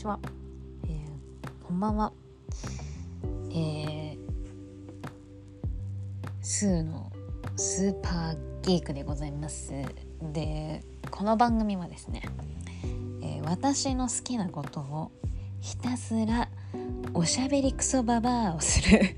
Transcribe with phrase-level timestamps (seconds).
[0.00, 0.18] ちは、
[0.84, 2.12] えー、こんばんは。
[3.50, 4.18] えー、
[6.40, 7.12] スーの
[7.56, 9.72] スーパーギークでございます。
[10.22, 12.22] でこの番組はですね、
[13.20, 15.12] えー、私の好きなことを
[15.60, 16.48] ひたすら
[17.12, 19.16] おしゃべりクソババアをする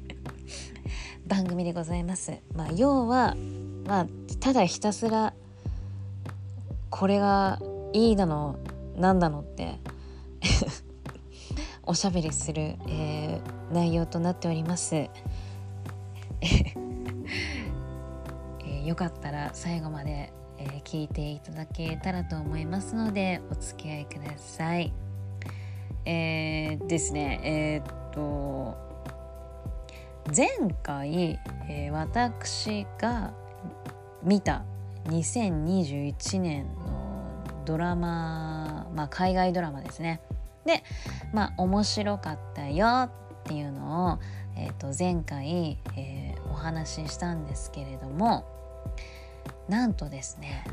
[1.28, 2.32] 番組でございます。
[2.56, 3.36] まあ要は
[3.86, 4.06] まあ
[4.40, 5.32] ただひたすら
[6.90, 7.60] これが
[7.92, 8.56] いいだの
[8.96, 9.78] なんだのって
[11.84, 14.94] おしゃべりする、えー、内容となっております。
[14.94, 24.92] えー、よかったら最後まで、えー、聞いていただけたらと思いますのでお付き合いください。
[26.04, 28.76] えー、ですねえー、っと
[30.34, 30.48] 前
[30.82, 33.32] 回、えー、私が
[34.22, 34.64] 見た
[35.06, 37.12] 2021年の
[37.64, 40.20] ドラマ、まあ、海外ドラマですね
[40.64, 40.82] で
[41.32, 43.10] まあ面白かったよっ
[43.44, 44.18] ていうのを、
[44.56, 48.46] えー、と前回、えー、お話ししたんですけれども
[49.68, 50.64] なんとですね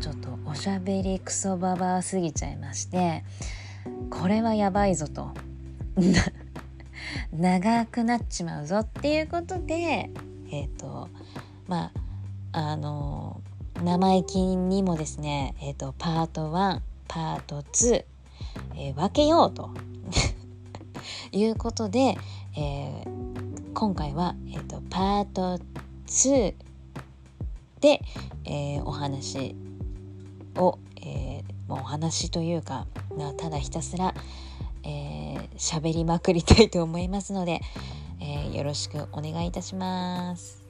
[0.00, 3.24] ちょっとおしゃべりクソババアすぎちゃいまして
[4.10, 5.30] これはやばいぞと。
[7.32, 10.10] 長くなっちまうぞっていうことで
[10.50, 11.08] えっ、ー、と
[11.66, 11.90] ま
[12.52, 13.40] ああの
[13.82, 18.04] 生意気にもですね、えーと、パート1パート2、
[18.76, 19.70] えー、分けようと
[21.32, 22.16] いうことで、
[22.56, 25.58] えー、今回は、えーと、パート
[26.06, 26.54] 2
[27.80, 28.00] で、
[28.44, 29.56] えー、お話
[30.56, 32.86] を、えー、お話というか
[33.36, 34.14] ただひたすら
[34.84, 37.60] 喋、えー、りまくりたいと思いますので、
[38.20, 40.62] えー、よろしくお願いいたします。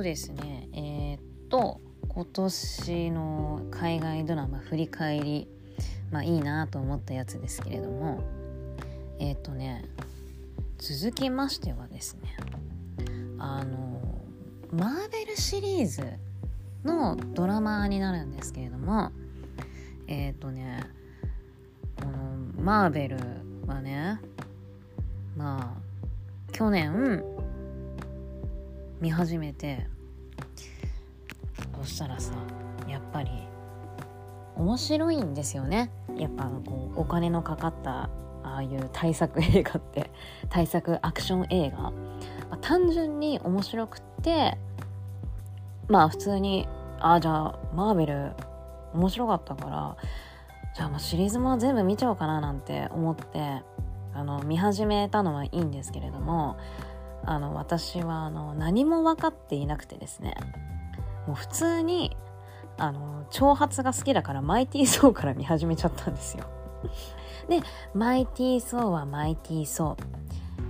[0.00, 0.68] とですね。
[0.72, 1.78] えー、っと
[2.08, 5.48] 今年の海外ドラマ振り返り
[6.10, 8.22] まあいいなと思ったやつですけれども
[9.18, 9.84] えー、っとね
[10.78, 12.34] 続きましてはですね
[13.38, 14.00] あの
[14.72, 16.02] マーベルシリーズ
[16.82, 19.12] のドラマになるんですけれども
[20.06, 20.82] えっ、とね
[21.96, 23.18] このマーベル
[23.66, 24.18] はね
[25.36, 27.22] まあ去年
[29.00, 29.86] 見始めて
[31.80, 32.34] そしたらさ
[32.86, 33.30] やっぱり
[34.56, 35.90] 面白いんですよね。
[36.18, 38.10] やっぱこうお金のかかった
[38.42, 40.10] ああいう大作映画って
[40.50, 41.92] 大作アクション映画、ま
[42.50, 44.58] あ、単純に面白くって
[45.88, 46.68] まあ普通に
[46.98, 48.32] ああじゃあマーベル
[48.92, 49.96] 面白かったから
[50.74, 53.62] じゃあまあシリーズも全部見ちゃおうかななんて思って
[54.12, 56.56] あの見始めたのはいいんですけれども
[57.24, 60.34] あの私はあの何も分かっていなくてですね。
[61.26, 62.16] もう普通に
[62.78, 66.44] あの挑発が好きだからマイティー・ソーから見始めちゃったんですよ。
[67.48, 67.60] で
[67.94, 69.96] マイティー・ソーはマイティー・ソ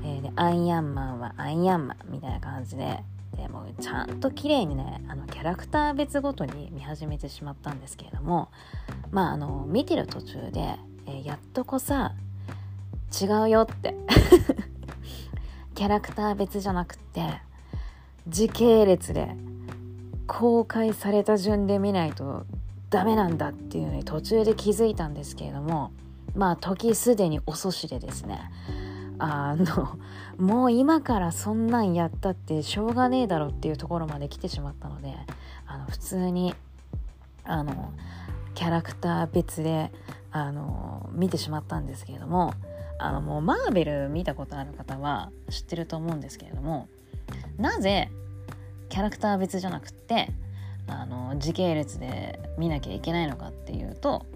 [0.02, 3.02] ー、えー、でアイアンマンはアイアンマンみたいな感じで。
[3.36, 8.50] でもちゃんと綺麗にねあのキャラクター別ごとに見始めてしまったんですけれども。
[9.12, 12.12] まああの見てる途中で、えー、やっとこさ
[13.20, 13.94] 違うよって。
[15.80, 17.40] キャラクター別じゃなくって
[18.28, 19.34] 時系列で
[20.26, 22.44] 公開された順で見ないと
[22.90, 25.90] ダメなんだっていうのに途中で気づいたんですけれども
[26.34, 28.40] まあ時すでに遅しでですね。
[29.18, 29.98] あの
[30.36, 35.14] もう今からそんなんやったってしょうがねえだろっていうところまで来てしまったので
[35.66, 36.54] あの普通に
[37.44, 37.94] あの
[38.54, 39.90] キャラクター別で
[40.30, 42.52] あの見てしまったんですけれども
[43.02, 46.88] あのもうマーベル見たことある方は知ってると思うんですけれども
[47.58, 48.10] なぜ
[48.90, 50.28] キャラクター別じゃなくって
[50.86, 54.26] あの時系列で見なきゃいけないのかっていうと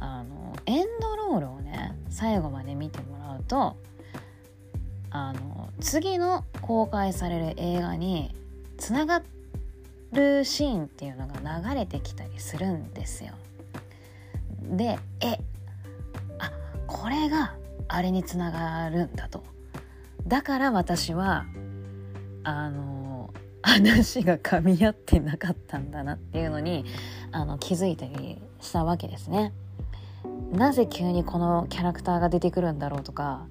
[0.00, 3.76] あのエンドロールをね最後まで見てもらうと
[5.10, 8.34] あの次の公開される映画に
[8.78, 9.22] つなが
[10.12, 11.34] るシーンっていうのが
[11.70, 13.32] 流れてきたりするんですよ。
[14.62, 15.38] でえ
[16.38, 16.50] あ
[16.86, 17.54] これが
[17.88, 19.44] あれにつながるんだと
[20.26, 21.44] だから私は
[22.42, 26.84] あの 話が噛み合ってなかったんだなっていうのに
[27.32, 29.52] あの気づいたりしたわけですね。
[30.52, 33.46] なぜ急にこのキャラクターが出てくるんだろうとか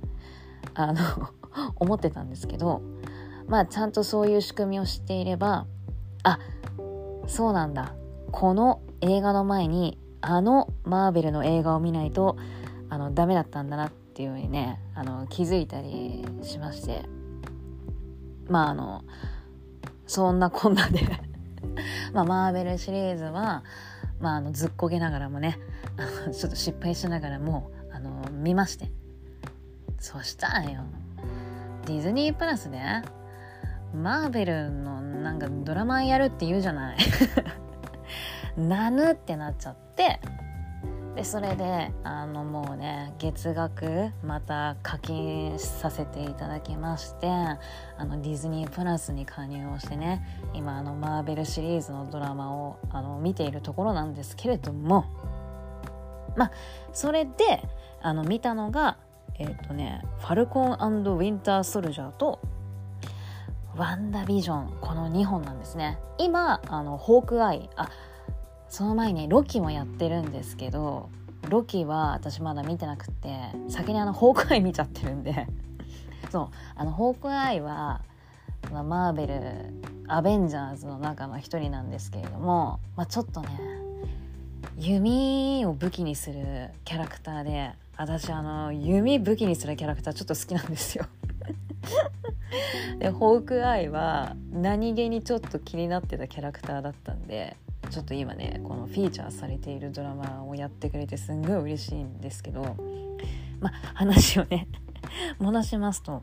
[0.74, 1.02] あの
[1.76, 2.82] 思ってたんですけど
[3.48, 5.66] まあちゃんとそういう仕組みを知っていれば
[6.24, 6.40] あ
[7.28, 7.94] そうなんだ
[8.32, 12.38] この映画の前にあのマーベルの映画を見ないと
[12.90, 17.04] あのダメだったんだなっっていうふうにねあの気づいたりしまして。
[18.48, 19.04] まああの
[20.08, 21.02] そんなこんなで。
[22.14, 23.64] まあマーベルシリーズは、
[24.22, 25.60] まあ、あのずっこけながらもね
[26.32, 28.90] ちょっと失敗しながらもあの見まして。
[30.00, 30.84] そしたらよ
[31.86, 32.80] ディズニープラスで
[33.94, 36.98] マーベルのなんかドラマやるって言うじゃない。
[38.56, 40.22] なぬってなっちゃって
[41.16, 47.58] でそれであのもうね月額また課金させていただきましてあ
[48.04, 50.22] のディズニープラスに加入をしてね
[50.54, 55.06] 今あのマーベルシリーズのドラマをあの見ているところなんですけれども
[56.36, 56.52] まあ
[56.92, 57.32] それで
[58.02, 58.98] あの見たのが
[59.40, 62.40] えっ、ー、とね「ファルコンウィンター・ソルジャー」と
[63.78, 65.98] 「ワンダ・ビジョン」この2本なんですね。
[66.18, 67.90] 今あのホークアイあ
[68.70, 71.10] その前にロキもやってるんですけど
[71.50, 73.38] ロキは私まだ見てなくて
[73.70, 75.48] 先にあのホークアイ見ちゃってるんで。
[76.32, 78.02] そうあのホークアイは、
[78.72, 79.42] まあ、マーベル
[80.08, 83.48] アベンジャーズの中の一人なんですけれども、まあ、ちょっとね
[84.78, 91.06] 弓を武器にするキャラクターで私あの弓武器にするキャラクターちょっと好きなんですよ。
[93.00, 97.56] でホークアイは何気にちょっと気になってたキャラクターだったんで
[97.90, 102.76] ちょっと今ねこのフィーチャーされているドラマをやってくれてすんごい嬉しいんですけど
[103.60, 104.68] まあ話をね
[105.40, 106.22] 戻しますと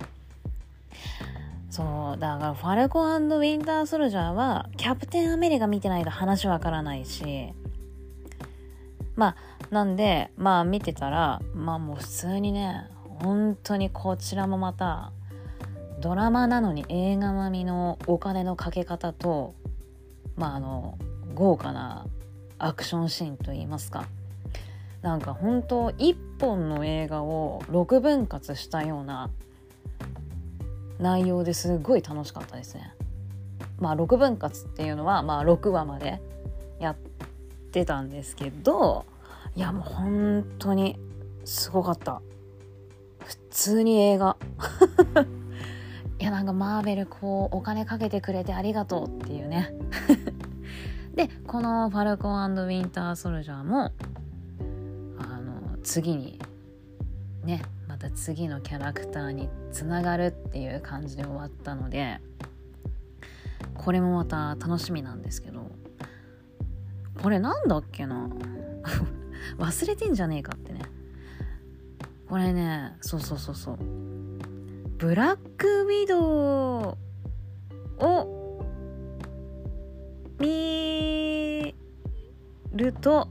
[1.71, 7.55] そうだからファルコンウィンターソルジャーはキャプテンアメリカ見てないと話わからないし
[9.17, 9.37] まあ
[9.71, 12.89] なんでまあ見てたらまあもう普通にね
[13.23, 15.13] 本当にこちらもまた
[16.01, 19.55] ドラマなのに映画並みのお金のかけ方と
[20.37, 20.99] まああの
[21.35, 22.07] 豪華な
[22.59, 24.07] アクションシーンといいますか。
[25.03, 29.31] なんか本当一本の映画を6分割したような
[31.01, 32.95] 内容ですごい楽しかったですね。
[33.81, 36.23] まあ6分割っていうのはまあ6話まで
[36.79, 36.97] やっ
[37.73, 39.05] てたんですけど
[39.57, 40.99] いやもう本当に
[41.45, 42.23] すごかった。
[43.25, 44.37] 普通に映画。
[46.19, 49.75] いやなんかマーベルこうお金かけてくれてありがとうっていうね。
[51.15, 53.93] でこの「ファルコンウィンター・ソルジャーも」
[55.19, 56.41] あの次に
[57.45, 62.21] ねまた次のキャラクターにつながるっていう感じで終わったので
[63.75, 65.71] これもまた楽しみなんですけど
[67.23, 68.29] これなんだっけな？
[69.59, 70.81] 忘れてんじゃねえかってね。
[72.29, 73.77] これねそうそうそうそう。
[74.97, 76.97] ブラックウィド
[78.01, 78.42] ウを
[80.43, 81.75] 見
[82.75, 83.29] ると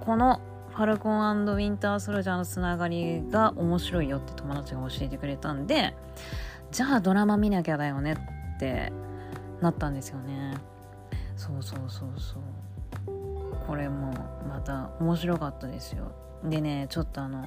[0.00, 0.40] この
[0.70, 5.94] ファルコンウィンターソルジャーのつながりが面白いよって友達が教えてくれたんで
[6.70, 8.14] じゃあドラマ見なきゃだよね
[8.56, 8.92] って
[9.60, 10.54] なったんですよね。
[11.36, 12.42] そうそうそうそう。
[13.66, 14.12] これも
[14.48, 16.12] また面白かったですよ。
[16.44, 17.44] でねちょっとあの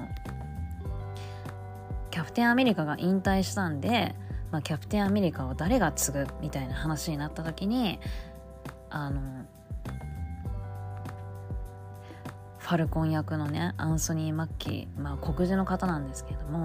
[2.10, 4.16] キャプテンアメリカが引退したんで、
[4.52, 8.00] まあ、キャプテンアメリカを誰が継ぐみたいな話になった時に
[8.89, 9.22] あの
[12.57, 16.60] ファルコン役のねアンソニー・マッキー、まあ、黒人の方なんですけれども、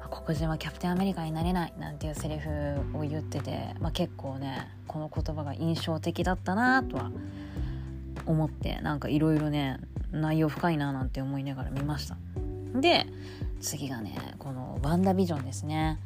[0.00, 2.50] まあ、黒人はキャプテンアメリカになれないなんていうセリフ
[2.92, 7.12] を言ってて、まあ、結構ねこの言葉が印象的だったなとは
[8.26, 9.78] 思ってなんかいろいろね
[10.10, 12.16] 内容深いななんて思いながら見ました。
[12.74, 13.06] で
[13.60, 16.00] 次がねこのワンダビジョンですね。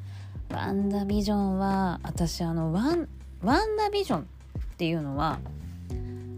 [0.51, 3.09] ワンダビジョンは私あのワン
[3.43, 4.27] ワンダビジョン
[4.83, 5.39] っていうのは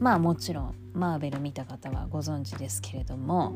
[0.01, 3.55] まあもちろんマーベル見た方はご存知ですけれども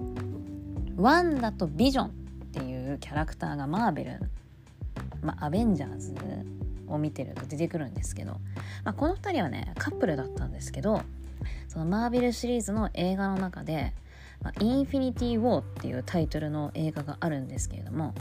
[0.97, 2.11] ワンダとビジョンっ
[2.55, 4.21] ていうキャラクターがマーベル、
[5.21, 6.15] まあ、アベンジャーズ
[6.87, 8.33] を見てると出てくるんですけど、
[8.83, 11.03] まあ、この2人はねカップルだったんですけど
[11.69, 13.93] そのマーベルシリーズの映画の中で
[14.41, 18.15] 「まあ、インフィニティ・ウォー」っていうタイトルの映画があるんですけれども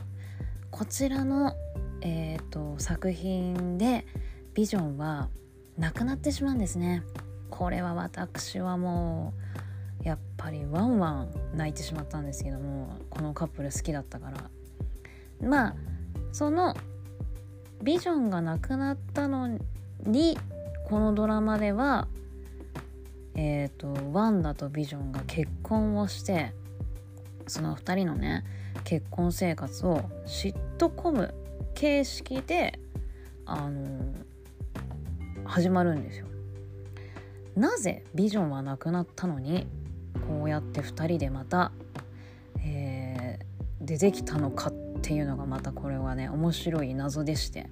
[0.69, 1.53] こちらの、
[2.01, 4.05] えーと作品で
[4.53, 5.29] ビジョンは
[5.77, 7.03] なくなってしまうんですね。
[7.49, 9.33] これは私はも
[10.03, 14.49] うやっぱりワンワン泣いてしまったんですけどもこのカップル好きだったから。
[15.41, 15.75] まあ
[16.31, 16.75] その
[17.83, 19.59] ビジョンがなくなったの
[20.05, 20.37] に
[20.87, 22.07] このドラマでは
[23.35, 26.53] えっ、ー、とワンダとビジョンが結婚をして
[27.47, 28.43] その2人のね
[28.83, 31.33] 結婚生活をシットコム
[31.75, 32.79] 形式で
[33.45, 34.13] あの
[35.47, 36.27] 始まるんですよ。
[37.55, 39.67] なぜビジョンはなくなったのに
[40.27, 41.71] こうやって2人でまた、
[42.63, 47.67] えー、出てきたのかっていうのがまたこれはね面白い謎でして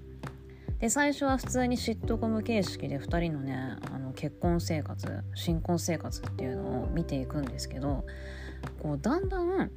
[0.80, 8.06] で最初は普通にシットコム形式で2人のねあの結婚生活新婚生活っていうのを見ていくんですけど
[8.82, 9.72] こうだんだん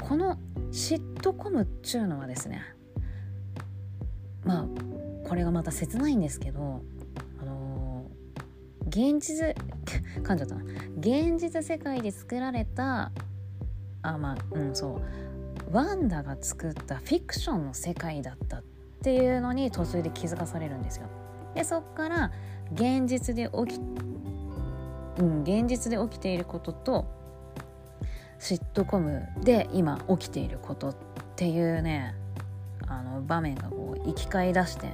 [0.00, 0.38] この
[0.70, 2.62] シットコムっちゅうのはですね
[4.44, 4.66] まあ
[5.28, 6.82] これがまた切ないんですけど
[7.40, 9.54] あのー、現実
[10.22, 10.62] 噛んじゃったな
[10.98, 13.12] 現実世界で作られた
[14.02, 18.62] あまあうんそうワンダが作ったフィクションの世界だったっ
[19.02, 21.06] ていうのに途中で気づかされるんですよ。
[21.54, 22.32] でそっから
[22.72, 23.80] 現実で起き
[25.18, 27.06] うん現実で起きていることと
[28.38, 30.96] シットコムで今起きていることっ
[31.36, 32.14] ていうね
[32.86, 34.88] あの場面がこう生き返りだして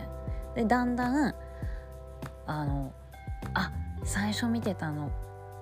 [0.55, 1.35] でだんだん
[2.47, 2.93] あの
[3.55, 3.73] あ
[4.05, 5.11] 最初見てたの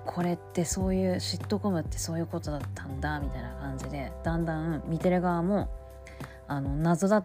[0.04, 5.68] これってそういうシットコムってそういうことだったんだみたいな感じでだんだん見てる側も
[6.48, 7.22] あの謎だ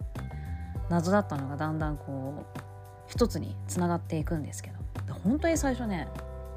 [0.90, 2.60] 謎だったのがだんだんこう
[3.08, 4.78] 一つにつながっていくんですけど。
[5.24, 6.08] 本当に最初ね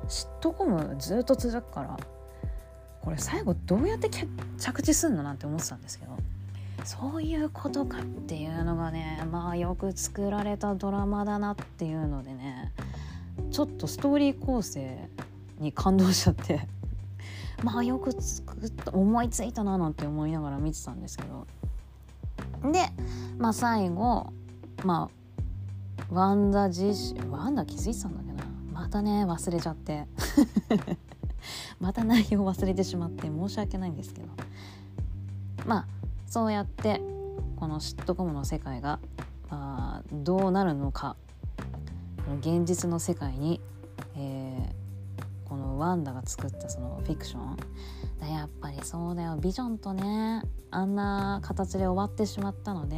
[0.08, 1.96] シットコムずっと続くから
[3.00, 4.10] これ最後どうやって
[4.58, 6.12] 着地すんのなんて思ってたんですけど。
[6.84, 12.72] そういうことかっていうのがねまあよく作られたドラマだなっていうのでね
[13.50, 15.08] ちょっとストーリー構成
[15.58, 16.66] に感動しちゃって
[17.62, 21.46] まあよく作った思いついたななんて思いながら見てたんですけど。
[22.72, 22.90] で
[23.38, 24.32] まあ最後
[24.84, 26.84] まあワンダ自
[27.14, 28.44] 身ワンダ気づいてたんだけどな。
[28.72, 30.06] またね忘れちゃって。
[31.80, 34.28] また内容忘れてしまって申し訳ないんですけど。
[35.66, 35.86] まあ
[36.30, 37.00] そうやって
[37.56, 39.00] このシットコムの世界が、
[39.50, 41.16] まあ、どうなるのか。
[42.38, 43.60] 現実の世界に、
[44.16, 47.56] えー、このワンダが作ったそのフィクション。
[48.32, 49.38] やっぱりそうだよ。
[49.38, 52.96] ビジョンとねあんな形で終わってしまったので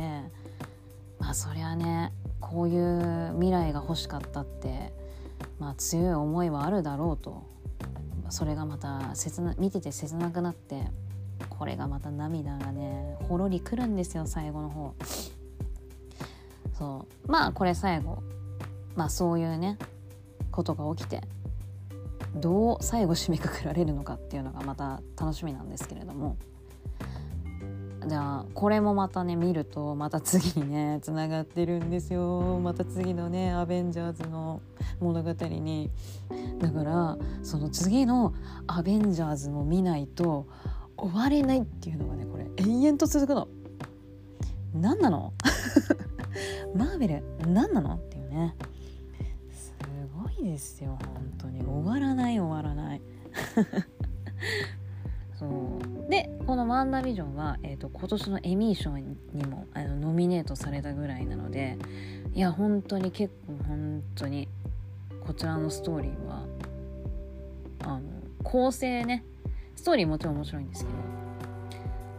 [1.18, 4.92] まあそりゃねこういう未来が欲しかったって、
[5.58, 7.50] まあ、強い思いはあるだろうと。
[8.28, 10.90] それがまた切な見てて切なくなって
[11.48, 14.94] これがまた涙がねほろりくるんですよ最後の方。
[16.78, 17.30] そう。
[17.30, 18.22] まあこれ最後。
[18.94, 19.78] まあそういうね
[20.50, 21.22] ことが起きて
[22.34, 26.36] どう最後締めくくられるのかっていうのがまた楽しみなんですけれども。
[28.04, 32.58] じゃあこれもまたね見るとまた次にねつながってるんですよ。
[32.60, 34.60] また次のねアベンジャーズの
[35.00, 35.88] 物語に。
[36.58, 38.34] だからその次の
[38.66, 40.46] アベンジャーズも見ないと
[41.02, 43.48] 終われないっていうのがねこれ延々と続くの。
[44.74, 45.32] 何なの？
[46.74, 47.96] マーベル何なの？
[47.96, 48.54] っていうね。
[49.50, 49.74] す
[50.16, 51.60] ごいですよ本当に。
[51.64, 53.02] 終わらない終わらない。
[55.38, 56.10] そう。
[56.10, 59.16] でこの「ワンダービジョンは」えーと、今年のエミー賞に
[59.46, 61.78] もあのノミネートされたぐらいなので
[62.34, 64.48] いや本当に結構本当に
[65.26, 66.44] こちらのストーリーは
[67.80, 68.02] あの
[68.42, 69.24] 構成ね
[69.82, 70.96] ストーリーもちろん面白いんですけど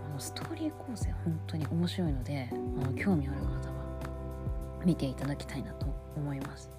[0.05, 5.85] あのストーリー構成本当に面白いのであの興味ある方は見ていただきたいなと
[6.17, 6.69] 思います。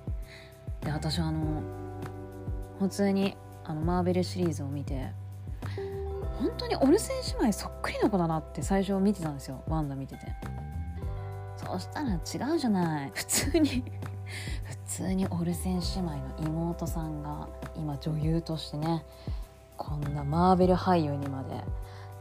[0.83, 1.63] で私あの
[2.79, 5.11] 普通にあのマーベルシリーズを見て
[6.39, 9.65] 本当にオルセン姉妹そっくりな子だなって最初見てたんですよ。
[9.67, 10.27] ワンダ見てて。
[11.57, 13.13] そしたら違うじゃない。
[13.15, 13.83] 普通に
[14.65, 19.03] 普通にオルセン姉妹の妹さんが今女優としてね
[19.77, 21.61] こんなマーベル俳優にまで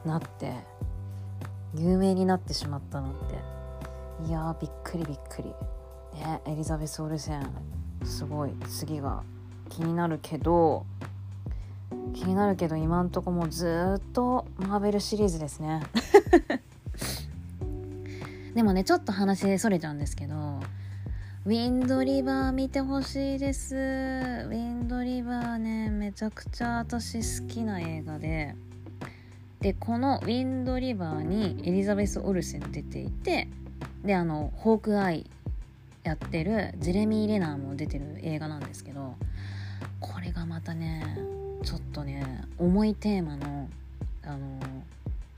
[0.05, 0.53] なって
[1.75, 3.53] 有名になってしまったなんて。
[4.27, 5.49] いやびっくりびっくり。
[6.19, 7.43] ねエリザベス・オルセン。
[8.05, 8.51] すごい。
[8.67, 9.23] 次が
[9.69, 10.85] 気になるけど
[12.13, 15.83] 気になるけど今んとこもずっとマーベルシリーズですね。
[18.53, 20.59] でもねちょっと話それちゃうんですけど
[21.45, 23.75] ウィンドリバー見てほしいです。
[23.75, 28.55] ウィンドリバーねめちゃくちゃ私好きな映画で。
[29.59, 33.49] でこのウィンドリバーにエリザベス・オルセン出ていて
[34.05, 35.29] であのホークアイ
[36.03, 39.15] やってるジェレミー・レナーも出てる映画なんですけど
[39.99, 41.17] これがまたね
[41.63, 43.69] ちょっとね重いテーマの
[44.25, 44.59] あの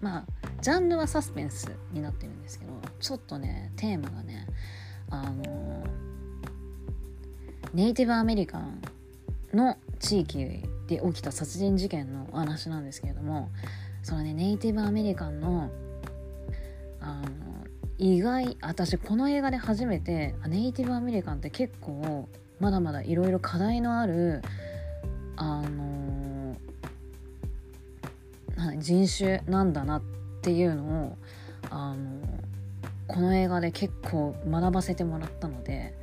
[0.02, 0.24] まあ
[0.62, 4.46] ジャンルはサスペンスになってるんですけどちょっとねテーマがね
[5.10, 5.85] あの
[7.76, 8.82] ネイティブアメリカン
[9.54, 13.50] の地域で起きた殺人事件の話なんですけれども
[14.02, 15.70] そのねネイティブアメリカンの
[17.02, 17.28] あの
[17.98, 22.30] 意外私この映画で初めてネイティブアメリカンって結構
[22.62, 24.42] まだまだいろいろ課題のある
[25.36, 26.56] あの
[28.78, 30.02] 人種なんだなっ
[30.42, 31.18] ていうのを
[31.70, 32.22] あの
[33.08, 35.94] この映画で結構学ばせてもらったので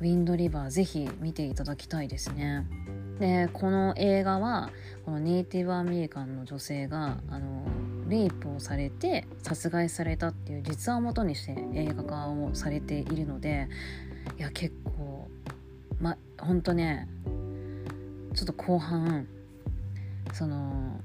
[0.00, 2.66] ウィンドリバーぜひ見ていただきたいですね。
[3.18, 4.70] でこの映画は
[5.04, 7.64] このネイティブアメリカンの女性があの
[8.08, 13.68] レイプをされて殺害されたっていう実話をもとにして映画化をされているので
[14.38, 15.28] いや結構
[16.00, 17.08] まほんとね
[18.34, 19.26] ちょっと後半
[20.32, 21.00] その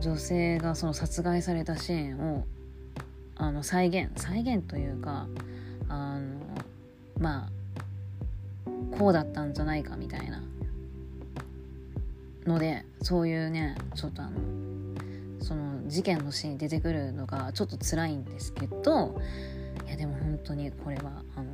[0.00, 2.44] 女性がその殺害されたシーンを
[3.36, 5.26] あの再現再現というか
[5.88, 6.38] あの
[7.18, 7.57] まあ
[8.98, 10.42] こうだったんじゃないかみたいな。
[12.48, 14.32] のでそういうねちょっとあの
[15.40, 19.20] その事件のシーン出てくるのがちょっと辛いんですけど
[19.86, 21.52] いやでも本当にこれはあの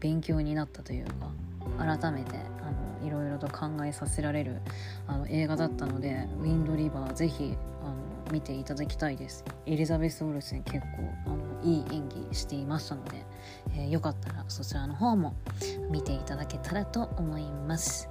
[0.00, 1.30] 勉強になったというか
[1.78, 4.60] 改めてあのいろいろと考えさせられる
[5.06, 9.44] あの映画だったので「ウィンドリバー」ぜひあの見ていただきたいです。
[9.66, 10.86] エリザベス・オルセン結構
[11.26, 13.24] あのいい演技していましたので、
[13.72, 15.34] えー、よかったらそちらの方も
[15.90, 18.08] 見ていただけたらと思います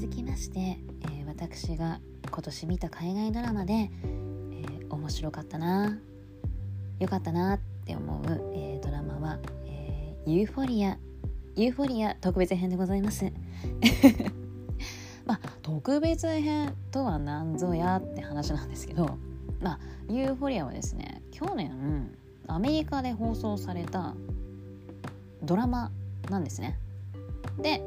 [0.00, 0.94] 続きまして。
[1.36, 5.98] 私が今年見た海外ドラマで、えー、面白かったな
[6.98, 10.96] 良かったなって思う、えー、ドラマは、えー、ユーフォリア
[11.54, 13.30] ユーフォリア特別編でございます
[15.84, 19.18] 特別編とは何ぞやって話なんですけど
[19.60, 22.10] まあユーフォリアはですね去年
[22.46, 24.14] アメリカで放送された
[25.42, 25.90] ドラマ
[26.30, 26.78] なんですね。
[27.60, 27.82] で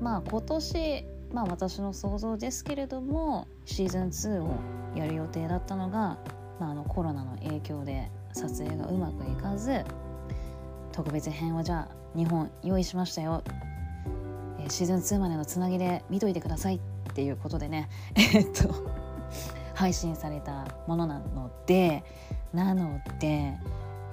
[0.00, 4.56] まあ今年まあ私の想像ですけれどもシーズン2を
[4.96, 6.18] やる予定だったのが、
[6.58, 9.84] まあ、あのコロナの影響で撮影がうまくいかず
[10.90, 13.44] 特別編をじゃあ2本用意しましたよ、
[14.58, 16.80] え、シーズン2までのつなぎで見といてください。
[16.95, 18.68] っていうことでね えっと
[19.74, 22.04] 配信されたものなので
[22.52, 23.54] なので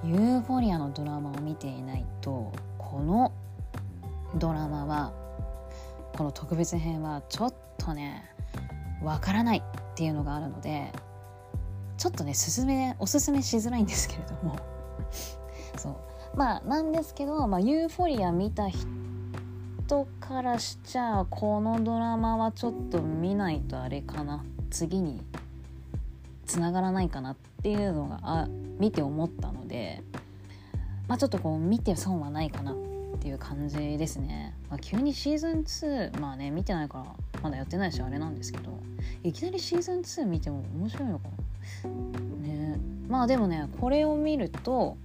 [0.02, 3.30] ユーフォリアのドラマを見ていないとこの
[4.36, 5.12] ドラマは
[6.16, 8.24] この特別編はちょっとね
[9.02, 9.62] わからないっ
[9.94, 10.90] ていうのがあるので
[11.98, 14.56] ちょっとねすめおすすめしづらいんですけれども。
[15.76, 15.96] そう。
[16.36, 19.03] まあなんですけど、まあ、ユーフォリア見た人
[19.86, 24.42] 人からしちゃこのドラマはちょっと見ないとあれかな。
[24.70, 25.20] 次に
[26.46, 30.02] つながらないかなっていうのがあ見て思ったので
[31.06, 32.74] まあちょっとこう見て損はないかなっ
[33.20, 37.04] ていう感じですね、まあ、急にシーズン2まあね見てないから
[37.42, 38.72] まだやってないしあれなんですけど
[39.22, 41.28] いきなりシーズン2見ても面白いのか
[41.84, 41.90] な。
[42.48, 42.78] ね。
[43.06, 44.96] まあでもねこれを見ると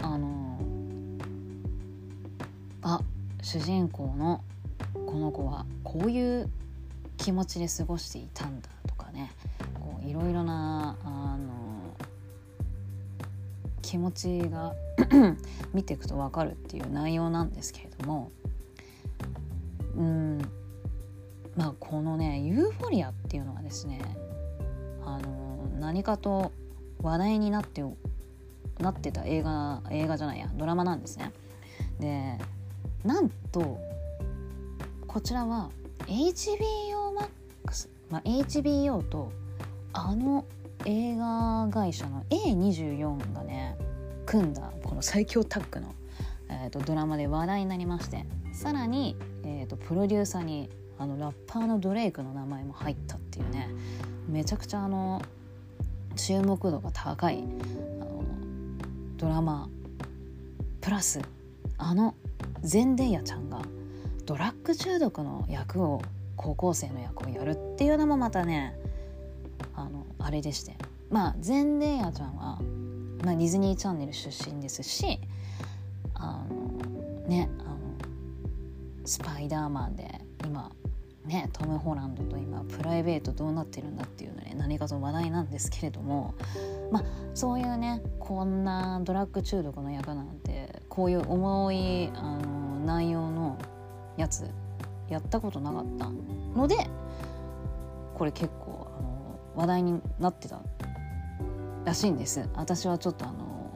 [0.00, 0.58] あの
[2.82, 3.00] あ
[3.42, 4.42] 主人公の
[5.06, 6.50] この子はこういう
[7.16, 9.32] 気持ちで過ごしていたんだとかね。
[9.74, 11.94] こういろいろなあの
[13.82, 14.74] 気持ちが
[15.74, 18.30] 見ていくと分かるっていう内容なんですけれども。
[19.96, 20.38] うん。
[21.56, 24.00] まあこのねユーフォリアっていうのはですね
[25.04, 26.52] あの何かと
[27.02, 27.84] 話題になって
[28.78, 31.32] なってた映画映画じゃないやドラマなんですね。
[31.98, 32.38] で
[33.04, 33.78] なんと
[35.06, 35.70] こちらは
[36.06, 37.16] HBO
[37.66, 39.32] Max、まあ、HBO と
[39.92, 40.44] あの
[40.84, 43.76] 映画会社の A24 がね
[44.26, 45.94] 組んだこの最強タッグの、
[46.48, 53.68] えーと、ドラマで話題になりましてさらに、えーと、プロデューサーにあのラッパーのドレイクの名前も入ったっていうね
[54.28, 55.22] めちゃくちゃあの
[56.16, 57.42] 注目度が高い
[58.00, 58.24] あの
[59.16, 59.68] ドラマ
[60.80, 61.20] プラス
[61.78, 62.14] あの
[62.62, 63.62] ゼンデイヤちゃんが
[64.26, 66.02] ドラッグ中毒の役を
[66.36, 68.76] 高校生の役をやるっていうのもまたね
[69.74, 70.76] あのあれでして。
[71.10, 72.60] まあゼンデイヤちゃんは
[73.24, 75.18] まあ、ディズニーチャンネル出身ですし
[76.14, 77.76] あのねあの
[79.04, 80.70] スパイダーマンで今
[81.26, 86.34] ねトム・ホランドと今プライベートどうなってるんだっていうのね何かと話題なんですけれども
[86.90, 90.38] まあそういうねこんなドラッグ中毒の役なん
[90.90, 93.56] こういう重いあの内容の
[94.16, 94.44] やつ
[95.08, 96.10] やったことなかった
[96.54, 96.76] ので
[98.14, 100.60] これ結構あの話題になってた
[101.84, 102.46] らしいんです。
[102.54, 103.70] 私はちょっとあの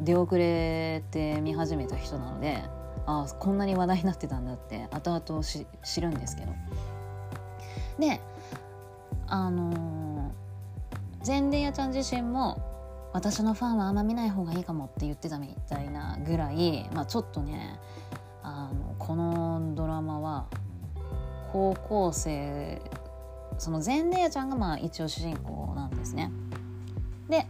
[0.00, 2.64] 出遅れて見始めた人なので
[3.06, 6.52] ああこんなに話題になってたんだって後々し知るんですけど。
[7.98, 8.20] で
[9.26, 10.32] あの
[11.22, 12.71] ゼンデヤちゃん自身も
[13.12, 17.78] 私のファンはあんま見ない方がいいかもって言ってたみたいなぐらい、まあ、ちょっとね
[18.42, 20.46] あのこのドラマは
[21.52, 22.80] 高校生
[23.58, 26.32] そのゼンデーちゃんがまあ一応主人公なんですね。
[27.28, 27.46] で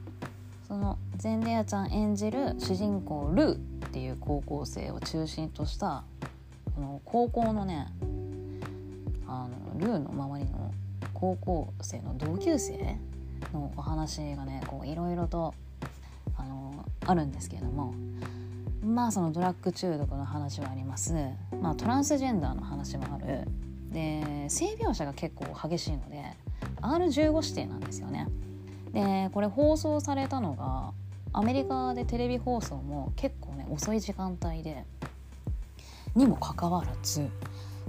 [0.67, 3.59] そのゼンデーちゃん演じる主人公ルーっ
[3.93, 6.05] ていう高校生を中心とした
[6.75, 7.89] この高校のね
[9.27, 10.73] あのルーの周りの
[11.15, 12.97] 高校生の同級生
[13.53, 15.55] のお話がねいろいろと
[16.37, 17.95] あのあるんですけれども
[18.85, 21.15] まあそのドラッグ中毒の話はあります、
[21.61, 23.47] まあ、トランスジェンダーの話もある
[23.91, 26.25] で性描写が結構激しいので
[26.81, 28.29] R15 指定なんですよね。
[28.93, 30.93] でこれ放送されたのが
[31.33, 34.85] アメリカでテレビ放送も結構ね遅い時間帯で
[36.15, 37.29] にもかかわらず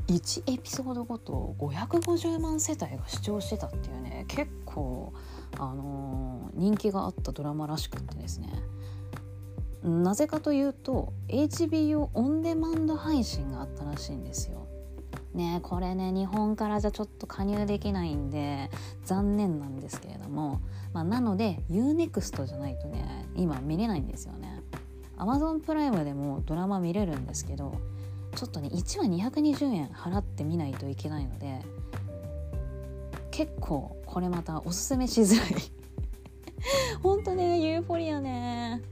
[0.07, 5.13] 1エピソードごと550万世帯が視聴してたっていうね結構、
[5.57, 8.49] あのー、人気があったドラマらしくってですね
[9.83, 14.67] なぜかというと HBO オンデマンド配信があったらしいんですよ。
[15.33, 18.69] ねこれね日本からじゃちょっと加入できないんで
[19.03, 20.61] 残念なんですけれども、
[20.93, 24.61] まあ、なので UNEXT じゃないとね今見れないんですよね。
[25.17, 27.73] Amazon プライムでもドラマ見れるんですけど
[28.35, 31.61] ちょっとね1話220円払ってみないといけないので
[33.31, 35.61] 結構これまたおすすめしづらい。
[37.01, 38.83] ほんとねユーフォリアね。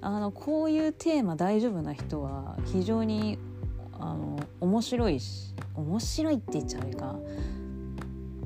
[0.00, 3.38] あのこういうテーマ大丈夫な人は非常に
[4.00, 7.20] あの面白いし面白いって言っちゃうか、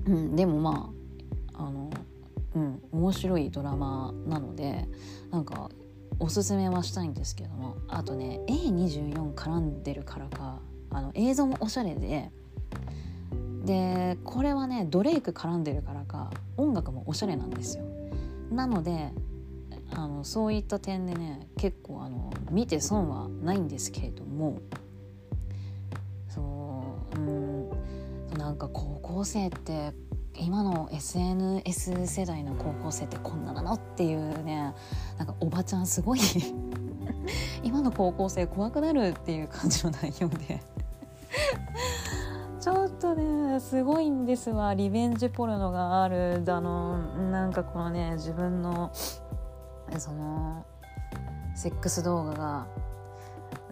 [0.07, 0.92] うん、でもま
[1.55, 1.90] ああの、
[2.57, 4.87] うん、面白いドラマなので
[5.31, 5.70] なんか
[6.18, 7.77] おすすめはしたいんですけども。
[7.88, 10.61] あとね A24 絡んでるからか。
[10.90, 12.31] あの映像もおしゃれで
[13.64, 17.85] でこれはねドレイク絡んでるからか音楽もおしゃれなんですよ。
[18.51, 19.12] なので
[19.94, 24.59] あのそういった点でね結構あの見て損はないんですけれども
[26.29, 27.70] そううん
[28.38, 29.92] なんか高校生って
[30.35, 34.75] 今の SNS 世代の高校生ってこんななのっていうね
[35.18, 36.20] なんかおばちゃんすごい
[37.62, 40.62] 今の高校生怖くなるっていう感じの内容で
[43.61, 44.75] すごいんですわ。
[44.75, 46.99] リベンジポルノがあるあの。
[47.31, 48.91] なんかこのね自分の
[49.99, 50.65] その
[51.55, 52.67] セックス動画が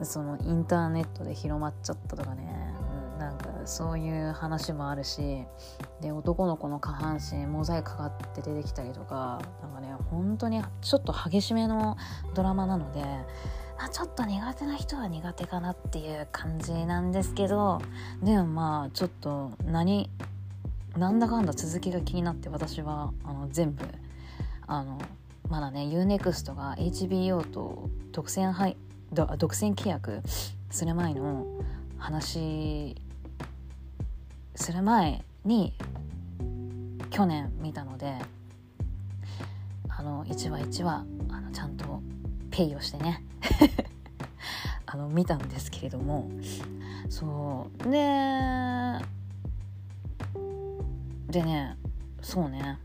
[0.03, 2.75] そのインターネットで広まっちゃったとかね、
[3.15, 5.45] うん、なんかそういう話もあるし。
[6.01, 9.41] で男の子の下半身モザイクかかって出てきたりとか。
[9.63, 11.97] なんかね本当にちょっと激しめの
[12.35, 13.05] ドラマなので、
[13.81, 17.81] まあ、ちょっと苦手な人は苦手かなっていう感じなんですけど
[18.23, 20.11] でもまあちょっと何
[20.99, 23.87] なんだかんだ続きが気になって私はあの全部
[24.67, 25.01] あの
[25.49, 28.77] まだね UNEXT が HBO と独占配
[29.15, 30.21] 独占契約
[30.71, 31.47] する前の
[31.97, 32.97] 話
[34.57, 35.73] する前に
[37.09, 38.15] 去年見たので
[39.89, 42.03] あの1話1話あのちゃんと
[42.51, 43.25] ペイをしてね。
[44.87, 46.31] あの見たんですけれども。
[47.09, 47.91] そう。
[47.91, 48.99] で
[51.29, 51.77] でね
[52.23, 52.79] そうね。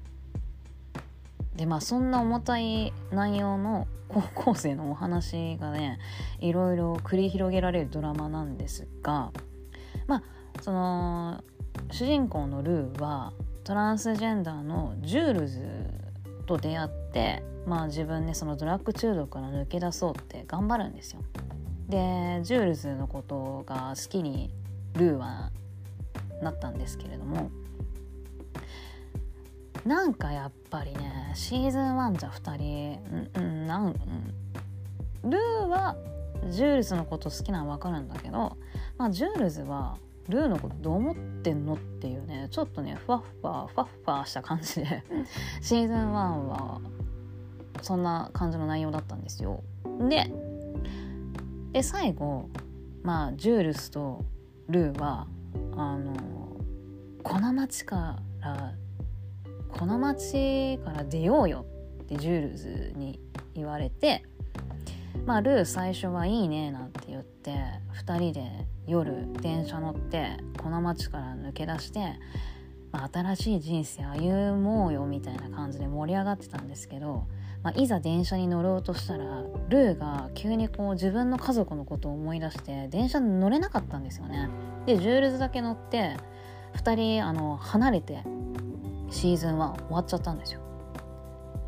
[1.55, 5.99] でまあそんな重たい内容の高校生のお話がね
[6.39, 9.31] いろいろ繰り広げられるドラマなんですが
[10.07, 10.23] まあ
[10.61, 11.43] その
[11.91, 15.65] 主人公のルーはトランスジェンダーのジュールズ
[16.45, 21.21] と出会ってまあ自分ねそのドラッグ中毒から抜け出そうって頑張るんですよ。
[21.87, 24.51] でジュールズのことが好きに
[24.93, 25.51] ルーは
[26.41, 27.49] なったんですけれども
[29.85, 33.85] なんかやっぱりねシーズン1じゃ2人うん、なん、
[35.23, 35.95] うん、ルーは
[36.49, 38.57] ジュールズのこと好きなの分かるんだけど、
[38.97, 39.97] まあ、ジュールズは
[40.27, 45.03] ルーのことどう思ってんのっていうねちょっとねふわふわふわふわした感じで
[45.61, 46.81] シーズン1は
[47.81, 49.63] そんな感じの内容だったんですよ。
[50.09, 50.31] で
[51.71, 52.49] で最後
[53.03, 54.25] まあジュールスと
[54.69, 55.27] ルーは
[55.75, 56.13] あの
[57.23, 58.73] この町から
[59.69, 61.65] この町から出ようよ
[62.03, 63.19] ってジュールズに
[63.53, 64.23] 言われて
[65.25, 67.55] まあルー最初はいいねなんて言って
[68.05, 72.13] 2人で夜電車乗ってこの町から抜け出して、
[72.95, 77.25] まあ、新しい人生歩もうよみたいな感じで盛り上がってたんですけど、
[77.61, 84.49] まあ、いざ電車に乗ろうとしたらルーが急にこう自分の家族のことを思い出して電車に乗れなかったんですよね。
[84.85, 86.15] でジュールズだけ乗って
[86.75, 88.23] 2人あの離れて
[89.09, 90.61] シーズン1終わっちゃったんですよ。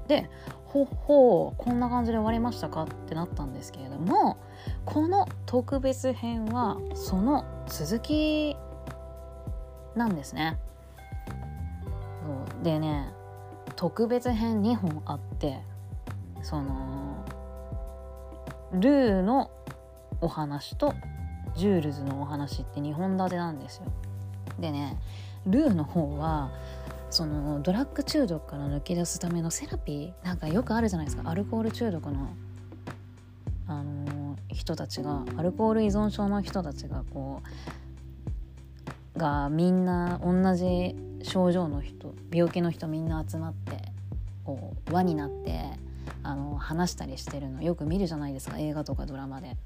[0.08, 0.30] で
[0.68, 4.38] ほほうこんな感じで終わりましたかってなったんですけれども
[4.86, 8.56] この特別編はその続き
[9.94, 10.58] なんですね。
[12.28, 13.14] そうでね
[13.78, 15.62] 特別編2本あって
[16.42, 17.26] その
[18.74, 19.50] ルーの
[20.20, 20.94] お話と
[21.56, 23.84] ジュールズのお話って2本立てなんですよ。
[24.60, 24.98] でね
[25.46, 26.52] ルーの方は
[27.10, 32.28] そのドラッグ中毒から抜け出すためのセラピーなんかよくあるじゃないですかアルコール中毒の、
[33.68, 37.42] あのー、人たちがアルコール依存症の人たちがこ
[39.16, 43.92] うがみんな同じ症状の人病気の人みんな集まって
[44.44, 45.62] こう輪になって
[46.24, 49.58] あの話したりしてるのよく見るじゃないですか映画とかドラマで。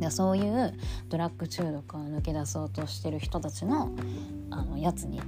[0.00, 0.74] でそういう
[1.08, 3.92] ドラッグ中毒を抜け出そうとしてる人たちの
[4.50, 5.20] あのやつに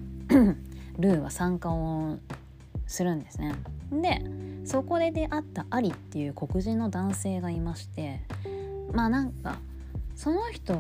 [0.99, 2.19] ルーは参加を
[2.87, 3.55] するんですね。
[3.93, 4.23] で
[4.65, 8.21] そこで出会ったアリっていう黒人の男性がいまして
[8.93, 9.59] まあなんか
[10.15, 10.79] その人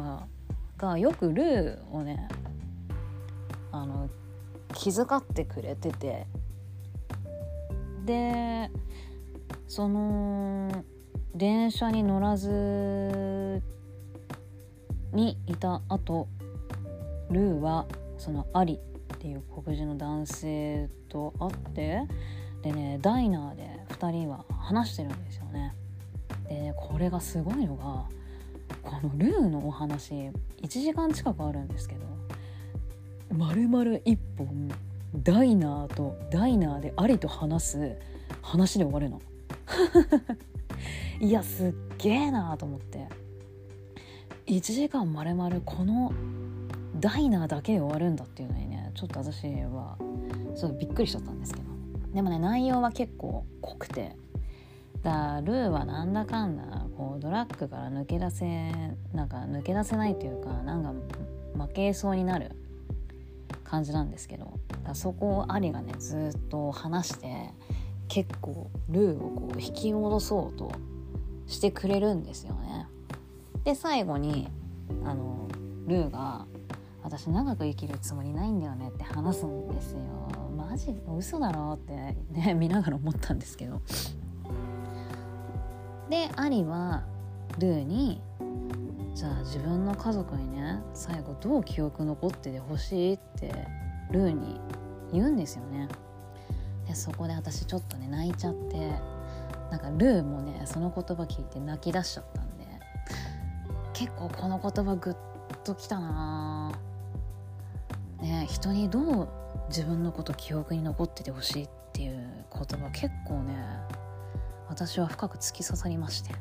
[0.77, 2.29] がよくルーをね
[3.73, 4.09] あの
[4.75, 6.27] 気遣ってくれてて
[8.05, 8.71] で
[9.69, 10.85] その
[11.35, 13.63] 電車に乗らず
[15.13, 16.29] にいた後
[17.31, 17.87] ルーは
[18.19, 22.03] そのアリっていう黒人の男性と会って
[22.63, 25.75] でねダイナーで2人は話してるんですよね。
[26.49, 28.07] でこれがすごいのが
[28.83, 30.15] このルーのお話
[30.63, 32.01] 1時間近くあるんですけど
[33.31, 34.69] 丸々1本
[35.15, 37.97] ダイナーとダイナーでありと話す
[38.43, 39.21] 話で終わるの。
[41.21, 43.07] いやすっげえなーと思って。
[44.47, 46.13] 1時間まるまるこの
[46.99, 49.97] ダイナーだけで終わるんだっていうのにねちょっと私は
[50.57, 51.71] すごいびっくりしちゃったんですけど。
[52.13, 54.17] でもね内容は結構濃くて。
[55.03, 58.73] だルーはなんだかんだこうドラッグから抜け出せ
[59.15, 60.93] なんか抜け出せないというかなんか
[61.55, 62.53] 負けそうになる
[63.71, 67.51] 感じなんですけどだそこをアリがねずっと話して
[68.09, 70.73] 結構ルーをこう引き戻そうと
[71.47, 72.89] してくれるんですよね。
[73.63, 74.49] で最後に
[75.05, 75.47] あの
[75.87, 76.47] ルーが
[77.05, 80.01] 「私長く生きるつもりないんだよね」って話すんですよ。
[80.57, 83.81] マジ嘘だろってね見ながら思ったんですけど。
[86.09, 87.05] でアリは
[87.61, 88.21] ルーに
[89.15, 93.67] 「じゃあ自分の家族にね最後どう記憶残っててほしい?」って
[94.11, 94.61] ルーに
[95.13, 95.89] 言うんですよね。
[96.87, 98.91] でそこで私ちょっとね泣いちゃって
[99.71, 102.65] なんかルーもねその言葉聞いて泣き出しちゃったんで
[103.93, 106.73] 結構この言葉グッときたな
[108.21, 109.29] ね人にどう
[109.69, 113.55] 自分のこと記憶に残っててほしいっていう言葉結構ね
[114.69, 116.35] 私は深く突き刺さりまして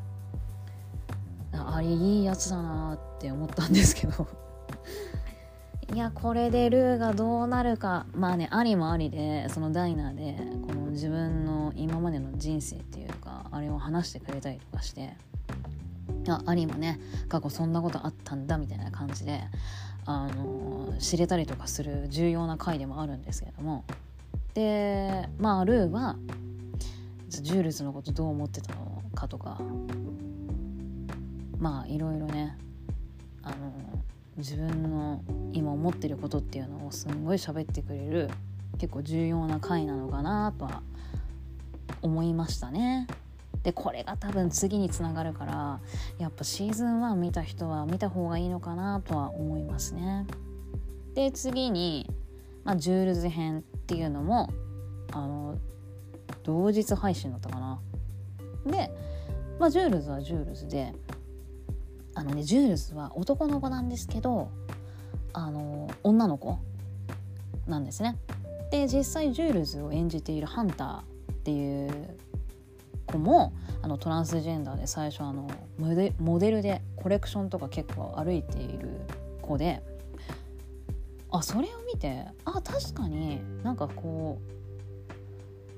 [1.53, 4.27] あれいいやつだなって思ったんですけど。
[5.93, 8.05] いやこれでルーがどうなるか。
[8.13, 15.15] まあねありもありでそのダイナーでこの自分の今までの人生っていうかあれを話してくれたりとかして。
[16.27, 19.41] あアリもね過去そんなことあったんだみたいな感じで
[20.05, 23.83] あの知れたりとかする重要な回でもあるんですけども。
[24.53, 26.17] でまあルーは
[27.27, 29.61] ジュールズのことどう思ってたのかとか
[31.59, 32.57] まあいろいろね
[33.43, 33.55] あの
[34.37, 38.29] 自分の今思ってることっていうのをすんごい喋ってくれる
[38.77, 40.81] 結構重要な回なのかなとは
[42.01, 43.07] 思いましたね。
[43.63, 45.81] でこれが多分次につながるから
[46.17, 50.25] やっぱシーズン1見た人は見た方がいいのかなとは思いますね。
[51.13, 52.09] で次に、
[52.63, 54.49] まあ、ジュールズ編っていうのも
[55.11, 55.57] あの
[56.43, 57.81] 同日配信だったかな。
[58.65, 58.89] で、
[59.59, 60.93] まあ、ジュールズはジュールズで
[62.15, 64.51] あのねジュールズは男の子なんですけど
[65.33, 66.59] あの女の子
[67.67, 68.17] なんですね。
[68.71, 72.17] で実際ジュールズを演じているハンターっていう
[73.07, 78.89] 子もあのトランスジェンダーで最初あのモデモデルでコレクションとか結構歩いている
[79.41, 79.81] 子で
[81.31, 84.58] あそれを見てあ確かになんかこう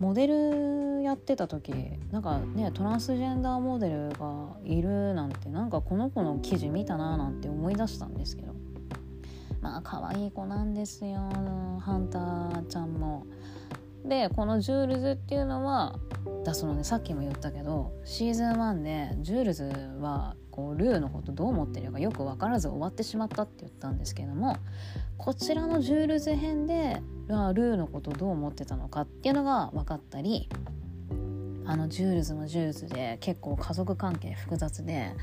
[0.01, 1.71] モデルやってた時
[2.11, 8.55] なんかねトランスジェンダーモデルがいるなんてなんかこの子の記事見たななんて思い出したんですけど
[9.61, 11.19] まあ可愛い子なんですよ
[11.79, 13.27] ハンターちゃんも。
[14.03, 15.99] でこのジュールズっていうのは
[16.43, 24.57] だそのねさっきも言ったけどシーズン1でジュールズはこうルーのことどう思ってるかよく分からず終わってしまったって言ったんですけども
[25.17, 26.99] こちらのジュールズ編で
[27.53, 30.49] ルーのことどう思ってたのかっていうのが分かったり
[31.65, 35.13] あのジュールズのジュールズで結構家族関係複雑で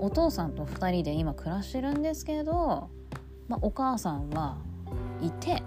[0.00, 2.88] お父さんと2人で今暮らしてるんですけど、
[3.48, 4.56] まあ、お母さんは
[5.20, 5.62] いて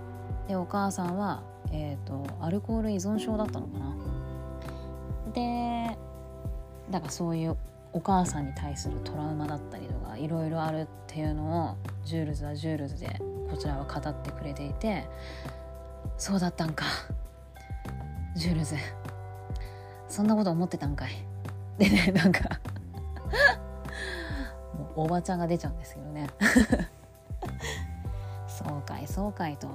[0.48, 3.96] でお母さんは、えーと、アルコール依存症だったのかな。
[5.34, 5.98] で
[6.92, 7.58] だからそういう
[7.94, 13.20] お母さんに対するトラウマだったりとかいろいろあるっていうのをジュールズはジュールズで
[13.50, 15.08] こちらは語ってくれていて
[16.18, 16.86] そうだったんか。
[18.36, 18.76] ジュールズ。
[20.08, 21.12] そんなこと思ってたんかい。
[21.78, 22.60] でねなんか。
[24.78, 26.30] もうおばちゃんが出ちゃうんですけどね。
[28.48, 29.68] そうかいそうかいと。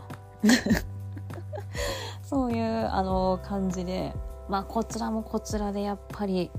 [2.23, 4.15] そういうあの感じで。
[4.49, 6.51] まあこちらもこちらでやっぱり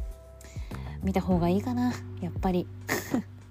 [1.04, 1.92] 見た方がいいかな。
[2.22, 2.68] やっぱり。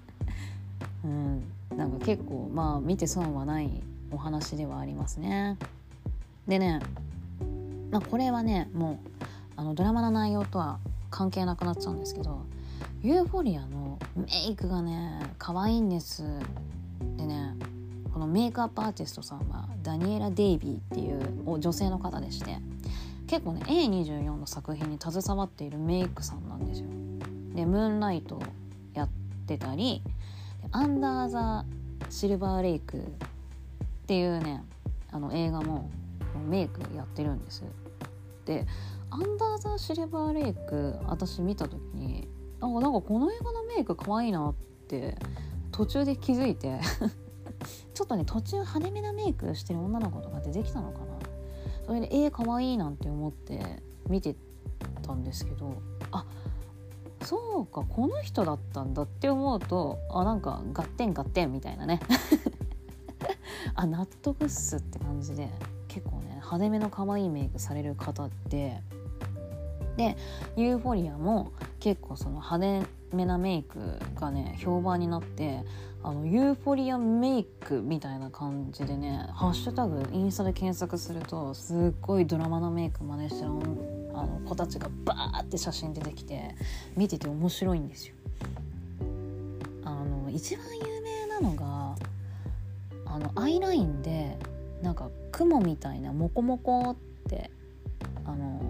[1.03, 1.51] うん。
[1.75, 5.57] なんか結構まあ見て損はないお話ではありますね。
[6.47, 6.79] でね
[7.91, 9.23] まあこれはねもう
[9.55, 12.45] あのドラマの内容とは関係なくなっちゃうんですけど
[13.03, 16.23] ユーフォリアのメイクがね可愛いんです
[17.17, 17.55] でね
[18.13, 22.57] このメイクアップアーティストさんはダニエラ・デイビーっていう女性の方でして
[23.27, 26.87] 結構ね A24 の作品に携わっているメイクさんなんですよ。
[27.55, 28.41] でムーンライト
[28.93, 29.09] やっ
[29.47, 30.01] てたり
[30.71, 31.65] アンダー・ザ・
[32.09, 33.01] シルバー・レイクっ
[34.07, 34.63] ていうね
[35.11, 35.89] あの映画も
[36.39, 37.63] メイクやってるんです。
[38.45, 38.65] で
[39.09, 42.27] アンダー・ザ・シルバー・レイク私見た時に
[42.59, 44.53] なんかなんかこの映画のメイク可愛いなっ
[44.87, 45.17] て
[45.71, 46.79] 途中で気づいて
[47.93, 51.05] ちょっとね途中派手めなメイクしてる女の子とか出てきたのかな。
[51.85, 54.35] それでえー、可愛いなんて思って見て
[55.01, 56.25] たんですけどあ
[57.23, 61.99] そうかこの人だったんだって思うとあなんかガッテンガッテンみたいなね。
[63.75, 65.49] あ納得っすって感じで。
[66.51, 68.81] 派手めの可愛いメイクされる方って
[69.95, 70.17] で
[70.57, 73.79] ユーフォリアも結構その派手めなメイク
[74.15, 75.63] がね評判になって
[76.03, 83.51] あのユーフォリアメイクみたいな感じでねハッシュタグインスタで検索するとすっごいドラマのメイク真似してる
[84.13, 86.55] あの子たちがバーって写真出てきて
[86.97, 88.15] 見てて面白いんですよ。
[89.85, 91.95] あの一番有名なのが
[93.05, 94.37] あのアイラインで
[94.81, 96.95] なんか雲みたいなモコモコっ
[97.29, 97.51] て
[98.25, 98.61] あの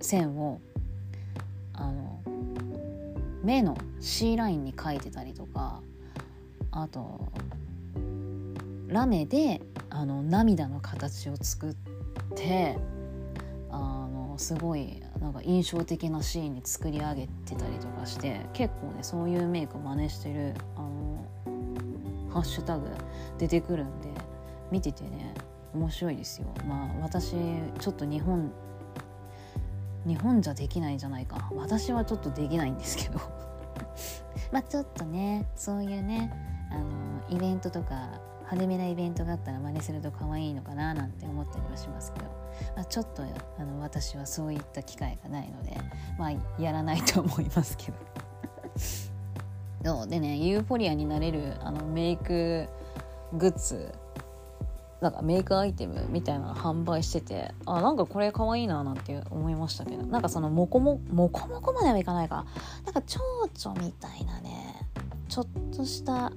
[0.00, 0.60] 線を
[1.74, 2.20] あの
[3.42, 5.80] 目の C ラインに描いてたりとか
[6.70, 7.28] あと
[8.88, 11.74] ラメであの涙の形を作っ
[12.34, 12.76] て
[13.70, 21.26] あのすごいなんか印象的なシーンに作り上げてたりとかして結構ねそういうメイク真似してるあの
[22.30, 22.88] ハッシュタグ
[23.38, 24.08] 出てくるんで
[24.70, 25.34] 見ててね
[25.74, 26.46] 面白いですよ。
[26.66, 27.34] まあ私
[27.78, 28.50] ちょっと日本
[30.06, 31.50] 日本じゃできないんじゃないか。
[31.54, 33.20] 私はちょっとできないんですけど。
[34.52, 36.32] まあちょっとねそういうね
[36.70, 42.26] あのイベントとか派手めなイベントがあったら真似すると可愛いのかななんて思ったりはしますけど、
[42.76, 43.24] まあ、ちょっと
[43.58, 45.76] あの私はそういった機会がないので
[46.16, 47.98] まあやらないと思いますけど。
[49.84, 50.08] そう。
[50.08, 52.68] でねユーフォリアになれるあのメイク
[53.32, 53.92] グッズ
[55.00, 60.02] なんかメイクアイテムみたいなの販売しててあなんかこれ可愛いななんて思いましたけど。
[60.04, 62.46] なんかそのモコモモコモコまではいかないか。
[62.84, 64.74] なんか蝶々みたいなね。
[65.28, 66.32] ちょっとした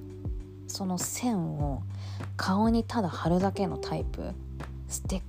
[0.66, 1.82] その線を
[2.36, 4.32] 顔にただ貼るだけのタイプ。
[4.88, 5.22] ステ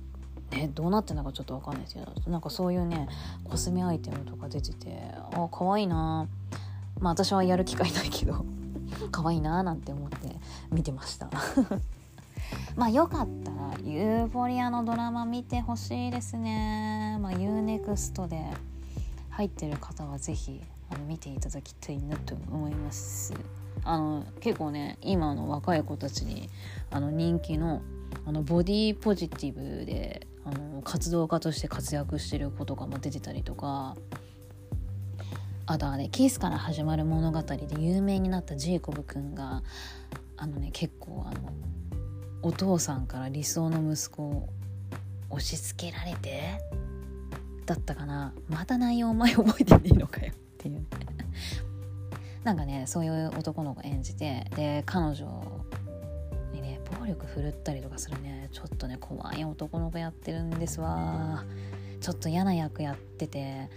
[0.50, 2.30] ッねどうなってんのかちょっと分かんないですけど。
[2.30, 3.08] なんかそういうね
[3.44, 6.28] コスメアイテムとか出ててあ可愛いな。
[7.00, 8.44] まあ私はやる機会ないけど。
[9.10, 10.36] 可愛いななんて思って
[10.70, 11.30] 見てました。
[12.76, 17.18] まあよかったらユーフォリアのドラマ見てほしいですね。
[17.20, 18.44] まあ UNEXT で
[19.30, 20.60] 入ってる方は是非
[20.90, 23.34] あの見ていただきたいなと思います。
[23.84, 26.48] あの結構ね今の若い子たちに
[26.90, 27.82] あの人気の
[28.24, 33.96] あのボディポジティブであの活動家として活躍してる子とかも出てたりとか
[35.66, 39.62] あとはねキスから始まる物語で有名になったジェイコブくんが
[40.36, 41.52] あのね結構あの
[42.42, 44.48] お父さんから理想の息子を
[45.30, 46.60] 押し付けられて
[47.64, 48.34] だったかな。
[48.48, 50.84] また内容お前覚えてねえのかよっていう。
[52.42, 55.64] なんかねそういう男の子演じてで彼女
[56.52, 58.48] にね暴力振るったりとかするね。
[58.52, 61.44] ちょっとね怖い男の子やってるんですわ。
[62.00, 63.70] ちょっと嫌な役やってて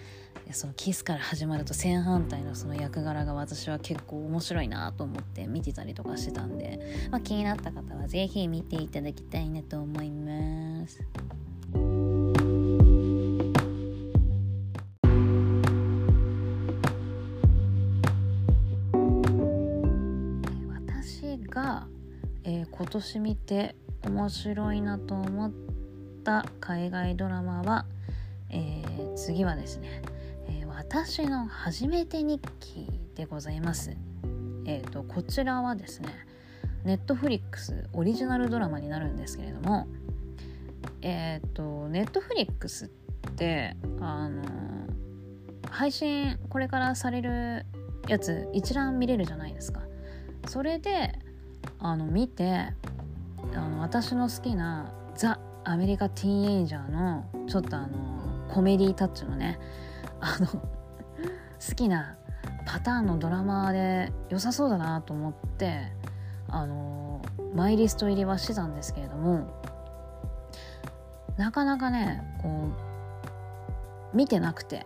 [0.51, 6.79] そのキスから始まると正反対のその役柄が私は結構面白いなと思って見てたりとかしてたんで、
[7.11, 11.01] まあ、気になった方は是非見ていただきたいなと思います。
[20.69, 21.87] 私が、
[22.43, 23.75] えー、今年見て
[24.05, 25.51] 面白いなと思っ
[26.23, 27.85] た海外ドラマは、
[28.49, 30.01] えー、次はですね、
[30.87, 33.97] 私の初めて日記でございます。
[34.65, 36.09] えーと、こちらはですね
[36.83, 39.87] ネットフリックスオリジナルドラマになるんですけれども
[41.01, 44.43] えっ、ー、とネットフリックスってあの
[45.69, 47.65] 配信これからされる
[48.07, 49.81] やつ一覧見れるじゃないですか
[50.47, 51.19] それで
[51.79, 52.73] あの見て
[53.53, 59.59] あの私の好きなザ・アメリカ・ティーンエイジャーのちょっとあのコメディタッチのね
[60.21, 60.74] あの
[61.67, 62.17] 好きな
[62.65, 65.91] パターンのドラマで良さそうだなと思って
[66.47, 67.21] あの
[67.53, 69.61] マイリスト入りはしてたんですけれども
[71.37, 72.69] なかなかねこ
[74.13, 74.85] う見てなくて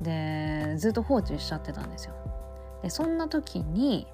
[0.00, 2.14] でずっと放置しちゃってたんですよ。
[2.82, 4.06] でそんな時に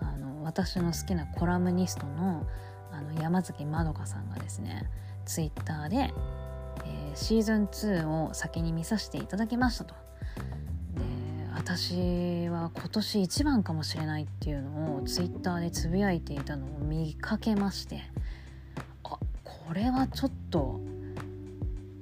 [0.00, 2.46] あの私の好きなコラムニストの
[2.90, 4.88] あの山崎まどかさんがですね
[5.26, 10.07] ツイッターで、えー、シーズン2を先に見させていただきましたと。
[11.58, 18.04] 私は今年一番かもしれないっていうのをツイッターでつぶやいていたのを見かけまして
[19.02, 20.80] あこれはちょっと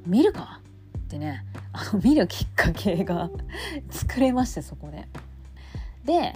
[0.07, 0.61] 見るか？
[0.98, 3.30] ってねあの見るきっかけが
[3.90, 5.09] 作れましてそこで。
[6.04, 6.34] で、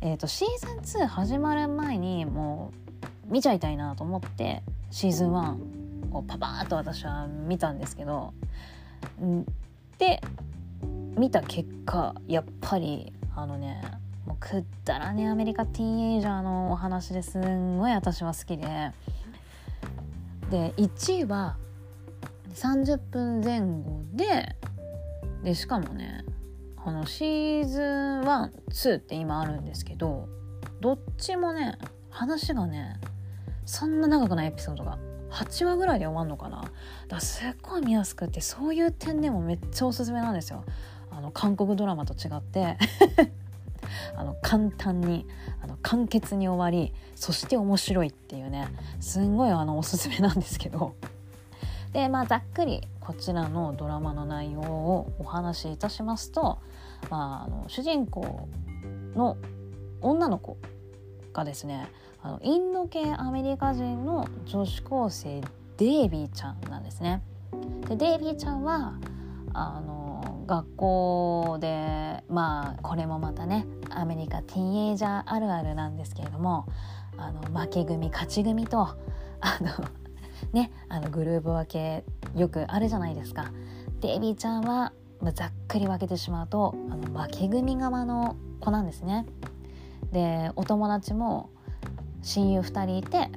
[0.00, 2.72] えーと、シーズン2始まる前にも
[3.28, 8.32] う見ちゃいたいなと思ってシーズン1をパパーッと私は見たんですけど
[9.98, 10.20] で
[11.16, 13.82] 見た結果やっぱりあのね
[14.26, 18.92] もうくったらねアメリカティーンエイジャーのお話ですんごい私は好きで。
[20.50, 21.56] で1位は
[22.54, 24.56] 30分前後で
[25.42, 26.24] でしかもね
[26.76, 30.28] あのシーズン12って今あるんですけど
[30.80, 31.78] どっちもね
[32.10, 33.00] 話がね
[33.64, 34.98] そんな長くないエピソードが
[35.34, 36.62] 8話ぐらいで終わんのかな？
[36.62, 36.70] だか
[37.08, 40.64] らすっごい見やすくてそういう点でもめっちゃおすすめなんですよ。
[41.10, 42.78] あの韓国ドラマと違って。
[44.16, 45.26] あの簡単に
[45.62, 48.68] あの簡潔に終わりそして面白いっていうね
[48.98, 50.94] すんごいあのおすすめなんですけど。
[51.92, 56.58] でまあざっくりこちらのドラマの内容をお話しいたしますと、
[57.08, 58.48] まあ、あの主人公
[59.14, 59.36] の
[60.00, 60.56] 女の子
[61.32, 61.86] がですね
[62.24, 65.42] あのインド系アメリカ人の女子高生
[65.76, 67.22] デイビーちゃんなんですね。
[67.86, 68.94] でデイビーちゃんは
[69.52, 76.66] あの学校でまあこれもまたねアメリカティーンエイジャーあるあるなんですけれども
[77.18, 78.96] あの負け組勝ち組とあ
[79.60, 79.70] の
[80.54, 82.04] ねあのグループ分け
[82.34, 83.52] よくあるじゃないですか。
[84.00, 84.94] デイビーちゃんは
[85.34, 89.26] ざっくり分けてしまうとあの負け組側の子なんですね。
[90.10, 91.50] でお友達も
[92.24, 93.30] 親友2人いて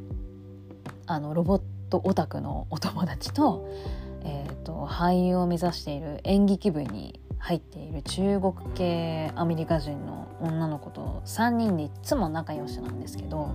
[1.05, 3.67] あのロボットオタクのお友達と,、
[4.23, 13.53] えーと、俳優を目指している演劇部に入っている中国系アメリカ人の女の子と3人でいつも仲良しなんですけど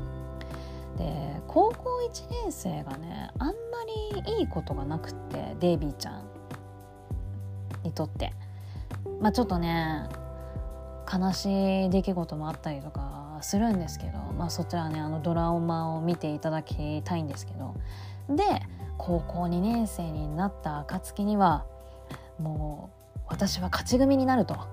[0.98, 3.54] で高校1年生がねあんま
[4.26, 6.24] りいいことがなくってデイビーちゃん
[7.82, 8.32] にとって。
[9.20, 10.08] まあちょっとね
[11.12, 17.74] 悲しい出来事もあったりとかするんですけど、まあ、そちらねあのドラマを見ていただきたいんですけど
[18.28, 18.43] で
[18.99, 21.64] 高校2年生になった暁には
[22.38, 24.57] もう私は勝ち組になると。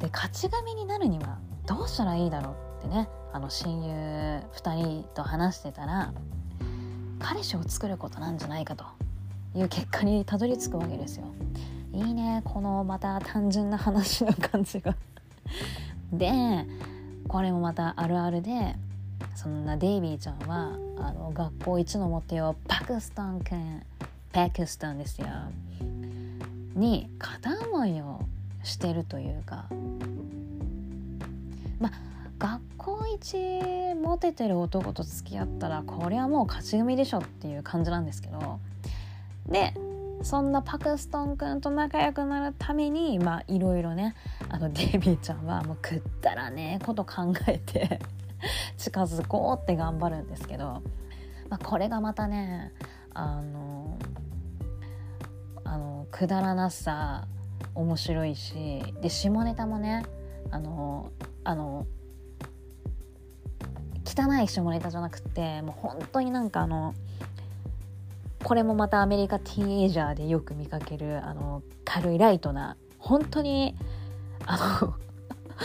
[0.00, 3.94] で勝ち組になるにはどうしたらいいだろうってねあの親友
[4.52, 6.12] 2人と話してたら
[7.20, 8.84] 彼氏を作ることなんじゃないかと。
[9.54, 11.26] いう結果にたどり着くわけですよ。
[11.92, 14.94] いいねこのまた単純な話の感じが。
[16.12, 16.30] で
[17.28, 18.76] これもまたあるあるで
[19.34, 23.82] そんなデイビーちゃんはあの学校一のモテよパクスタン君
[24.32, 25.26] パキスタンですよ。
[26.74, 28.20] に片思いを
[28.62, 29.66] してるというか。
[31.80, 31.92] まあ
[32.38, 38.58] 学校一モテてる男と付き合ったらこれはもう勝ち組でしょっていう感じなんですけど。
[39.46, 39.74] で
[40.22, 44.14] そんなパクストン君と仲良くなるためにまあいろいろね
[44.48, 48.00] あのデイビーちゃんはもうくったらねこと考えて
[48.78, 50.82] 近づこうって頑張るんですけど、
[51.48, 52.72] まあ、これがまたね
[53.14, 53.98] あの
[55.64, 57.26] あのくだらなさ
[57.74, 58.54] 面白いし
[59.00, 60.04] で下ネタもね
[60.50, 61.10] あの
[61.44, 61.86] あの
[64.04, 66.94] 汚い下ネタじゃなくてもう本当になんかあの
[68.42, 73.74] これもまたアメリカティーンエイジャーでよく見かけるあの軽いライトな本当に
[74.46, 74.94] あの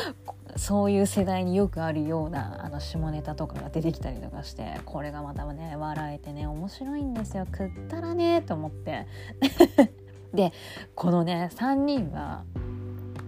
[0.57, 7.45] そういう世代によくあるようなあの下ネタとかが出てきたりとかしてこれがまたね笑えてね面白いんですよ。
[7.45, 9.07] 食ったらねと思って。
[10.34, 10.51] で
[10.93, 12.43] このね3人は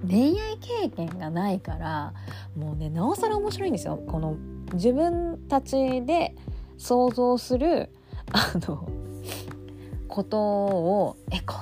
[0.08, 2.14] 恋愛経験がないから
[2.58, 3.98] もうねなおさら面白いんですよ。
[3.98, 4.36] この
[4.74, 6.36] 自分たちで
[6.78, 7.90] 想像する
[8.32, 8.88] あの
[10.10, 11.56] ことをえこ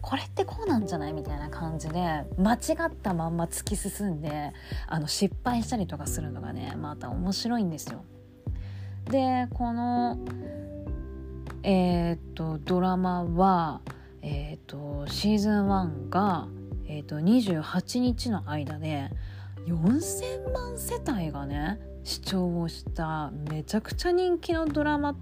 [0.00, 1.12] これってこうなんじゃない？
[1.12, 2.58] みたいな感じで間違
[2.88, 4.52] ったまんま突き進んで
[4.86, 8.02] あの失敗したりとかするのがねまた面白いんですよ。
[9.04, 10.18] でこの
[11.62, 13.82] えー、っとドラマは、
[14.22, 16.48] えー、っとシーズン1が、
[16.86, 19.10] えー、っと28日の間で
[19.66, 25.14] 4,000万世帯がね視聴をしためちゃくちゃ人気のドラマ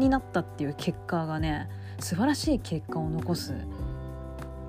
[0.00, 1.68] になったっていう結果がね
[2.00, 3.54] 素晴らしい結果を残す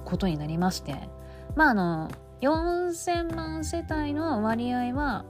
[0.05, 1.09] ことになりまして。
[1.55, 2.09] まああの
[2.41, 5.25] 4,000万世帯の割合は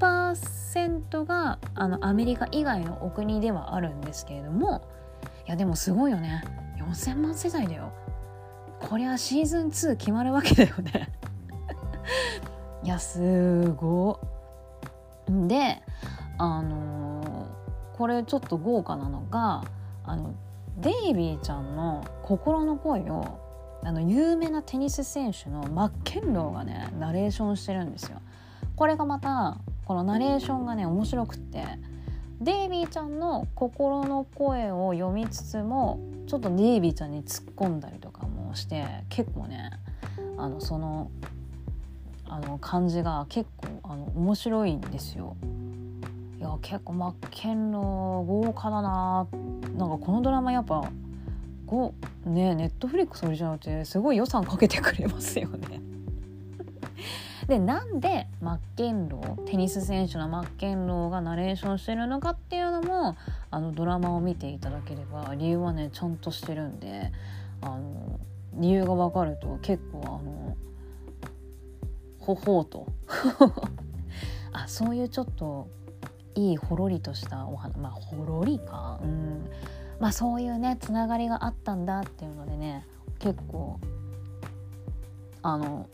[0.00, 4.82] 70%があのアメリカ以外のお国ではあるんですけれども。
[5.46, 6.42] いやでもすごいよね。
[6.78, 7.92] 4,000万世帯だよ。
[8.80, 11.10] こりゃシーズン2決まるわけだよね。
[12.82, 14.20] いやすご
[15.28, 15.82] で
[16.38, 17.63] あのー、
[17.96, 19.64] これちょっと豪華なのが
[20.04, 20.34] あの
[20.78, 23.38] デイビーちゃんの心の声を
[23.84, 28.20] あの有名なテニス選手のマッケンローがねナレーションしてるんですよ。
[28.74, 31.64] これがまたこのナレーションがね面白くって
[32.40, 39.70] デイビーちゃんの心の声を読みつつもちょっとデイビーちゃんに突っ込んだりとかもして結構ね
[40.36, 41.10] あのその
[42.26, 45.36] あの感じが結構あの面白いんですよ。
[46.44, 47.82] いや結構マッケンロー
[48.26, 49.26] 豪華だな
[49.78, 50.90] なんかこのドラマやっぱ
[51.66, 51.94] こ
[52.26, 55.80] うねネットフリックスオリジナルってすごい予算かけてくれますよね。
[57.48, 63.16] でなんでマッケンローテニス選手のマッケンローがナレーションしてるのかっていうのも
[63.50, 67.10] あのドラマを見ていただければ理由はねちゃんとしてるんで
[67.62, 68.20] あの
[68.52, 70.56] 理由が分かると結構あの
[72.18, 72.86] ほほうと
[74.52, 75.68] あそういうちょっと
[76.34, 78.98] いいほろりとしたお花まあほろりか。
[79.02, 79.48] うん。
[80.00, 82.84] まあそういうねつながりがあったんだっていうのでね
[83.18, 83.78] 結構
[85.42, 85.88] あの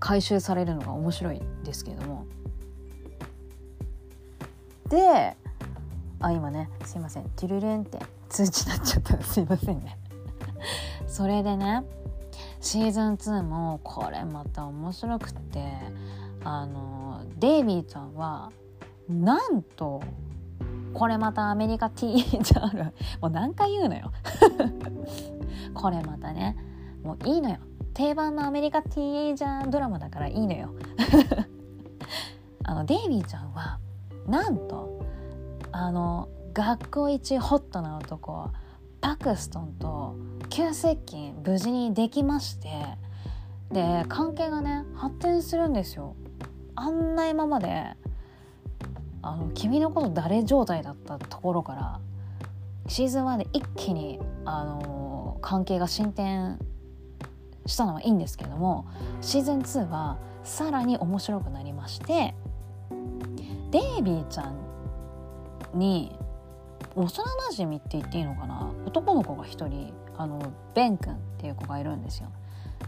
[0.00, 2.26] 回収されるのが面白いですけれども。
[4.88, 5.36] で
[6.20, 7.24] あ今ねすいません。
[7.36, 7.98] ティルレンって
[8.28, 9.22] 通知になっちゃった。
[9.22, 9.98] すいませんね。
[11.06, 11.84] それでね
[12.60, 15.64] シーズン2もこれまた面白くって
[16.44, 18.50] あのデイビーちゃんは
[19.12, 20.02] なんと
[20.92, 24.12] これまたアメリカ THR もう何回言うのよ。
[25.74, 26.56] これまたね
[27.02, 27.56] もういいのよ。
[27.94, 30.74] 定番のアメリカ THR ドラマだからいいのよ。
[32.64, 33.78] あのデイビーちゃんは
[34.26, 35.00] なんと
[35.72, 38.50] あの学校一ホットな男
[39.00, 40.14] パクストンと
[40.48, 42.68] 急接近無事にできまして
[43.72, 46.14] で関係がね発展するんですよ。
[46.74, 47.96] あんな今まで
[49.22, 52.00] あの君のこと誰状態だったところから
[52.88, 56.58] シーズン1で一気に、あの関係が進展
[57.66, 58.86] したのはいいんですけども
[59.20, 62.34] シーズン2はさらに面白くなりまして
[63.70, 64.56] デイビーちゃん
[65.74, 66.16] に
[66.94, 72.28] 幼なじみって言っていいのかな男の子が一人あのベン君っていう子がいるんですよ。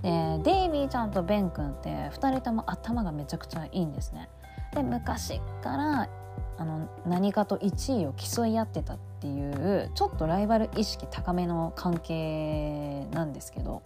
[0.03, 4.29] でデイビーちゃんとベン君って2人とも頭がめちゃくちゃいいんですね。
[4.75, 6.09] で昔から
[6.57, 13.83] あの何かと1位を競い合ってたっていうちょっとライバル意識高めの関係なんですけど。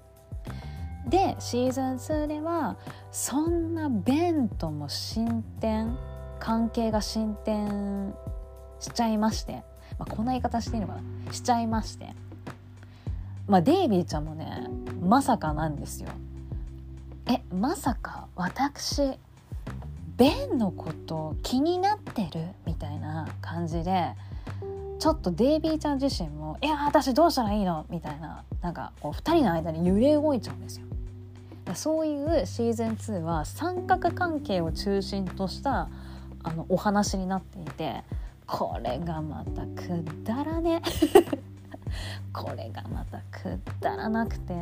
[1.08, 2.76] でシーズン2では
[3.10, 5.96] そんなベンとも進展
[6.38, 8.14] 関係が進展
[8.78, 9.62] しちゃいまして、
[9.98, 10.96] まあ、こんな言い方していいのか
[11.26, 11.32] な？
[11.32, 12.14] しちゃいまして。
[13.46, 14.68] まあデイビーちゃんもね
[15.00, 16.10] まさかなんですよ。
[17.26, 19.18] えまさか私
[20.18, 24.14] ベンのこと気になってるみたいな感じで
[24.98, 30.86] ちょっとデイビーちゃん自身も「いや私どうしたらいいの?」みたいななんかこう2人の間に揺れ動いちゃうんですよ。
[31.74, 35.88] そういうシーズン2は三角関係を中心とした
[36.42, 38.02] あのお話になっていて
[38.46, 40.80] これがまたくだらね
[42.32, 44.54] これがまたくだらなくて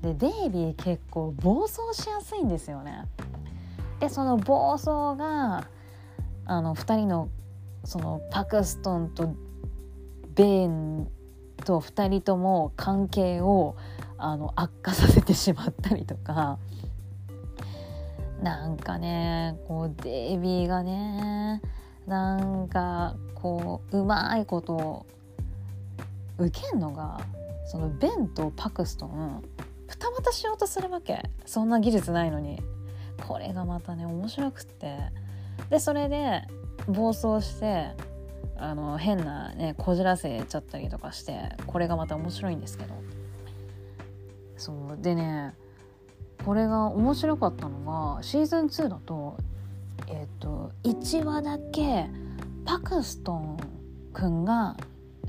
[0.00, 3.04] でデイビー結構暴走しやすいんですよね。
[4.00, 5.68] でその暴走が
[6.46, 7.28] あの2人の
[7.84, 9.34] そのパクストンと
[10.34, 11.08] ベーン
[11.64, 13.76] と2人とも関係を
[14.18, 16.58] あの悪化させてしまったりとか。
[18.42, 21.60] なんかねこうデイビーがね
[22.06, 25.06] なんかこううまいことを
[26.38, 27.20] 受けんのが
[27.66, 29.42] そのベンとパクストン
[29.86, 31.22] 二股しようとするわけ。
[31.44, 32.62] そんな技術ないのに。
[33.26, 34.98] これがまたね面白くって。
[35.68, 36.42] でそれで
[36.88, 37.90] 暴走して
[38.56, 42.94] あの変なねこじらせちゃったりとかしてこれがまた面白いんですけど。
[44.56, 45.02] そう。
[45.02, 45.54] でね
[46.44, 49.36] これが面白かったのがシーズン2だと
[50.08, 52.06] えっ、ー、と1話だけ
[52.64, 53.56] パクストン
[54.12, 54.76] くんが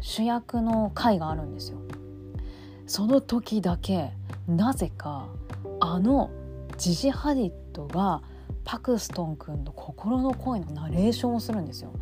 [0.02, 1.80] 主役の回があるんですよ。
[2.88, 4.12] その時だけ
[4.48, 5.28] なぜか
[5.80, 6.30] あの
[6.78, 8.22] ジジ・ハディットが
[8.64, 11.94] パクストンくんの心の声のナレーションをするんですよ。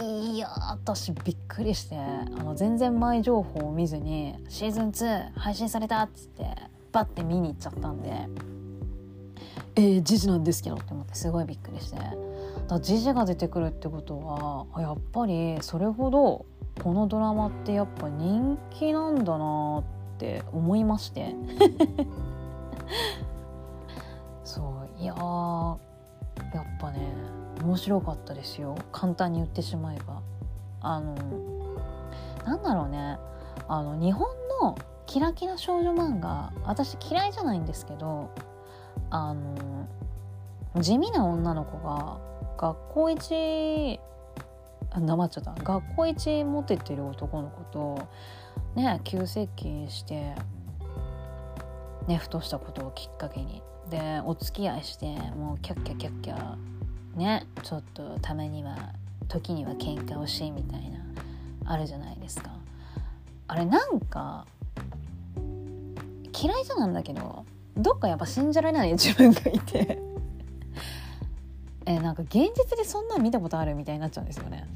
[0.00, 6.44] いや私びっくりしてあの全然前情報を見ずにシーズン2配信されたっつって
[6.92, 8.28] バッて見に行っちゃったんで。
[9.76, 11.98] えー、ジジなんですけどって思ってすごいびっくりして。
[12.66, 16.46] だジジが出てくるってことはやっぱりそれほど
[16.82, 19.84] このドラマってやっぱ人気なんだな
[20.16, 21.34] って思いまして。
[24.98, 27.12] いややっぱね
[27.62, 28.76] 面白かったですよ。
[28.92, 30.22] 簡単に言ってしまえば。
[30.80, 31.14] あの
[32.44, 33.18] なんだろうね。
[33.68, 34.28] あの日本
[34.62, 34.76] の
[35.06, 38.30] キラキラ少女漫画私嫌いじゃないんですけど
[39.10, 39.88] あの
[40.80, 42.18] 地味な女の子が
[42.56, 44.00] 学校一
[44.98, 45.54] なまっちゃった。
[45.54, 48.08] 学校一モテてる男の子と
[48.74, 50.34] ね急接近して
[52.06, 56.56] ねふとしたことをきっかけにでお付き合いしてもうキャッキャキャッキャ
[57.16, 58.76] ねちょっとたまには
[59.28, 60.98] 時には喧嘩をしみたいな
[61.64, 62.50] あるじゃないですか。
[63.46, 64.46] あれなんか
[66.40, 67.44] 嫌いじゃなんだけど
[67.76, 69.98] どっかやっぱ信じられない 自分がいて。
[71.86, 74.68] えなんか現実でそんなん見たことあるみたいになっちゃうんですよね。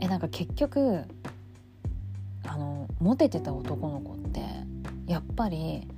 [0.00, 1.04] えなんか結局
[2.46, 4.42] あのモテてた男の子って
[5.06, 5.88] やっぱり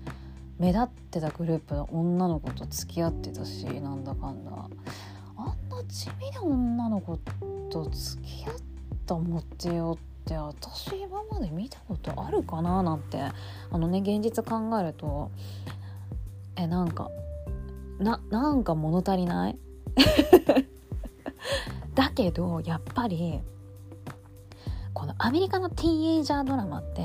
[0.58, 4.50] 目立ってたグループの女の子と付き合ってたしなんだかんだ。
[5.36, 7.16] あんな地味な女の子
[7.70, 8.54] と付き合っ
[9.06, 13.32] たモテよって私今まで見たことあるかななんてあ
[13.78, 15.30] のね現実考えると
[16.56, 17.08] えなんか
[18.00, 19.58] ななんか物足りない？
[21.94, 23.40] だけどやっぱり
[24.92, 27.04] このアメリカのティーンエイジャードラマって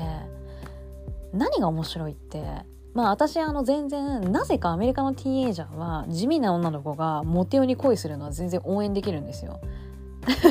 [1.32, 2.64] 何が面白いって
[2.94, 9.60] まあ私あの全然なぜかアメリカのティーンエイジャーは地味な女の子がモテよに恋するのは全然応援できるんですよ。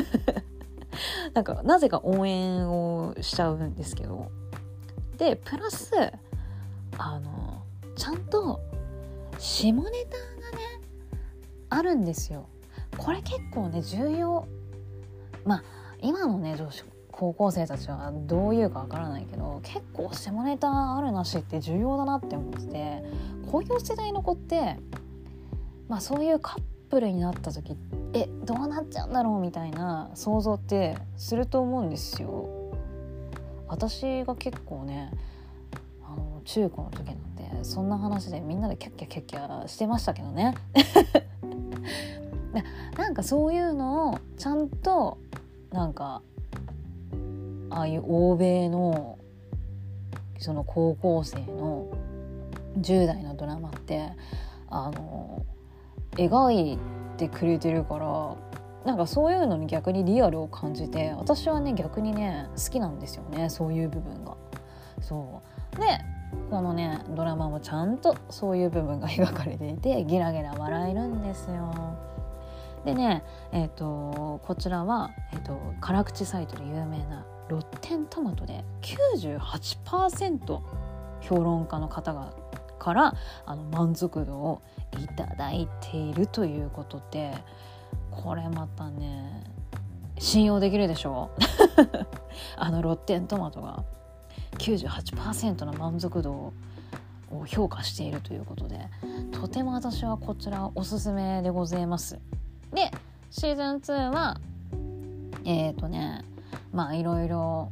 [1.32, 4.30] なんかなぜか応援をしちゃうんですけど
[5.18, 5.90] でプラス
[6.98, 7.62] あの
[7.96, 8.60] ちゃんと
[9.38, 10.80] 下ネタがね
[11.70, 12.46] あるんですよ。
[12.98, 14.46] これ結構ね重要
[15.44, 15.62] まあ
[16.00, 16.84] 今のね女子
[17.16, 23.04] 高校生たちはどういうかわからないけど結構下ネタあるなしって重要だなって思ってて
[23.50, 24.76] こういう世代の子って
[25.88, 26.60] まあそういうカッ
[26.90, 27.76] プルになった時
[28.14, 32.48] えどうなっちゃうんだろうみたいな想像ってすると思うんですよ。
[33.68, 35.12] 私が結構ね
[36.04, 40.54] あの中高の時なんてそんな話でみんなでキャッキャキャッキャしてましたけどね。
[42.98, 45.18] なんかそういうのをちゃんと
[45.72, 46.22] なんか
[47.70, 49.18] ああいう欧米の
[50.38, 51.88] その高校生の
[52.78, 54.10] 10代のドラマって
[54.68, 55.44] あの
[56.12, 56.78] 描い
[57.16, 58.36] てくれてるから
[58.84, 64.36] なんかそういうのに逆にリアルを感じて私はね逆にね好きなんですよねそういう部分が。
[65.00, 65.42] そ
[65.76, 65.98] うで
[66.50, 71.96] このねドラマもちゃんとそういう部分が描かれていてゲラゲラ笑えるんですよ。
[72.84, 80.60] でねえっ、ー、とこちらは、えーと辛口サイトで有名なロッテントマトで98%
[81.20, 82.32] 評論家の方が
[82.78, 83.14] から
[83.46, 84.62] あの満足度を
[85.00, 87.32] いただいているということで
[88.10, 89.44] これまたね
[90.18, 91.42] 信用できるでしょう
[92.56, 93.84] あのロッテントマトが
[94.58, 96.52] 98%の満足度
[97.30, 98.88] を評価しているということで
[99.32, 102.20] とても私はこちらおすすめでございます。
[102.72, 102.90] で
[103.30, 104.38] シーズン2は
[105.44, 106.24] えっ、ー、とね
[106.74, 107.70] まあいろいろ、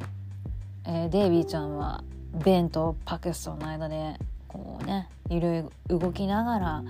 [0.86, 2.05] えー、デイビーちゃんは
[2.44, 4.14] ベンとパクストンの間で
[4.46, 6.84] こうねいろいろ動きながら、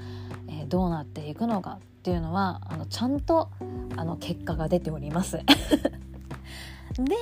[0.49, 3.49] えー、どうなっていくのかっていうのはあのちゃんと
[3.97, 5.39] あの結果が出ております。
[6.99, 7.15] で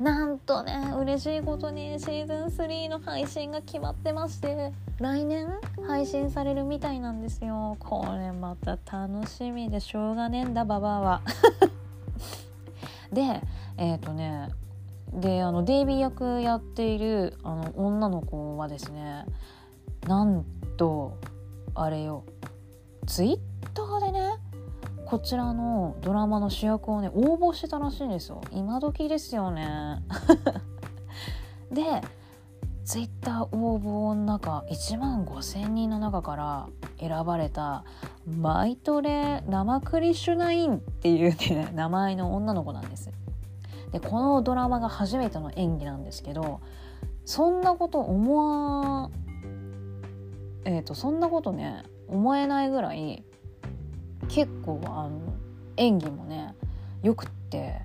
[0.00, 5.48] なんとね嬉しいことにシーズン3の配信が決まってまして来年
[5.86, 11.20] 配信されるみたいなんですよこれまた楽しみでしょうがねえんだババアは
[13.12, 13.40] で
[13.76, 14.50] えっ、ー、とね
[15.12, 19.24] であのデイビー役やっているあの女の子はですね
[20.06, 20.44] なん
[20.76, 21.18] と
[21.74, 22.24] あれよ
[23.06, 23.38] ツイッ
[23.74, 24.38] ターでね
[25.06, 28.40] こちらのドラマの主役をね応募してたらしいんですよ。
[28.50, 30.02] 今時ですよね。
[31.70, 32.02] で
[32.84, 36.68] ツイッター応募の中1万5,000人の中から
[36.98, 37.84] 選ばれた
[38.26, 43.10] マイトレ生クリシュナインっていうね名前の女の子なんです。
[43.94, 46.60] でこのドラマが初めての演技なんですけど
[47.24, 49.08] そんなこと思わ
[50.64, 53.22] えっ、ー、とそんなことね思えないぐらい
[54.26, 55.34] 結構あの
[55.76, 56.56] 演技もね
[57.04, 57.82] よくって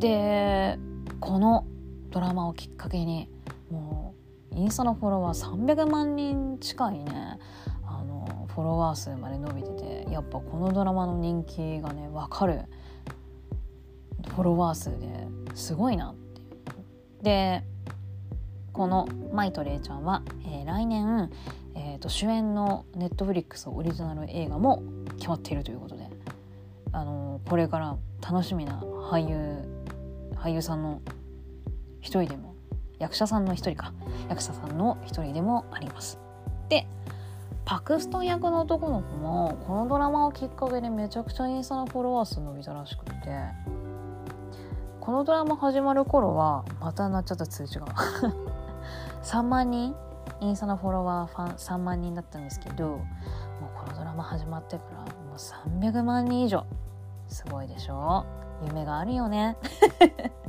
[0.00, 0.76] で
[1.20, 1.64] この
[2.10, 3.30] ドラマをきっかけに
[3.70, 4.16] も
[4.52, 7.38] うインスタのフォロワー300万人近いね
[7.86, 12.62] あのフォロワー数まで伸びててやっぱこのドラマの人気がね分かる。
[14.28, 17.22] フォロワー数ですごいなっていう。
[17.22, 17.64] で
[18.72, 21.30] このマイとレイちゃんは、えー、来年、
[21.74, 24.84] えーと、主演のネットフリックスオリジナル映画も
[25.16, 26.08] 決まっているということで、
[26.92, 29.64] あのー、これから楽しみな俳優
[30.36, 31.02] 俳優さんの
[32.00, 32.54] 一人でも
[33.00, 33.92] 役者さんの一人か
[34.28, 36.20] 役者さんの一人でもあります。
[36.68, 36.86] で
[37.64, 43.12] パクストン役の男の子もこのドラマをきっかけでめちゃくちゃインスタのフォロワー数伸びたらしくて
[45.08, 47.86] このドラマ始まる頃はまたなっちゃった通知が。
[49.24, 49.94] 3万人
[50.42, 53.00] インスタのフォロワーファン3万人だったんですけどもう
[53.74, 55.36] このドラマ始まってからもう
[55.88, 56.66] 300万人以上。
[57.26, 58.26] すごいでしょ？
[58.66, 59.56] 夢があるよね。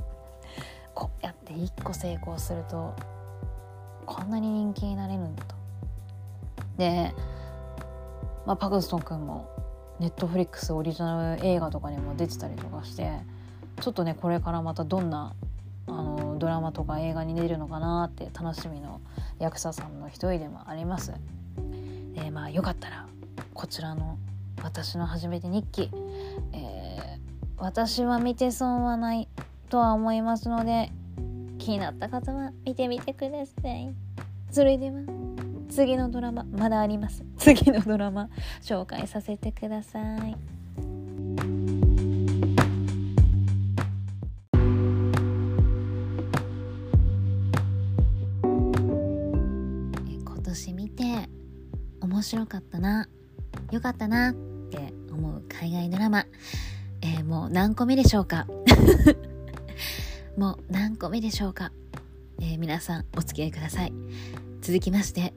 [0.93, 2.93] こうやって1個成功すると
[4.05, 5.55] こんなに人気になれるんだと。
[6.75, 7.15] で、
[8.45, 9.45] まあ、パクストン君も
[9.99, 13.21] ネットフリックスオリジナル映画とかにも出てたりとかして
[13.81, 15.33] ちょっとねこれからまたどんな
[15.87, 19.01] あのドラマとか映画に出るのかなって楽しみの
[19.39, 21.13] 役者さんの一人でもあります。
[22.13, 23.07] でまあよかったら
[23.53, 24.17] こちらの
[24.61, 25.89] 「私の初めて日記」
[26.53, 27.19] えー、
[27.57, 29.27] 私は見て損はない
[29.69, 30.91] とは思いますので
[31.57, 33.93] 気になった方は見てみてください。
[34.51, 35.01] それでは
[35.69, 38.29] 次のドラマまだあります次のドラマ
[38.61, 40.58] 紹介させてください。
[52.19, 53.07] 面白かったな。
[53.71, 54.31] よかったな。
[54.31, 56.25] って思う海外ドラマ、
[57.01, 58.45] えー、もう何個目でしょうか？
[60.37, 61.71] もう何個目でしょうか、
[62.41, 63.93] えー、皆さんお付き合いください。
[64.59, 65.33] 続きまして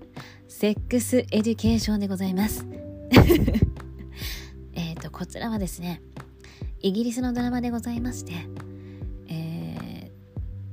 [0.48, 2.66] セックスエデュケーションでございます。
[4.74, 6.02] えっとこちらはですね
[6.80, 8.32] イギリスのドラマでございまして
[9.28, 10.10] え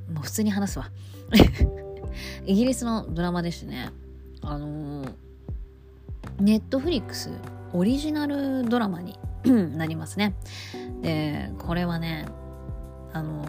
[0.10, 0.90] ー、もう普通に話すわ。
[2.48, 3.92] イギリスのドラマでしてね。
[4.42, 5.29] あのー
[6.40, 7.32] ネットフリックス
[7.74, 10.36] オリジナルドラマに なりますね。
[11.02, 12.28] で、これはね、
[13.14, 13.46] あの、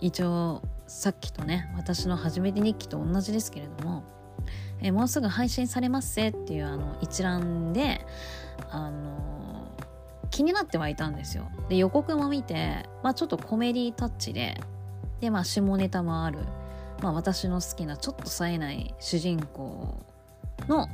[0.00, 4.04] 一応さっきとね、私の初めて日記と同じですけれども、
[4.80, 8.04] えもうすぐ配信されますせっていうあの一覧で、
[8.70, 9.68] あの、
[10.30, 11.48] 気になってはいたんですよ。
[11.68, 14.60] で、予告も見て、まあちょっとコメディタッチで、
[15.20, 16.40] で、まあ下ネタもある、
[17.00, 20.04] まあ私の好きなちょっと冴えない主人公
[20.68, 20.88] の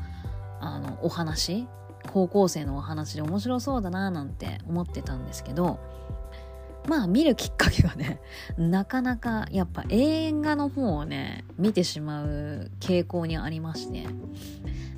[0.61, 1.67] あのお話
[2.13, 5.79] 高校生のお話で面白そうだななんて思ってたんですけど
[6.89, 8.21] まあ見るきっかけがね
[8.57, 14.07] なかなかやっぱ映画の方をね見てしまう傾向にありまして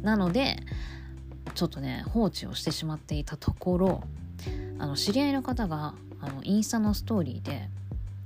[0.02, 0.58] なので
[1.54, 4.02] ちょっとね放置をしてしまっていたところ
[4.78, 7.68] あの知り合いの方があのインスタのストーリーで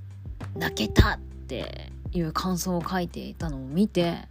[0.54, 1.18] 「泣けた!」っ
[1.48, 4.28] ていう感想を書いていたのを見て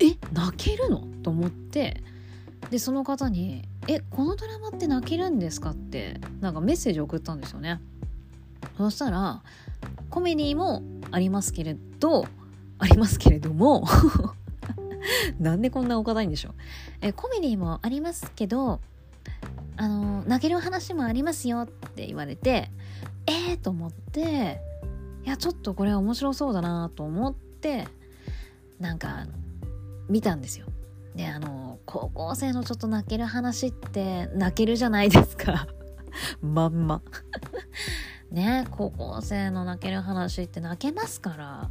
[0.00, 1.04] え泣けるの？
[1.22, 2.02] と思って
[2.70, 7.80] でその方に「えこのドラマって泣けるんですか?」ってなんかメッセージ送ったんですよね。
[8.76, 9.42] そしたら
[10.10, 12.26] コメディもありますけれど
[12.78, 13.84] ありますけれども
[15.40, 16.54] なんでこんなお堅いんでしょう
[17.00, 18.80] えコメディもありますけど
[19.76, 22.70] あの泣ける話もありますよって言われて
[23.26, 23.56] えー？
[23.58, 24.60] と思って
[25.24, 27.86] いやちょっとこれ面白そうだなと思って
[28.78, 29.26] なんか
[30.08, 30.66] 見たんですよ。
[31.18, 35.66] であの高校生のちょっと泣ける話って泣けるじゃないですか。
[36.40, 37.02] まんま。
[38.30, 41.68] ね高校生の泣ける話って泣けますか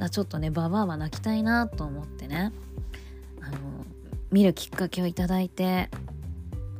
[0.00, 0.08] ら。
[0.08, 2.50] ちょっとねババアは泣きたいなと思ってね。
[3.42, 3.58] あの
[4.30, 5.90] 見るきっかけをいただいて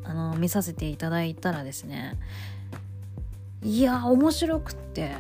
[0.03, 2.15] あの見させていただいたらですね。
[3.63, 5.15] いや面白くって。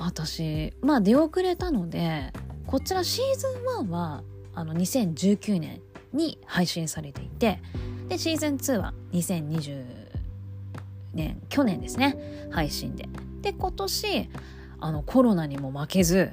[0.00, 2.32] 私まあ出遅れたので
[2.66, 3.46] こちらシーズ
[3.82, 4.22] ン1は
[4.54, 5.80] あの2019年
[6.12, 7.60] に配信されていて
[8.08, 9.84] でシーズン2は2020
[11.14, 13.08] 年去年ですね配信で。
[13.40, 14.30] で今年
[14.80, 16.32] あのコロナにも負けず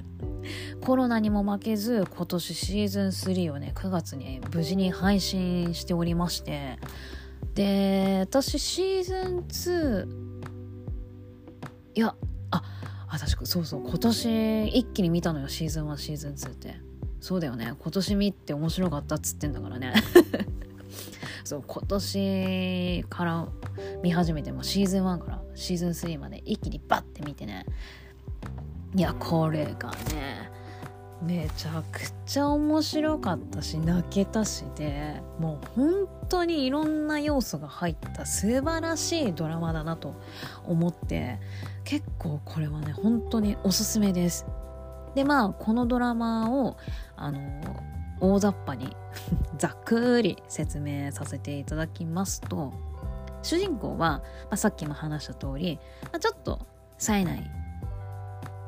[0.80, 6.78] コロナにも負けず今年シーズン3をね9月に無事に配信しておりまして
[7.54, 10.08] で私シーズン2
[11.94, 12.14] いや
[12.50, 12.62] あ
[13.08, 16.87] 私そうそう今年一気に見たのよシーズン1シーズン2って。
[17.20, 17.74] そうだよね。
[17.78, 19.94] 今年見って面白かったっつってんだからね。
[21.44, 23.48] そう今年から
[24.02, 27.64] 見始めてもシーズン1からシーズン3まで一気にバッて見てね。
[28.94, 30.50] いやこれがね
[31.22, 40.14] めちゃくちゃ面白かったし泣けたしでもう本当にいろんな要素が入った素晴らしいドラマだなと
[40.64, 41.38] 思って
[41.84, 44.46] 結構これはね本当におすすめです。
[45.14, 46.76] でまあこのドラマを
[47.16, 47.40] あの
[48.20, 48.96] 大雑把に
[49.58, 52.72] ざっくり説明させていただきますと
[53.42, 56.66] 主人公は、まあ、さっきも話した通り、まあ、ちょっと
[56.98, 57.50] 冴えない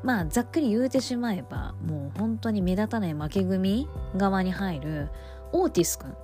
[0.03, 5.09] まあざっくり言うてしまえばもう本当に目立たない負け組側に入る
[5.51, 6.15] オーティス君っ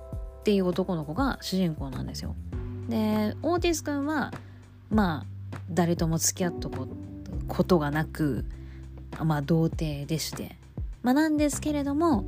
[0.42, 2.34] ていう男の子が主人公なんですよ。
[2.88, 4.32] でオーティス君は
[4.90, 8.46] まあ誰とも付き合ったことがなく
[9.24, 10.56] まあ童貞でして。
[11.02, 12.24] まあなんですけれども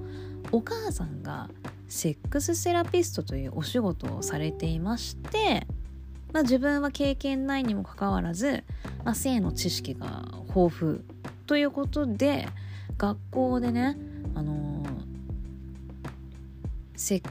[0.53, 1.51] お母さんが
[1.89, 5.67] セックスセラピストというお仕事をされていまして
[6.33, 8.65] まあ、自分は経験ないにもかかわらず、
[9.05, 10.25] まあ、性の知識が
[10.55, 11.01] 豊富
[11.47, 12.49] ということで
[12.99, 13.97] 学校でね、
[14.35, 14.89] あのー、
[16.95, 17.23] セッ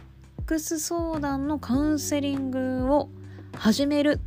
[0.45, 3.09] クス相談のカウンセリングを
[3.53, 4.19] 始める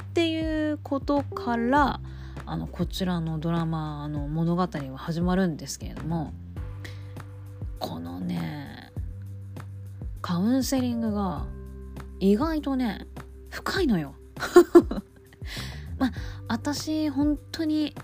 [0.00, 2.00] っていうことから
[2.46, 6.32] あのこちらのドラマの物語は始まるんですけれども
[7.78, 8.92] このね
[10.20, 11.46] カウンセリングが
[12.20, 13.06] 意外とね
[13.50, 14.14] 深いのよ。
[15.98, 16.12] まあ
[16.48, 17.94] 私本当に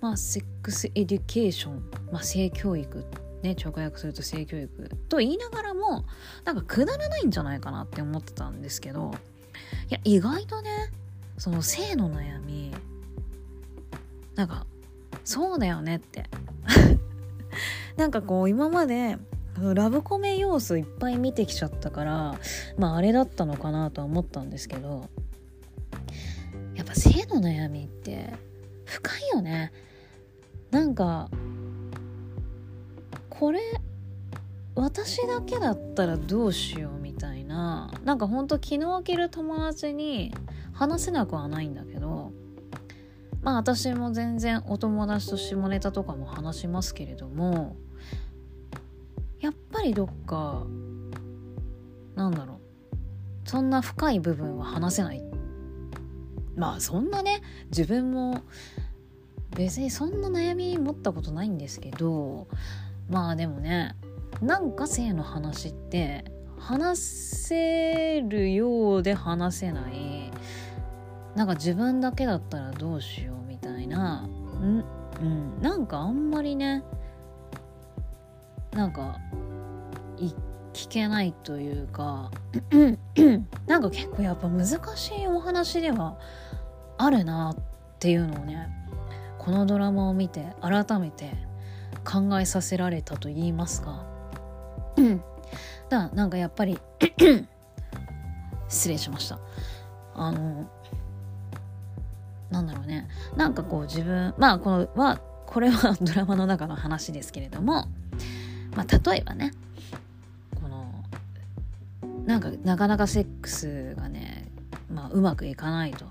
[0.00, 3.04] まあ、セックスエデュケーション、まあ、性教育
[3.42, 6.04] ね直訳すると性教育と言いながらも
[6.44, 9.12] なんかくだらないんじゃないかなって思ってたんですけど
[9.90, 10.70] いや意外とね
[11.36, 12.74] その性の悩み
[14.38, 14.66] なんか
[15.24, 16.24] そうだよねって。
[17.96, 19.18] なんかこう今まで
[19.74, 22.38] ラブコメ要素いっぱい見てきちゃったから
[22.78, 25.08] まああれだったのかなとは思ったんですけど
[26.76, 28.32] やっぱ性の悩みって
[28.84, 29.72] 深いよね。
[30.70, 31.28] なんか
[33.28, 33.58] これ
[34.76, 37.90] 私だけだったらどうしようみたいな。
[38.04, 40.32] なんかほんと気の置ける友達に
[40.72, 42.30] 話せなくはないんだけど
[43.42, 47.76] まあ私も全然お友達と下ネタとかも話しますけれども
[49.40, 50.64] やっぱりどっか
[52.16, 55.24] なんだろうそんな深い部分は話せない。
[56.54, 58.42] まあそんなね自分も
[59.56, 62.48] 別にそんな悩み持ったことないんですけど
[63.08, 63.94] まあでもね
[64.42, 66.24] なんか性の話って
[66.58, 70.32] 話せるようで話せない。
[71.38, 74.22] なんか自分だけだったらどうしようみたいな。
[74.22, 74.84] ん？
[75.20, 75.62] うん。
[75.62, 76.82] なんかあんまりね
[78.72, 79.20] なんか
[80.72, 82.32] 聞けないというか。
[83.68, 84.66] なんか結構やっぱ難
[84.96, 86.18] しいお話では
[86.96, 87.56] あるなっ
[88.00, 88.68] ていうのをね
[89.38, 91.34] このドラマを見て改めて
[92.04, 94.04] 考えさせられたと言いますか。
[95.88, 96.80] だなんかやっぱり
[98.66, 99.38] 失礼しました。
[100.16, 100.68] あの
[102.50, 103.08] なんだろうね。
[103.36, 107.86] なんかこう自分まあこのはこれはドラマの中の話ですけれども
[108.74, 109.52] まあ例えばね
[110.60, 110.92] この
[112.26, 114.48] なんかなかなかセックスがね
[114.92, 116.06] まあうまくいかないと。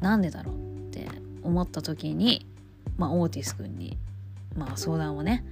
[0.00, 0.58] なんでだろうっ
[0.90, 1.08] て
[1.42, 2.44] 思った時に、
[2.98, 3.96] まあ、オーティス君に、
[4.56, 5.44] まあ、相談をね、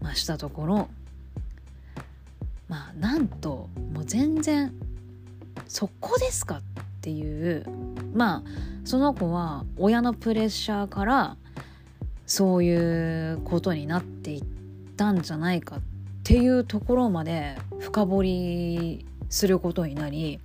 [0.00, 0.88] まあ、したところ
[2.68, 4.72] まあなんともう全然
[5.66, 6.62] そこですかっ
[7.00, 7.64] ていう
[8.14, 8.42] まあ
[8.84, 11.36] その子は親のプレッシャーから
[12.26, 14.44] そういうことになっていっ
[14.96, 15.80] たんじゃないかっ
[16.24, 20.40] ていうところまで深掘りすることになり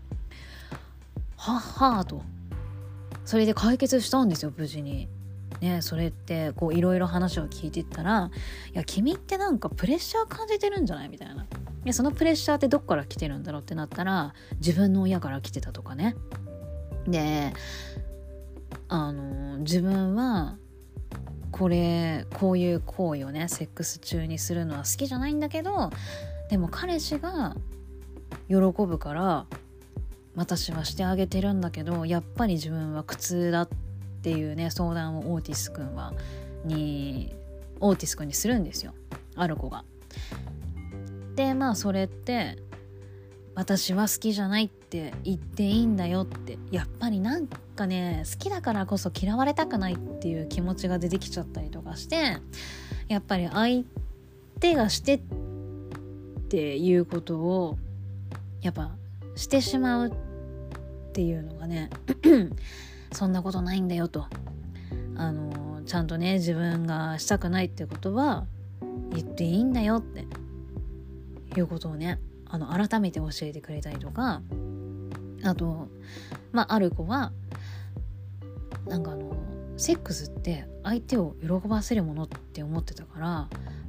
[1.36, 2.24] はっはーと
[3.26, 5.08] それで解決したんですよ無事に。
[5.62, 8.30] ね、それってこういろいろ話を聞いてったら
[8.72, 11.46] 「いや君ってなんかプレッシャー感じてるんじゃない?」みたいな。
[11.88, 16.18] いやそのプレッシャーってどっから来てるんだろうってなったら自分の親から来てたとかね。
[17.08, 17.54] で
[18.90, 20.58] あの自分は
[21.50, 25.92] これこういう行為をねセックス中にするのは好きじゃないんだけど
[26.50, 27.56] でも彼氏が
[28.50, 29.46] 喜ぶから
[30.36, 33.70] 私はしてあげてるんだけどやっぱり自分は苦痛だっ
[34.24, 36.14] ていうね相談をオーティス君は
[36.66, 37.34] に
[37.80, 38.94] オーティス君にするんですよ
[39.38, 39.86] ある子が。
[41.38, 42.58] でまあそれって
[43.54, 52.38] 私は好きじゃないって言っていいんだよってやっぱりなんかね好きだからこそ嫌われたくないっていう気持ちが出てきちゃったりとかして
[53.08, 53.86] やっぱり相
[54.60, 55.20] 手がしてっ
[56.50, 57.78] ていうことを
[58.62, 58.92] やっぱ
[59.36, 60.12] してしまうっ
[61.14, 61.92] ていうのがね
[63.14, 64.26] そんなことないんだよと。
[65.16, 68.46] あのちゃんとね自分がしたくないってことは
[69.12, 70.27] 言っていいんだよって。
[71.56, 74.42] いうことをねあの改めて教えてくれたりとか
[75.44, 75.88] あと
[76.52, 77.32] まあある子は
[78.88, 79.36] なんかあの
[79.78, 83.28] セックスって相手を喜ばせるものって思ってたから、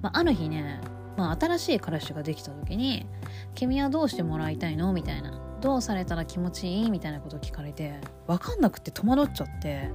[0.03, 0.81] まあ、ある日ね、
[1.17, 3.07] まあ、新しい彼氏ができた時に
[3.55, 9.91] 「君はどうしてもらいたいの?」みたいな「どうされたら気持ちいい?」みたいなことを聞かれて分かんなくて戸惑っちゃって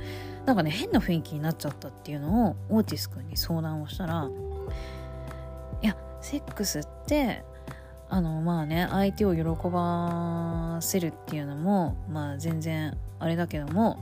[0.46, 4.30] なんかね変な雰囲気になっちゃったっていうのをオーティス君に相談をしたら
[5.84, 7.46] 「いやセックスって
[8.14, 13.98] あのまあね相手を喜ばせるっていうのもまあ全然あれだけども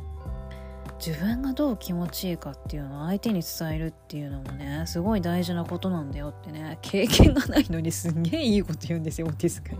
[1.00, 9.80] 自分がどう気持ちいいかっていうのを相手に伝えるっていうのもねすごい大事なことなんだよってね経験がないのにすんげえいいこと言うんですよオティス君。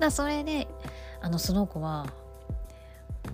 [0.00, 0.66] だそれで
[1.20, 2.08] あのその子は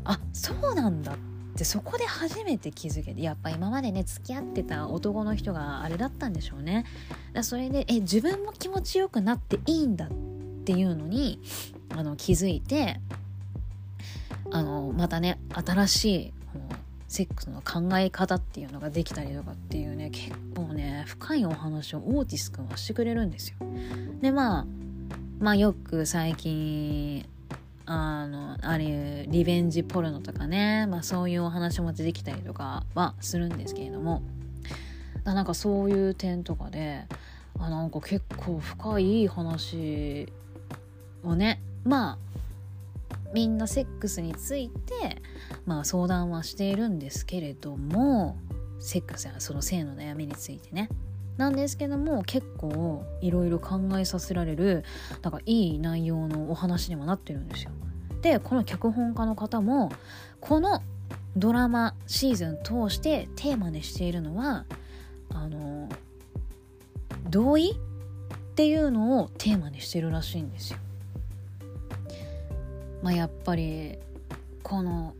[0.04, 6.84] あそうなんだってでそこで初めて気づけてやっぱ今までね付き合ってた男の人があれだったんでしょうね
[7.32, 10.08] だそれでえ自分も気持ちよくなっていいんだっ
[10.64, 11.40] ていうのに
[11.90, 13.00] あの気づいて
[14.50, 16.32] あのまたね新しい
[17.08, 23.56] セックスの考え方っていうのができたりとかっていうね結構ね深いお話をオーティス君はしてくれるんですよ。
[24.20, 24.66] でまあ
[25.38, 27.24] まあよく最近
[27.86, 34.22] あのあれリベンジポルノとかね、まあ、そういうお話も出てきたりとかはするんですけれども
[35.24, 37.04] だなんかそういう点とかで
[37.58, 40.26] あなんか結構深い話
[41.22, 42.18] をねまあ
[43.32, 45.22] みんなセックスについて、
[45.64, 48.36] まあ、相談はしているんですけれども
[48.78, 50.88] セックスやその性の悩みについてね
[51.36, 54.84] なんですけども結構いろいろ考えさせられる
[55.22, 57.70] なんかいい内容のお話にもなってるんですよ。
[58.22, 59.90] でこの脚本家の方も
[60.40, 60.82] この
[61.36, 64.64] ドラマシーズン通してテーマにしているのは
[65.28, 65.88] あの
[67.28, 67.74] 同意っ
[68.54, 70.78] ていうのをテーマにしてるらしいんですよ。
[73.02, 73.98] まあやっぱり
[74.62, 75.14] この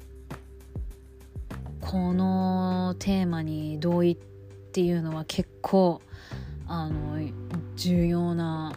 [1.83, 4.36] このテーマに同意って
[4.77, 6.03] ていうのは結構
[6.69, 7.19] あの
[7.77, 8.75] 重要な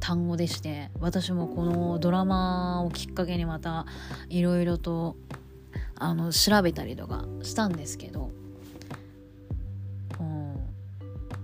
[0.00, 3.84] 単語でして私もこのドラマをきっかけにまた
[4.30, 5.14] いろいろと
[5.94, 8.30] あの調べたりとかしたんですけど
[10.18, 10.22] う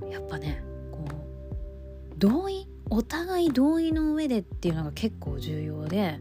[0.09, 6.19] んやっぱねこう同意お互い同意の上でっていうのが結構重要で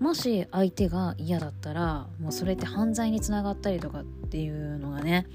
[0.00, 5.26] もし相手が嫌だったらもうそれって犯罪につながったりとかっていうのがね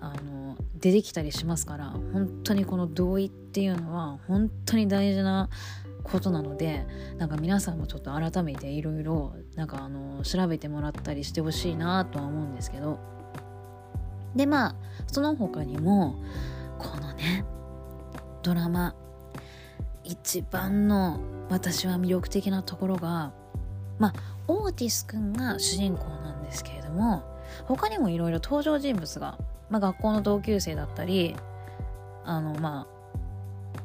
[0.00, 5.48] あの出てきたりしますから本当にこの同意っていうのは本当に大事な
[6.02, 6.86] ことなので
[7.18, 12.98] なんか皆さんもちょっと改めていろいろなんかあの調べてもらったりしてほしいなとは思うんですけど。
[14.34, 14.74] でまあ
[15.08, 16.22] その他にも
[16.78, 17.44] このね
[18.42, 18.94] ドラマ
[20.04, 23.32] 一番の私は魅力的なところが
[23.98, 24.14] まあ
[24.46, 27.24] オーティスくんが主人公なんですけれども
[27.66, 29.38] 他にもいろいろ登場人物が
[29.70, 31.36] まあ、学校の同級生だったり
[32.24, 32.86] あのま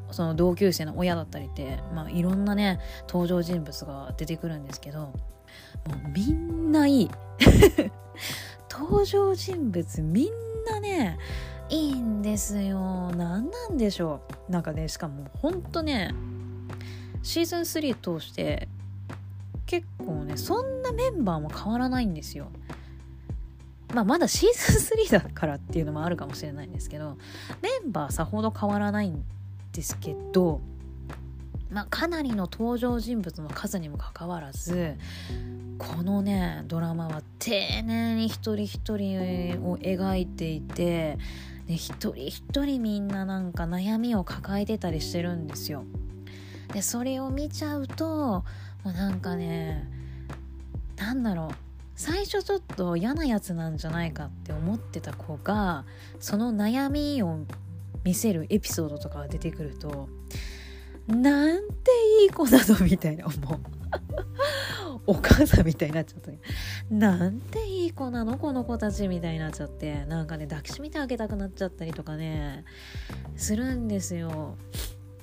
[0.10, 5.12] あその同級生の親だったりって、まあ、いろんなね登場人物が出てくるんですけども
[6.06, 7.12] うみんないい。
[8.70, 10.28] 登場人物みん
[10.70, 11.18] なね
[11.70, 13.12] いいんですよ。
[13.12, 14.52] 何なんでしょう。
[14.52, 16.14] なんかねしかもほんとね
[17.24, 18.68] シーズン3通して
[19.66, 22.52] 結構ねそんなメンバーも変わらないんですよ。
[23.96, 27.18] まあ、まだシーズン3だからっていうのもあるかもしれないんですけど
[27.62, 29.24] メンバーさほど変わらないん
[29.72, 30.60] ですけど、
[31.72, 34.96] まあ、かなりの登場人物の数にもかかわらず
[35.78, 39.18] このねドラマは丁寧に一人一人
[39.64, 41.18] を描いていて
[41.66, 45.86] で一人一人みんななんか悩みを抱えてたりしてるんですよ。
[46.74, 48.44] でそれを見ちゃうとも
[48.84, 49.90] うなんかね
[50.98, 51.65] なんだろう
[51.96, 55.86] 最初ちょっと嫌なやつなんじゃないかって思ってた子が
[56.20, 57.40] その悩みを
[58.04, 60.10] 見せるエピソードとかが出てくると
[61.08, 61.92] なんて
[62.24, 63.60] いい子なのみたいな思う。
[65.08, 66.40] お母さんみたいになっちゃった、ね、
[66.90, 70.06] なんていい子なのこの子たちみたいになっちゃって。
[70.06, 72.66] なんかね抱きしめてあげたくなっちゃったりとかね
[73.36, 74.56] するんですよ。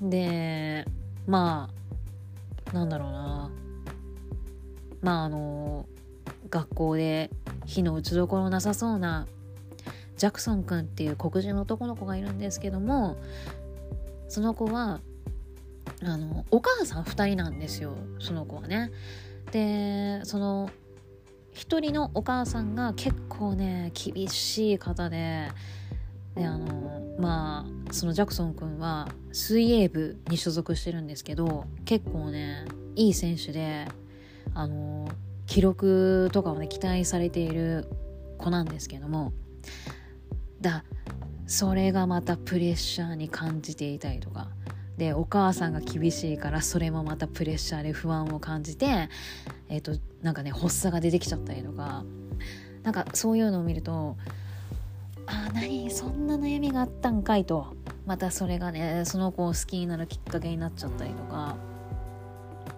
[0.01, 0.87] で
[1.27, 1.69] ま
[2.71, 3.51] あなんだろうな。
[5.03, 5.87] まああの
[6.53, 7.31] 学校で
[7.65, 9.27] 火の打ちどころなさそうな
[10.19, 13.17] ジャクソン君っていう黒人の男の子がいるんですけども
[14.29, 15.01] その子は
[16.05, 18.93] あのお母さん2人なんですよその子はね。
[19.51, 20.71] でその
[21.55, 25.49] 1人のお母さんが結構ね厳しい方で
[26.35, 33.87] であのまあそのジャクソン君は水泳部に所属してるんですけど結構ねいい選手で
[34.55, 35.09] あの
[35.53, 37.87] 記録とかをね期待されている
[38.39, 39.35] 子なんですけども
[40.63, 40.83] だ
[41.47, 44.49] それがまたプレッシャーに感じていたりとか。
[44.97, 49.09] でお母さんが厳しいからそれもまたプレッシャーで不安を感じて
[49.69, 52.05] えっ、ー、となんかね発作が出てきちゃったりとか。
[52.83, 54.17] なんかそういうのを見ると
[55.27, 57.77] あ何そんな悩みがあったんかいと。
[58.07, 61.57] またそれがねその子を好きになるきっかけになっちゃったりとか。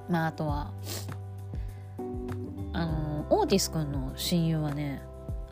[0.09, 0.73] まああとは
[2.75, 5.01] あのオーティス君の親友はね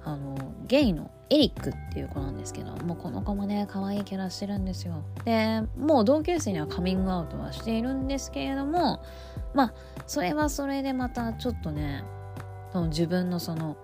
[0.05, 5.03] あのゲイのエリックっていう子なんですけどもうこの子もね可愛いキャラしてるんですよ。
[5.25, 9.03] でもう同級生にはカミングアウトはしているんですけれども
[9.55, 9.75] まあ
[10.07, 12.05] それはそれでまたちょっとね
[12.89, 13.77] 自分のその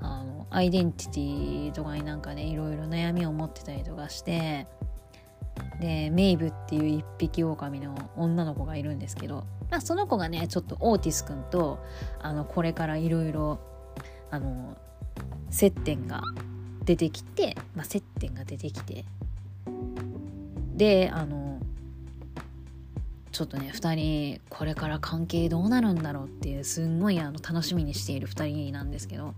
[0.00, 4.66] あのアイデンティティとかになんかねいろいろ悩みを持ってたりとかして
[5.80, 11.84] でメイブっていう一匹狼の女の子がいるんですけど、まあ、その子がねちょっとオーティス君と
[12.20, 13.58] あのこれからいろいろ
[14.30, 14.76] あの
[15.50, 16.22] 接点が
[16.84, 19.04] 出てきて、まあ、接点が出てきて
[20.74, 21.60] であの
[23.32, 29.34] ちょっとね2人これから関係どうなるんだろうっていうすんごいあの楽しみにしている2人なんですけど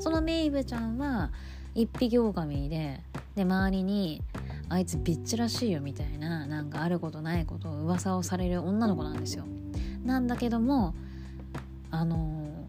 [0.00, 1.30] そのメイブちゃんは
[1.74, 3.00] 一匹狼で
[3.36, 4.22] で周りに
[4.70, 9.44] あいつビッチらしいよみたいななんかあることないことを噂をされる女の子なんですよ
[10.04, 10.94] なんだけども
[11.90, 12.68] あの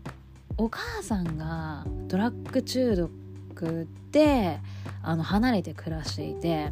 [0.58, 4.60] お母さんがドラッグ中毒で
[5.04, 6.72] あの離れて暮らしていて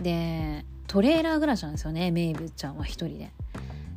[0.00, 3.30] でトレーラー暮らしなんですよねメイブちゃんは一人で。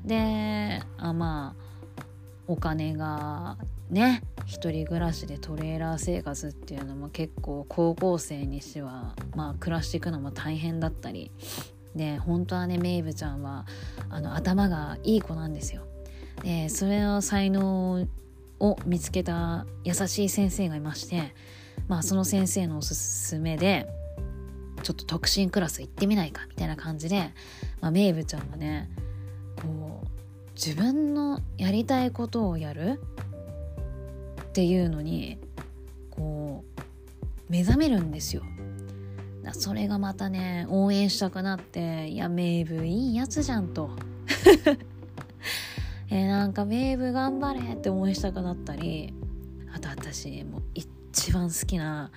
[0.05, 2.03] であまあ
[2.47, 3.57] お金が
[3.89, 11.31] ね一人暮らしでトレーラー生活っていうのも結構高校生にしてはまあ暮らしていくのも大変だったり
[11.95, 13.65] で本当はねメイブちゃんは
[14.09, 15.83] あの頭がいい子なんですよ。
[16.43, 18.07] でそれの才能
[18.59, 21.33] を見つけた優しい先生がいまして
[21.87, 23.87] まあその先生のおすすめで
[24.81, 27.31] ちょっと特進クラス行ってみないかみたいな感じで、
[27.81, 28.89] まあ、メイブちゃんがね
[29.61, 30.07] こう
[30.55, 32.99] 自分のやりたいことをやる
[34.53, 35.39] っていうのに
[36.11, 38.43] こう目覚めるんですよ。
[39.53, 43.89] それがまたね応援したくなっていやメイブいいやつじゃんと
[46.09, 49.13] え、なんかメイブ頑張れって応援したくなったり
[49.75, 52.11] あと私もう一番好きな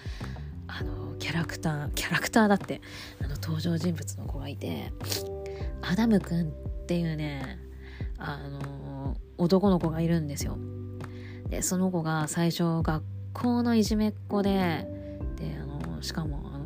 [0.67, 2.83] あのキャラクターキャラクターだって
[3.21, 4.93] あの登場人物の子がいて
[5.81, 6.53] アダムくんっ
[6.87, 7.59] ていうね
[8.19, 10.59] あの男の子がいるんですよ
[11.49, 13.03] でその子が最初学
[13.33, 14.87] 校のいじめっ子で
[15.37, 16.65] であのしかもあの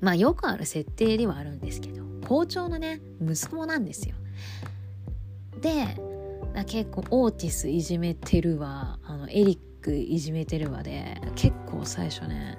[0.00, 4.16] まあよくある設定ではあるんですけど校長のね息子なんですよ。
[5.60, 5.96] で
[6.66, 12.58] 結構オーティスいじめてるわあのエリックいじめてるわで結構最初ね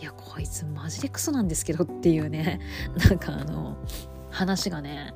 [0.00, 2.60] いやこいつマジでクソなんですけどっていうね
[3.08, 3.76] なんかあの
[4.30, 5.14] 話がね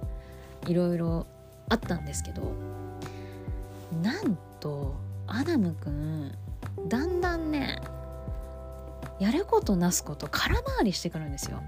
[0.67, 1.27] いろいろ
[1.69, 2.53] あったんですけど
[4.03, 4.95] なんと
[5.27, 6.33] アダムくん
[6.89, 7.81] だんだんね
[9.19, 11.63] やることなすこと空回りしてくるんですよ。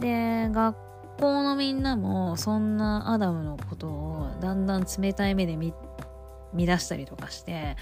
[0.00, 0.76] で学
[1.18, 5.72] 校のみんなもそんなアダムのことをだんだん冷たい目で見
[6.54, 7.76] 出したりとかして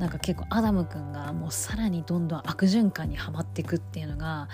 [0.00, 4.48] なんか結構アダムくんがもうさらにどんどん悪循環にはまっていくっていうのが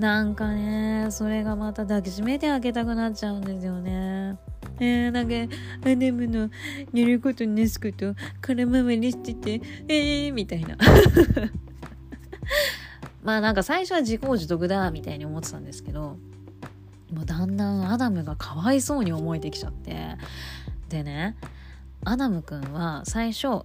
[0.00, 4.36] なんかねそれがまた抱きしめてあげたくなっちゃうんですよね。
[4.80, 5.34] えー、なんか
[5.82, 6.50] アダムの
[6.92, 10.76] 寝ること寝すこと空回りしててえーみたいな。
[13.22, 16.18] まあなんか最初は自業自得だみたいに思ってたんですけど
[17.12, 20.16] もうだんだんアダムがかわいそうに思えてきちゃって
[20.88, 21.36] でね
[22.04, 23.62] アダムくんは最初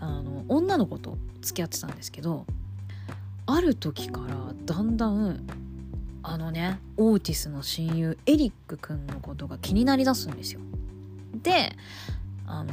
[0.00, 2.46] あの女の子と付き合ってたんですけど
[3.46, 5.46] ある時からだんだん
[6.22, 10.60] あのねオーティスの親友エリックくんのことが気になりだすんですよ。
[11.42, 11.76] で
[12.46, 12.72] あの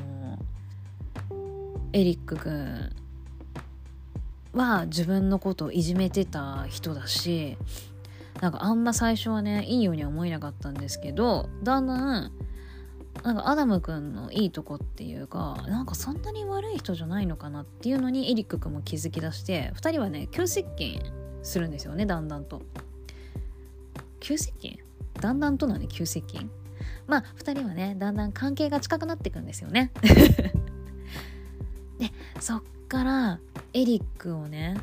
[1.94, 2.90] エリックくん
[4.54, 7.58] は自分のことをいじめてた人だし
[8.42, 12.32] なんかあんま最初はねいいようには思えなかったんですけどだんだん
[13.24, 21.02] なんかアダムくんのいいとこっていうかなんかそんなに悪い人じゃないのかなっていうのにエリックくんも気づき出して2人はね急接近
[21.44, 22.62] するんですよねだんだんと。
[24.20, 24.80] 急接近？
[25.20, 26.50] だんだんとなんで急接近？
[27.08, 29.92] まあ2人はねだんだん関係が近くなっていくんですよね。
[32.00, 33.40] でそっから
[33.74, 34.78] エリックをね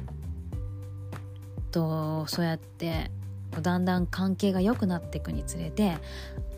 [1.71, 3.11] とそうやって
[3.63, 5.99] だんだん関係が良くなっていくにつれて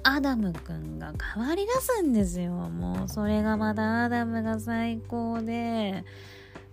[0.03, 2.53] アダムくんが変わり出すんですよ。
[2.53, 6.05] もうそれがまたアダムが最高で。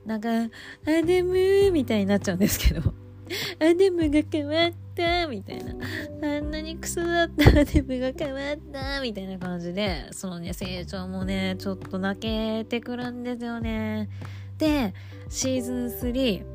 [0.07, 0.29] なんか
[0.87, 2.93] 「アダム」みたいになっちゃうんですけど
[3.59, 5.75] 「アダムが変わった」みたいな
[6.37, 14.09] 「あんなにクソだったアダムが変わった」みたいな感じでそのね成長もねちょっと泣けてくるんですよね。
[14.57, 14.93] で
[15.29, 16.45] シーズン3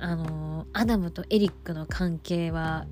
[0.00, 2.86] あのアダムとエリックの関係は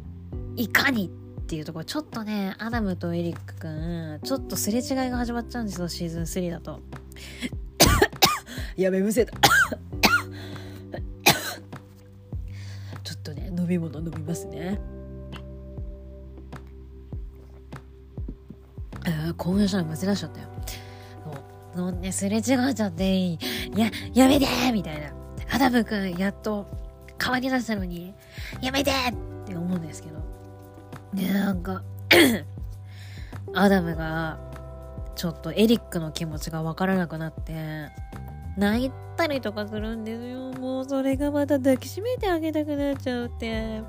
[0.54, 1.10] いかにっ
[1.48, 6.80] ていうところちょっとねアダムとエリックくんちょっとすれ違いが始まっちゃうんですよシーズン3だと。
[8.76, 9.32] やべむせた。
[13.02, 14.78] ちょっとね飲み物飲みますね。
[19.06, 20.48] あ興奮したらむせ出しちゃったよ。
[21.74, 23.38] そうねすれ違っちゃってい
[23.74, 25.14] ややめてみたいな。
[25.50, 26.66] アダムくんやっと
[27.22, 28.12] 変わりだしたのに
[28.60, 28.94] やめてっ
[29.46, 30.18] て思うんですけど
[31.14, 31.82] でなんか
[33.54, 34.38] アダムが
[35.14, 37.88] ちょっとエリックの気持ちがわからなくなって
[38.56, 40.52] 泣いたりとかするんですよ。
[40.52, 43.82] もうそれがまた抱きしめてあげたくなっちゃうって。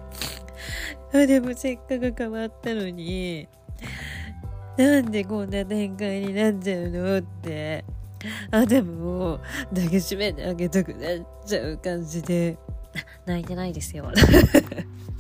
[1.14, 3.48] あでもせっかく変わったのに。
[4.78, 7.84] なんでこんな展開になっちゃうのって。
[8.52, 9.40] アダムを
[9.74, 12.58] 抱きしめてあげたくなっちゃう感じで。
[13.26, 14.12] 泣いてないですよ。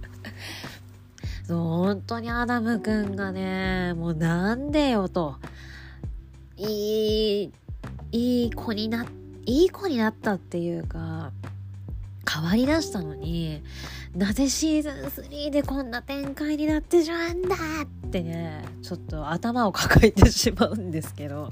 [1.55, 5.37] 本当にアダムくんがねもうなんでよと。
[6.57, 7.51] いい
[8.11, 9.05] いい子にな
[9.45, 11.31] いい子になったっていうか
[12.29, 13.63] 変わりだしたのに
[14.15, 21.49] なぜシーズン3でこんな展開になってしまうんだってねちょっと頭を抱えてしまうんですけど。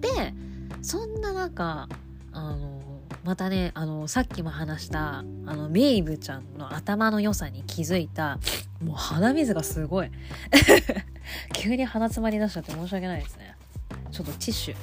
[0.00, 0.34] で
[0.82, 1.88] そんな中
[2.32, 2.80] あの
[3.24, 8.38] またねあのさっきも話したあのメイブちゃんの頭の良さに気づいた
[8.82, 10.10] もう鼻水がすごい
[11.54, 13.54] 急に鼻詰まりだしちゃって申し訳ないですね
[14.12, 14.76] ちょっとティッシュ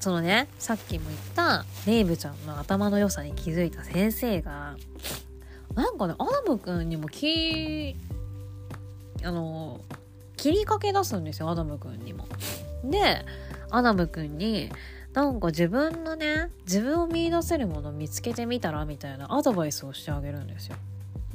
[0.00, 4.76] そのねさっきも言ったメイブちゃんの頭の良さに気づいた先生が
[5.74, 7.96] なんかねアダムくんにもき
[9.24, 9.80] あの
[10.36, 12.28] 切りかけ出すんですよアダムくんにも。
[12.84, 13.24] で
[13.70, 14.70] アダムくんに
[15.12, 20.76] なんか自分のね自分を見いだせるもの見つけてみたらみたいなアドバイスをしてあげるんですよ。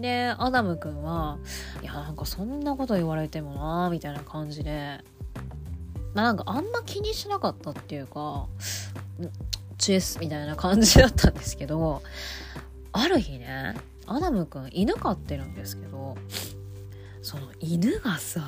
[0.01, 1.37] でアダムくんは
[1.81, 4.99] いやなんかそんなこと言われてもなみたいな感じで
[6.13, 8.47] まあなんかあんま気にしなかったっていうか
[9.77, 12.01] チェスみたいな感じだったんですけど
[12.91, 13.75] ある日ね
[14.05, 16.17] アダムくん犬飼ってるんですけど
[17.21, 18.41] その犬がさ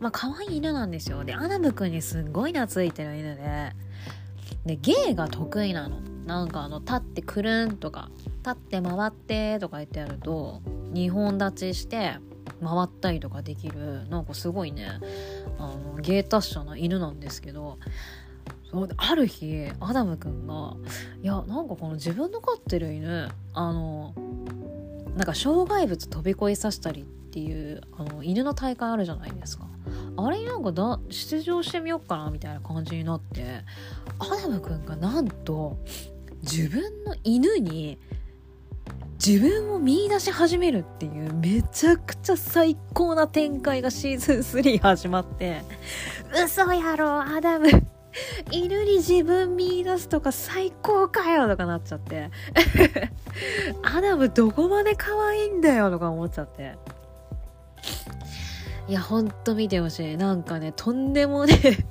[0.00, 1.22] まあ可愛い犬なんですよ。
[1.22, 3.72] でアダムくんにすんごい懐いてる犬で
[4.66, 6.11] で芸が得意なの。
[6.26, 8.10] なんかあの立ってくるんとか
[8.44, 10.60] 立って回ってとか言ってやると
[10.92, 12.16] 2本立ちして
[12.62, 14.88] 回ったりとかできるなんかすごいね
[15.58, 17.78] あの芸達者な犬なんですけど
[18.96, 20.76] ある日アダムくんが
[21.22, 24.14] いやなんかこの自分の飼ってる犬あの
[25.16, 29.66] なんか障害物飛び越えさせたりっていうあの犬の大会あるじゃないですか。
[30.16, 33.64] あれなんかだ出場してみようかなみたいな感じになって
[34.18, 35.78] アダムくんがなんと
[36.42, 37.98] 自分の犬に
[39.24, 45.62] 自分を見出し始めるっていうめちゃくちゃ最高な展開がシーズン3始まって
[46.44, 47.68] 嘘やろアダム。
[48.50, 52.30] 犬に自分見出すとか最高かよとかなっちゃって。
[53.82, 56.76] アダムどこまで可愛いんだよとか思っちゃって。
[58.88, 60.16] いやほんと見てほしい。
[60.16, 61.86] なんかねとんでもね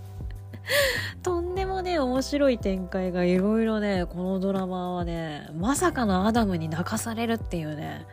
[1.24, 8.06] とんでもね面白い展開がいろいろねこのドラマはねまさかのアダムに泣かされるっていうね。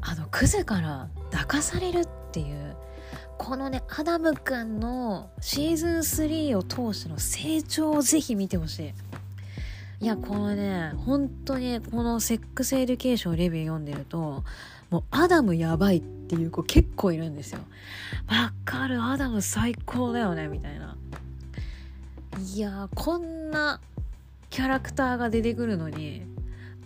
[0.00, 2.76] あのクズから泣かされるっていう
[3.36, 8.92] このねアダムくんのシーズン3を通しての成長をぜひ見てほしい。
[10.00, 14.44] いやこのね本当にこのセックスエデュケーションレビュー読んでると
[14.90, 17.60] もうアダムやばいっていう子結構いるんですよ。
[18.28, 20.96] わかるアダム最高だよねみたいな。
[22.54, 23.80] いやこんな
[24.50, 26.22] キャラクターが出てくるのに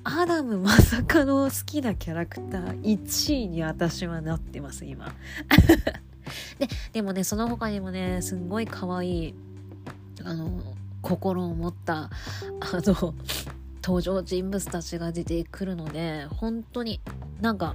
[0.05, 5.15] アダムまさかの好きなキャラクター1位に私はなってます今。
[6.59, 9.35] ででもねその他にもねすんごい可愛い
[10.25, 10.63] あの
[11.03, 12.11] 心を持ったあ
[12.73, 13.15] の
[13.83, 17.01] 登場人物たちが出てくるので本当に
[17.41, 17.75] なんか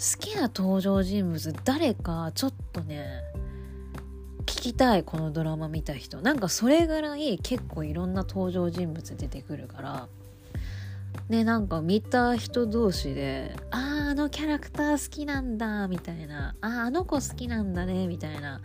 [0.00, 3.20] 好きな登場人物誰かちょっとね
[4.40, 6.22] 聞きたいこのドラマ見た人。
[6.22, 10.08] なんかそれぐらい結構いろんな登場人物出てくるから。
[11.28, 18.60] ねなんか見た人同士で「あああのキャラクター好きなんだ」みたいな「あああの子好きなんだね」みたいな。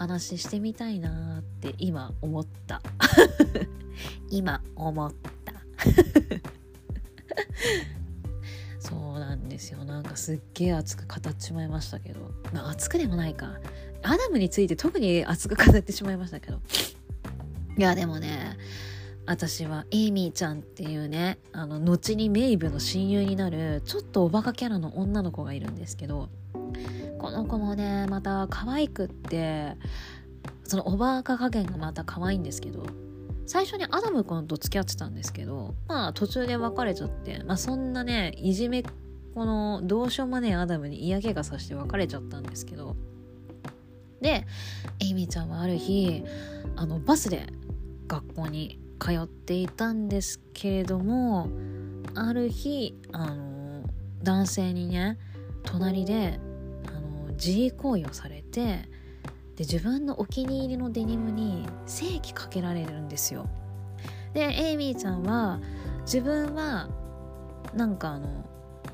[0.00, 2.80] 話してみたいなって今思った。
[4.30, 5.12] 今思っ
[5.44, 5.52] た。
[8.80, 9.84] そうなんですよ。
[9.84, 12.32] なんかすっげえ熱く語っちまいましたけど。
[12.52, 13.60] まあ熱くでもないか。
[14.02, 16.60] アダムについて特に熱く語ってしまいましたけど。
[17.76, 18.58] いやでもね
[19.26, 26.28] 私はエイミーちゃんっていうねあの後にメイブの親友になるちょっとおバカキャラの女の子がいるんですけど
[27.18, 29.76] この子もねまた可愛くって
[30.64, 32.84] そのおバカ加減がまた可愛いんですけど
[33.50, 38.84] 最初にアダム君と付き合ってたんですけどまあ途中で別れちゃってまあそんなねいじめ
[39.34, 42.94] このどうしようもねアダムに嫌気がさして別れちゃったんですけど。
[44.20, 44.46] で
[45.00, 46.22] エイミちゃんはある日
[46.76, 47.46] あのバスで
[48.06, 51.48] 学校に通っていたんですけれども
[52.14, 53.82] ある日あの
[54.22, 55.18] 男性にね
[55.64, 56.38] 隣で
[56.86, 58.90] あの自慰行為をされて
[59.60, 63.46] で自分のお気に入りのデニムに正規かけられるんですよ。
[64.32, 65.60] でエイミーちゃんは
[66.04, 66.88] 自分は
[67.74, 68.46] なんかあの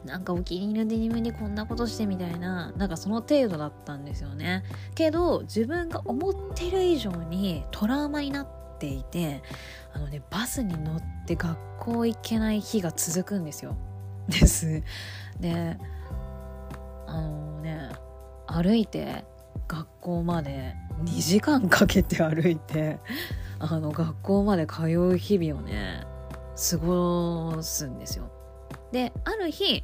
[0.04, 4.64] なんかお気に入りのデニムにこんなことしてみたいななんかその程度だったんですよね。
[4.96, 8.48] けど自分が思ってる以上にトラウマになっ
[8.80, 9.44] ていて
[9.92, 13.76] あのねバスに乗って学校行けない日が続くんですよ。
[14.26, 14.82] です。
[15.38, 15.78] で
[17.06, 17.90] あのね
[18.48, 19.24] 歩いて
[19.68, 20.74] 学校まで
[21.04, 22.98] 2時間かけて歩いて
[23.58, 26.04] あの学校まで通う日々をね
[26.70, 28.30] 過ごすんですよ。
[28.92, 29.82] である日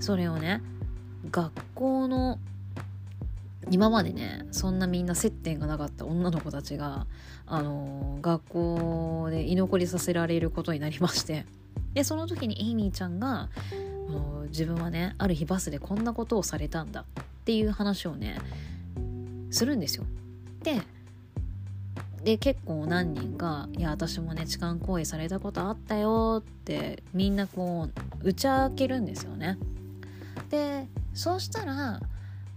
[0.00, 0.62] それをね
[1.30, 2.38] 学校の
[3.70, 7.06] 今までねそんなみんな接点がなかった女の子たちが、
[7.46, 11.46] あの、学校で居残りさせられることになりまして。
[11.94, 13.50] でその時にエイミーちゃんが
[14.48, 18.38] 自分はねある日バスでこんなことをされたんだっていう話をね
[19.52, 20.04] するんですよ。
[20.62, 20.82] で
[22.24, 27.88] で結構何人か「いや私もね痴漢行為されたことあったよ」ってみんなこ
[28.22, 29.58] う打ち明けるんですよね。
[30.50, 32.00] でそうしたら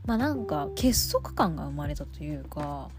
[0.05, 2.89] まあなんか結束感が生まれたというか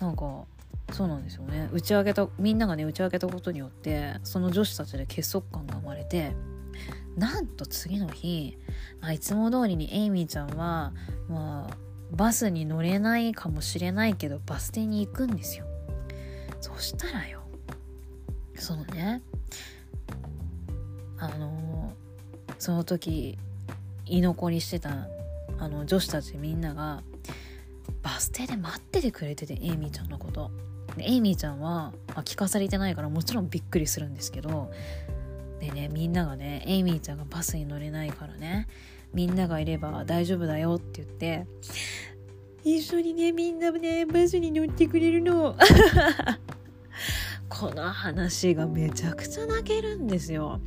[0.00, 0.44] なんか
[0.92, 6.34] そうなんですよね打ち上げたみんながね打ち上げたことによってその女子たちで結束感が生まれて
[7.16, 8.58] なんと次の日、
[9.00, 10.92] まあ、いつも通りにエイミーちゃんは、
[11.28, 11.76] まあ、
[12.14, 15.66] バスに乗れないかもしれないけどバス停に行くんですよ。
[16.60, 17.42] そしたらよ
[18.56, 19.22] そのね
[21.18, 21.92] あの、
[22.58, 23.38] その時
[24.06, 25.08] 居残りしてた
[25.58, 27.02] あの女子たちみんなが
[28.02, 30.50] バス停で待っててくれててエイミーちゃんのこと。
[30.96, 34.70] でエイミーちゃんは、まあ、聞かされてないからもちろんびっくりするんですけど。
[35.60, 38.68] でねみんながねエイミーちゃんがバスに乗れないからね
[39.14, 41.46] みんながいれば大丈夫だよって言って
[42.64, 45.56] 一緒にねみんなねバスに乗ってくれるの。
[47.48, 50.60] この話がめちゃくちゃ泣けるんですよ。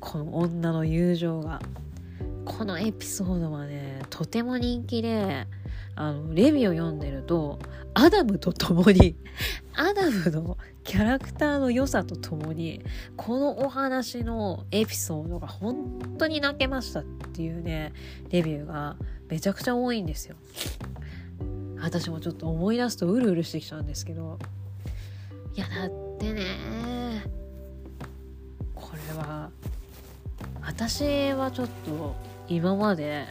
[0.00, 1.60] この女の友情が。
[2.44, 5.46] このエピソードはねとても人気で
[5.96, 7.58] あのレビューを読んでると
[7.98, 9.16] アダムと共に
[9.74, 12.82] アダムのキャラクターの良さと共に
[13.16, 17.94] このお話のエピソードが本当に泣けましたっていうね
[18.28, 18.96] レビューが
[19.28, 20.36] めちゃくちゃ多いんですよ。
[21.80, 24.38] 私もちょっと思い出すとうるうるしてきちゃうんですけど。
[25.54, 27.24] いやだってね
[28.74, 29.48] これは
[30.60, 32.14] 私はちょっと
[32.46, 33.24] 今まで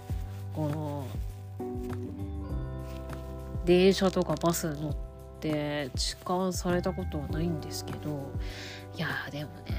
[0.55, 1.07] この
[3.65, 4.95] 電車とかバス乗っ
[5.39, 8.31] て痴漢されたことはないんですけど
[8.95, 9.75] いやでもね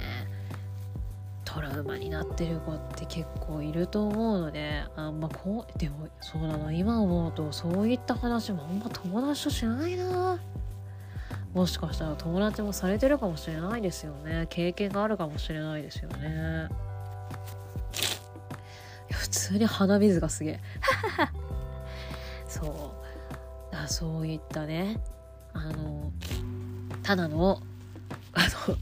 [1.45, 10.39] トラウマになってる子って結構いると思うのであんまこうでもそうなの今思うとそういった話もあんま友達としないな。
[11.55, 14.47] もしかしたら友達もされてるかもしれないですよね。
[14.51, 16.69] 経験があるかもしれないですよね。
[19.11, 20.61] 普通に鼻水がすげえ。
[23.89, 25.01] そういったね
[25.53, 26.13] あの
[27.03, 27.61] ただの
[28.33, 28.77] あの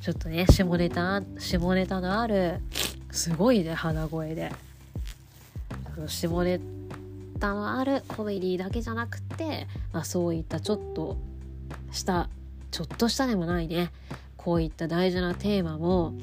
[0.00, 2.60] ちょっとね下ネタ下ネタのある
[3.10, 4.52] すごいね鼻声で。
[6.06, 6.60] 下ネ
[7.40, 11.16] タのあるコメディだけじゃなくて、まあ、そういったちょっと
[11.90, 12.28] した
[12.70, 13.90] ちょっとしたでもないね。
[14.36, 16.14] こういった大事なテーマも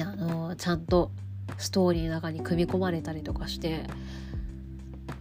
[0.00, 1.10] あのちゃんと
[1.58, 3.84] ストーリーの中に組み込まれたりとかして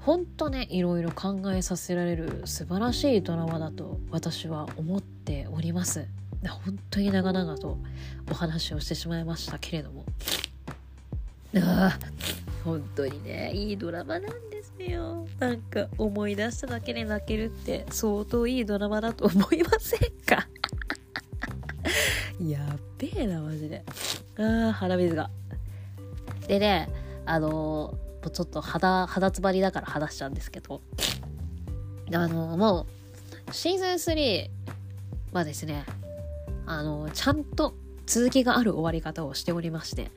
[0.06, 6.06] ほんとねいろいろ考えさせられる素晴らしいドラマだと私は思っております。
[6.66, 7.78] 本当に長々と
[8.30, 10.06] お話をしてしまいましたけれども。
[11.56, 12.00] ああ
[12.66, 15.26] 本当にねいいドラマなんですよ。
[15.40, 20.48] なんか思い出しただけで泣けるって相当いいドラマだと思いませんか？
[22.46, 23.84] やっべえなマジで。
[24.38, 25.30] ああ鼻水が。
[26.48, 26.90] でね
[27.26, 27.98] あの
[28.30, 30.82] ちょっと肌肌つばりだから話しちゃうんですけど
[32.14, 32.86] あの、も
[33.50, 34.50] うシーズン3
[35.32, 35.86] はですね
[36.66, 37.76] あの、ちゃんと
[38.06, 40.12] 続きがある終わり方をしておりまして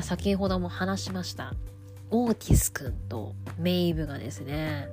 [0.00, 1.54] 先ほども話しました
[2.10, 4.88] オーティス君とメイブがですね、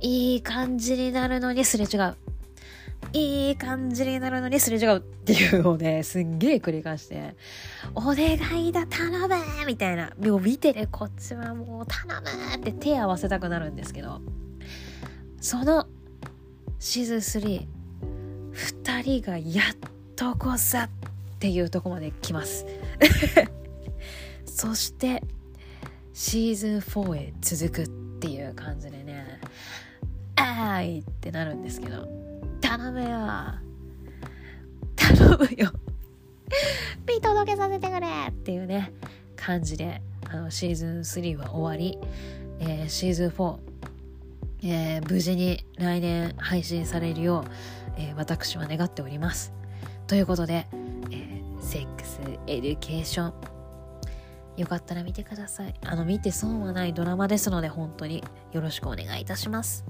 [0.00, 2.16] いい感じになるのにすれ違う。
[3.12, 7.36] いい感じになるのにすれ違うっていうのをね、すんげえ繰り返して、
[7.94, 8.16] お願
[8.66, 9.28] いだ、頼む
[9.66, 10.12] みたいな。
[10.18, 14.20] もう見てね、こっちはもう頼むって手合わせたくなるんですけど、
[15.40, 15.86] その
[16.78, 17.66] シーズン3、
[18.52, 19.76] 二人がやっ
[20.16, 22.66] とこさっていうとこまで来ます。
[24.44, 25.22] そして
[26.12, 27.88] シーズン4へ続くっ
[28.18, 29.40] ていう感じでね
[30.34, 32.08] あーいってなるんですけど
[32.68, 33.08] 頼むよ。
[34.94, 35.72] 頼むよ。
[37.06, 38.92] 見届けさせてくれっていうね
[39.36, 41.98] 感じであのシーズン3は終わり、
[42.60, 43.58] えー、シーズン4、
[44.64, 47.50] えー、無事に来年配信されるよう、
[47.96, 49.54] えー、私は願っております。
[50.06, 50.66] ということで、
[51.10, 53.34] えセックスエデュケーション。
[54.58, 55.74] よかったら見てください。
[55.86, 59.84] あの、見て損はないドラマですので、本当によろしくお願いいたします。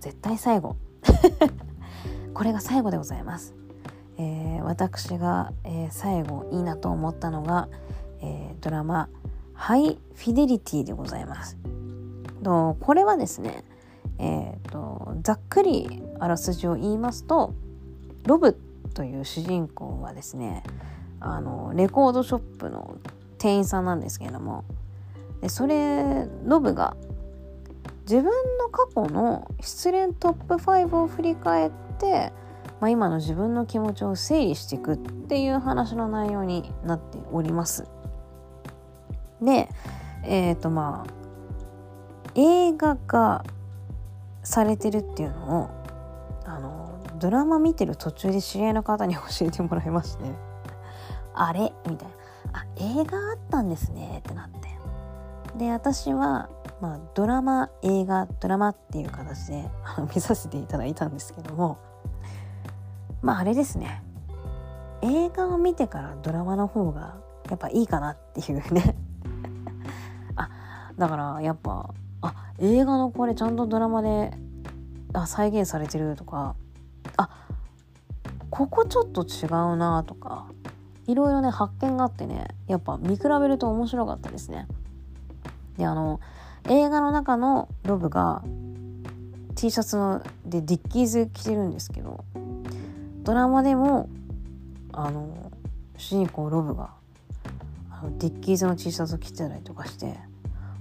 [0.00, 0.76] 絶対最後。
[2.34, 3.54] これが最後でございます。
[4.18, 7.68] えー、私が、えー、最後いいなと思ったのが、
[8.20, 9.08] えー、ドラマ
[9.54, 11.56] 「ハイフィデリティ」でございます。
[12.42, 13.64] とこれはですね、
[14.18, 17.54] えーと、ざっくりあらすじを言いますと
[18.26, 18.58] ロブ
[18.94, 20.64] という主人公はですね
[21.20, 22.96] あのレコードショップの
[23.38, 24.64] 店員さんなんですけれども
[25.40, 26.96] でそれロブが
[28.10, 28.24] 自分
[28.58, 31.70] の過去の失恋トップ5を振り返っ
[32.00, 32.32] て、
[32.80, 37.86] まあ、今の自分の気持ちを整理していくっていう話の内容になっております。
[39.40, 39.68] で
[40.24, 43.44] えっ、ー、とまあ映画化
[44.42, 45.70] されてるっていうのを
[46.44, 50.24] あのドラマ見てる途中で知り合いの方に教えてもらいまして
[51.32, 51.72] あれ？
[51.88, 52.14] みたいな。
[52.54, 54.68] あ映画あったんですねってなって。
[55.56, 56.48] で私は、
[56.80, 59.70] まあ、ドラマ映画ドラマっていう形で
[60.14, 61.78] 見させていただいたんですけども
[63.20, 64.02] まああれですね
[65.02, 67.16] 映画を見てからドラマの方が
[67.50, 68.96] やっぱいいかなっていうね
[70.36, 70.48] あ
[70.96, 71.90] だからやっぱ
[72.22, 74.32] あ映画のこれちゃんとドラマで
[75.12, 76.54] あ再現されてるとか
[77.16, 77.28] あ
[78.50, 80.46] ここちょっと違うなとか
[81.06, 84.66] いろいろね発見があってねやっぱ見比べると面白かったですね。
[85.76, 86.20] であの
[86.68, 88.42] 映画の中のロブが
[89.54, 92.24] T シャツのでディッキーズ着てるんですけど
[93.22, 94.08] ドラマでも
[94.92, 95.52] あの
[95.96, 96.90] 主人公ロブが
[97.90, 100.18] あのディッキーズの T シャツを着てたりとかして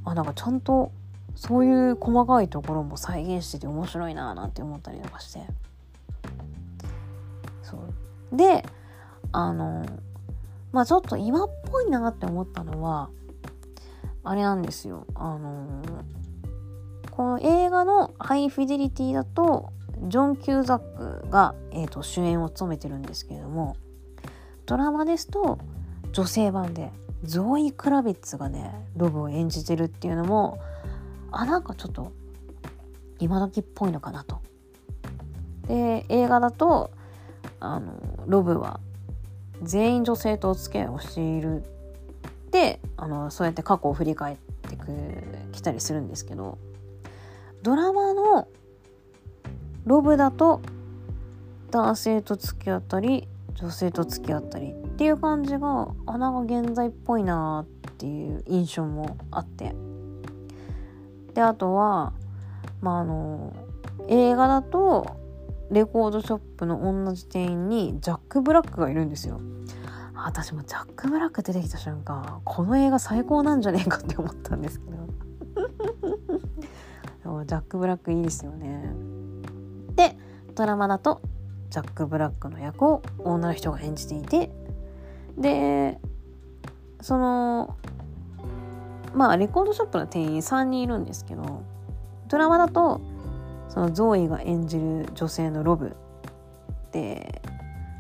[0.06, 0.92] あなんかちゃんと
[1.36, 5.42] そういう細かいところも再現してて面白いななんて思ったりとかして。
[7.64, 7.78] そ
[8.32, 8.36] う。
[8.36, 8.66] で
[9.32, 9.86] あの
[10.72, 13.10] まあちょっと今っぽいなって思ったのは
[14.30, 15.82] あれなんですよあの
[17.10, 19.72] この映画のハイフィデリティだと
[20.04, 23.76] ジョン・キューザックが、えーと、主演を務めてるんですけれども
[24.68, 25.58] ドラマですと
[26.12, 26.92] 女性版で
[27.24, 30.60] ゾーイ・クラビッツがねロブを演じてるっていうのも
[31.32, 32.12] あなんかちょっと
[33.18, 34.42] 今時っぽいのかなと。
[35.68, 36.92] で映画だと
[37.60, 37.94] あの
[38.28, 38.80] ロブは
[39.64, 41.79] 全員女性とお付き合いをしている
[42.52, 44.86] であのそうやって過去を振り返ってく
[45.52, 46.58] きたりするんですけど
[47.62, 48.48] ドラマの
[49.86, 50.62] ロブだと
[51.72, 59.76] 男性と付き合ったり女性と付き合ったりっていう感じがあなんか現在っぽいなっていう印象もあって
[61.34, 62.14] であとは
[62.82, 63.54] まああの
[64.08, 65.18] 映画だと
[65.72, 69.40] レコードショップの同じ店員にジャック・ブラックがいるんですよ。
[70.26, 74.86] 私もジャック・ブラック出てきた瞬間この映画最高なんじゃねえかって思ったんですけ
[77.26, 78.94] ど ジャック・ブラックいいですよね。
[79.96, 80.18] で
[80.56, 81.22] ドラマだと
[81.70, 84.52] ジャック・ブラックの役を女の人が演じていて
[85.38, 86.00] で
[87.02, 87.76] その
[89.14, 91.64] まあレコードショップの店員3人いるんですけど
[92.28, 93.02] ドラマだと
[93.70, 95.96] そのゾーイが演じる女性のロブ
[96.92, 97.42] で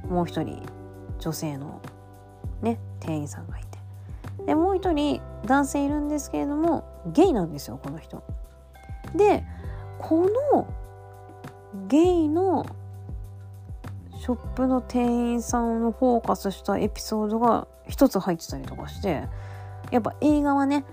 [0.07, 0.65] もう一人
[1.19, 1.81] 女性の
[2.61, 3.79] ね店員さんがいて
[4.45, 6.83] でもう一人男性いるんですけれども
[7.13, 8.23] ゲイなんですよこの人。
[9.15, 9.43] で
[9.97, 10.67] この
[11.87, 12.65] ゲイの
[14.19, 19.23] ショップの店員さんをフォーカスしたエピソードが一つ入ってたりとかして
[19.91, 20.85] やっぱ映画はね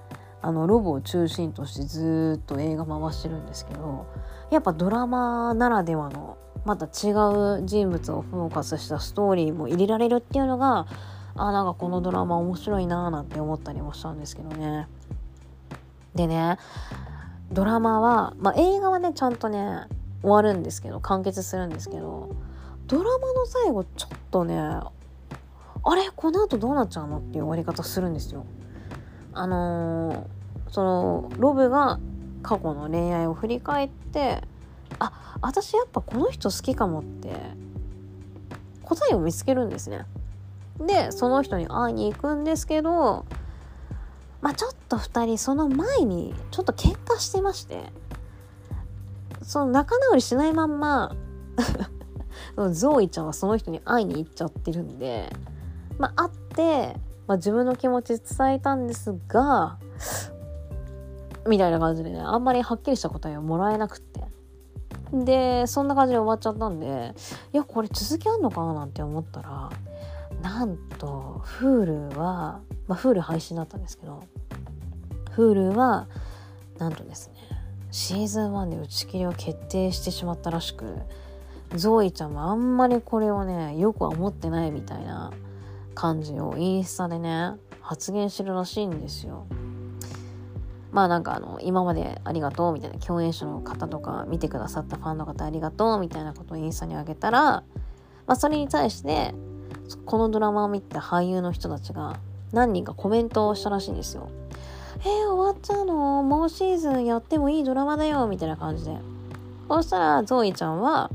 [0.43, 4.06] あのロボを中心としてずっと映画回してるんですけど
[4.51, 7.12] やっぱドラマならではのまた違
[7.60, 10.86] う人物をフォーカスしたストーリーも入れられるっていうのが
[11.36, 14.88] あなんかこのドラマ面白いなーなんて思ったりもしたんですけどね。
[16.14, 16.58] でね
[17.52, 19.82] ドラマは、まあ、映画はねちゃんとね
[20.22, 22.34] 終わるんですけど完結するんですけど
[22.86, 24.90] ドラマの最後ちょっとねあ
[25.94, 26.10] れ？
[26.16, 28.46] この後どうなっちゃうのっていう終わり方するんですよ。
[29.34, 32.00] あのー、そのロブが
[32.42, 34.42] 過去の恋愛を振り返って
[34.98, 37.36] あ私やっぱこの人好きかもって
[38.82, 40.06] 答えを見つけるんですね。
[40.81, 43.24] でその人に会いに行くんですけど
[44.40, 47.93] まあちょっと2人その前にちょっと喧嘩してまして。
[49.47, 51.15] その仲直りしないまんま
[52.73, 55.35] ゾーイちゃんはその人に会いに行っちゃってるんで
[55.98, 59.78] まあ会って、まあ、自分の気持ち伝えたんですが
[61.47, 64.27] みたいな感じでねあんまりはっきりした答えをもらえなくって。
[65.12, 67.15] でそんな感じで終わっちゃったんで
[67.53, 69.70] いやこれ続きあんのかななんて思ったら
[70.47, 74.23] なんと Hulu はまあ Hulu 配信だったんですけど
[75.36, 76.06] Hulu は
[76.78, 77.35] なんとですね
[77.90, 80.98] シーズン1で打ち切りを決定してしまったらしく
[81.74, 85.32] ゾーイちゃんもあんまりこれをねよくは思ってないみたいな
[85.97, 89.47] 感じをインスタでね発言してるらしいんですよ。
[90.93, 97.64] まあなんかあの今までありがとうみたいな共演者の方とか見てくださったファンの方ありがとうみたいなことをインスタにあげたら、ま
[98.28, 99.35] あ、それに対して
[100.05, 102.18] このドラマを見た俳優の人たちが
[102.52, 104.28] 何人かコメントをしたらしいんですよ。
[105.01, 106.22] えー、終わっちゃうの？
[106.22, 108.26] もうシーズンやってもいいドラマだよ？
[108.26, 108.97] みたいな感じで。
[109.68, 111.10] そしたらゾーイちゃんは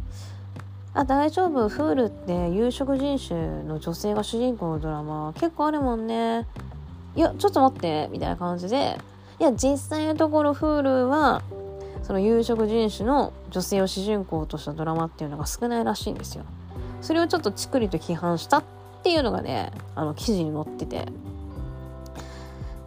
[0.93, 1.69] あ大丈夫？
[1.69, 6.45] フールって有色人種の女性が主人公のドラマ結構あるもんね
[7.15, 8.97] いやちょっと待ってみたいな感じで
[9.39, 11.41] いや実際のところ Hulu は
[12.03, 16.43] その有色人種の女性を主人公としたドラマっていうのが少ないらしいんですよ。
[17.01, 18.63] それをちょっとチクリと批判したっ
[19.03, 21.07] ていうのがねあの記事に載ってて。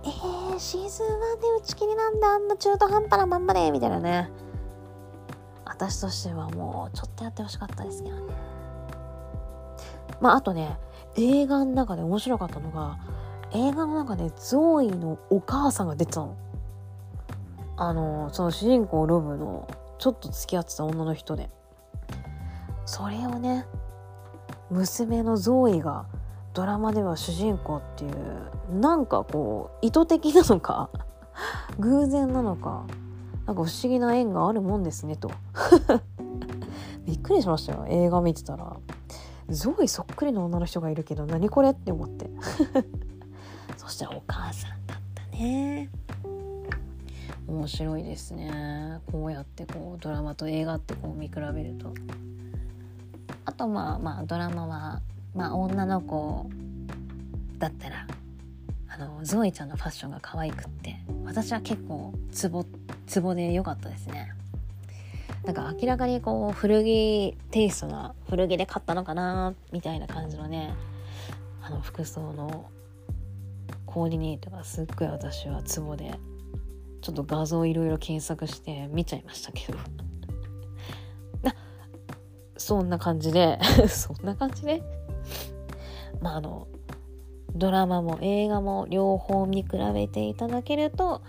[0.05, 1.11] えー、シーズン1
[1.41, 2.29] で打ち切りなんだ。
[2.29, 3.71] あんな中途半端なまんまで。
[3.71, 4.31] みたいなね。
[5.65, 8.23] 私としてはもうちょっとやってほしかったですけどね。
[10.21, 10.79] まああとね
[11.17, 12.99] 映画の中で面白かったのが
[13.53, 16.37] 映画の中でゾーイのお母さんが出てたの。
[17.77, 19.69] あのその主人公ロブの
[19.99, 21.51] ちょっと付き合ってた女の人で。
[22.87, 23.67] それをね
[24.71, 26.07] 娘のゾーイが
[26.55, 30.89] ドラマでは主人公っていうなんかこう意図的なのか
[31.79, 32.87] 偶然なのか
[33.47, 35.31] なんか不思議な縁があるもんですねと。
[37.05, 38.77] びっくりしましたよ映画見てたら。
[39.51, 42.31] ゾーイそっくりの女の人がいるけど何これって思って。
[43.77, 45.91] そしたらお母さんだったね。
[47.47, 49.01] 面白いですね。
[49.13, 51.93] こうやってこうドラマと映画ってこう見比べると。
[53.45, 55.03] あとまあまあドラマは
[55.35, 56.51] まあ女の子
[57.59, 58.07] だったら
[58.89, 62.65] あのゾエちゃんのファッションが可愛くって私は結構ツボ
[63.07, 64.33] ツボで良かったですね。
[65.45, 70.75] なんか明らかにこう古着テイストな古着で買ったのかなみたいな感じのね
[71.61, 72.71] あの服装の
[73.85, 76.19] コーディネートがすっごい私はツボで
[77.03, 79.79] ちょっと画像いろいろ検索して見ちゃいましたけど。
[82.65, 83.59] そんな感じで
[83.89, 84.83] そんな感じで
[86.23, 86.67] まああの
[87.55, 91.21] ドラマも映画も両方見比べていただけると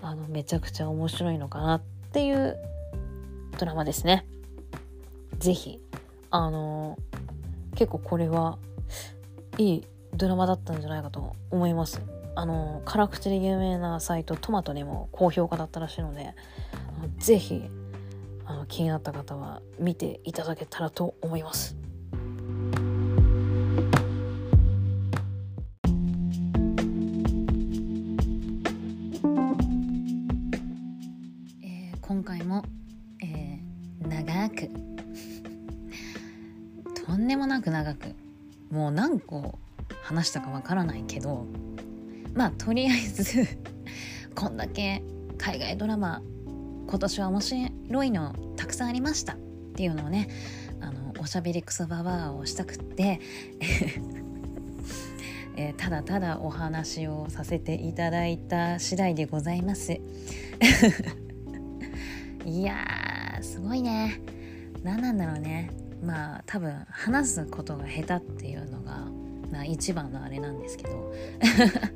[0.00, 1.82] あのめちゃくちゃ面白いのかなっ
[2.12, 2.56] ていう
[3.58, 4.26] ドラマですね。
[5.38, 5.78] ぜひ
[6.30, 6.96] あの
[7.74, 8.56] 結構これは
[9.58, 12.00] いいドラマだったんじゃないかと思います。
[12.34, 16.34] あの辛口で有名なサイトトマトでも高評価だったらしいので
[17.18, 17.68] ぜひ
[18.48, 21.76] あの気になった方は見ていただけたらと思います。
[32.00, 32.64] 今回も、
[33.22, 34.70] えー、長く。
[37.04, 38.14] とんでもなく長く。
[38.70, 39.58] もう何個
[40.02, 41.44] 話したかわからないけど。
[42.32, 43.46] まあとりあえず
[44.34, 45.02] こんだけ
[45.36, 46.22] 海外ドラマ
[46.88, 49.36] 今年は面白いのたくさんありましたっ
[49.76, 50.28] ていうのをね
[50.80, 53.20] あのおしゃべりクソババアをしたくって
[55.56, 59.92] えー、ただただお話をさせていただいた次第でございます。
[62.46, 64.20] いやーすごいね。
[64.84, 65.70] 何なんだろうね。
[66.00, 69.08] まあ多分話すことが下手っていうのが、
[69.50, 71.12] まあ、一番のあれなんですけど。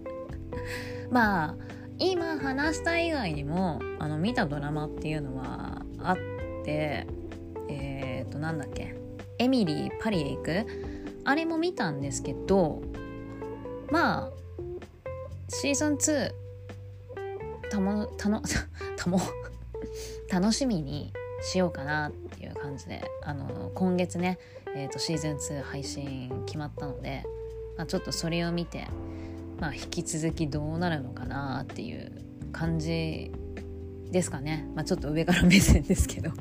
[1.13, 1.55] まあ
[1.99, 6.17] 今話した以外にもあの見たドラマっていうのはあっ
[6.65, 7.07] て
[7.69, 8.95] えっ、ー、となんだっけ。
[9.39, 10.67] エミリーパリへ行く。
[11.25, 12.83] あれも見たんですけど
[13.91, 14.31] まあ
[15.49, 16.33] シーズン2
[17.71, 18.43] たもたの
[18.97, 19.21] たも
[20.31, 21.13] 楽しみに
[21.43, 24.39] しようかなっていう感じであの今月ね、
[24.75, 27.25] えーと、シーズン2配信決まったので、
[27.77, 28.87] まあ、ちょっとそれを見て、
[29.63, 32.11] まあ、引き続きどうなるのかなっていう
[32.51, 33.31] 感じ
[34.11, 36.33] ですかね、まあ、ちょっと上から目線ですけど。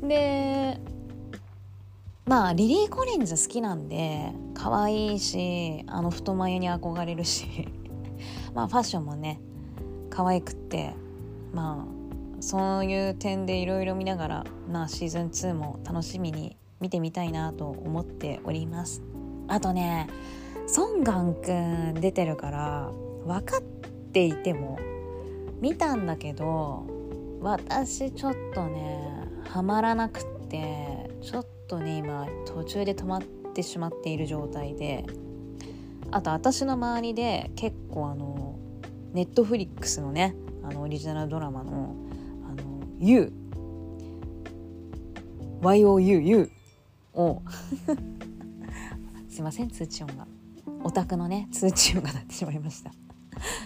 [0.00, 0.80] で
[2.24, 7.68] まあリリー・コリンズ好きなんで可愛いしあの太眉に憧れるし。
[8.54, 9.38] まあファッションもね
[10.08, 10.94] 可愛くって。
[11.52, 19.02] まあそういう点でいろいろ見ながら、まあ、シーズン2も楽しみに見てみたいなと思っております。
[19.48, 20.08] あとね
[20.66, 22.90] ソンガンくん出てるから
[23.24, 23.62] 分かっ
[24.12, 24.78] ていても
[25.60, 26.86] 見たんだけど
[27.40, 35.04] 私ちょっとねハマらなくってちょっとね今途中で止まってしまっている状態で
[36.10, 38.58] あと私の周りで結構あの
[39.12, 41.94] ネットフリックスのねあのオリジナルドラマの
[45.62, 46.50] YOUYOU
[47.14, 47.42] を。
[49.28, 50.26] すいません通知音が。
[50.86, 52.92] オタクのね通知音が鳴ってしまいました。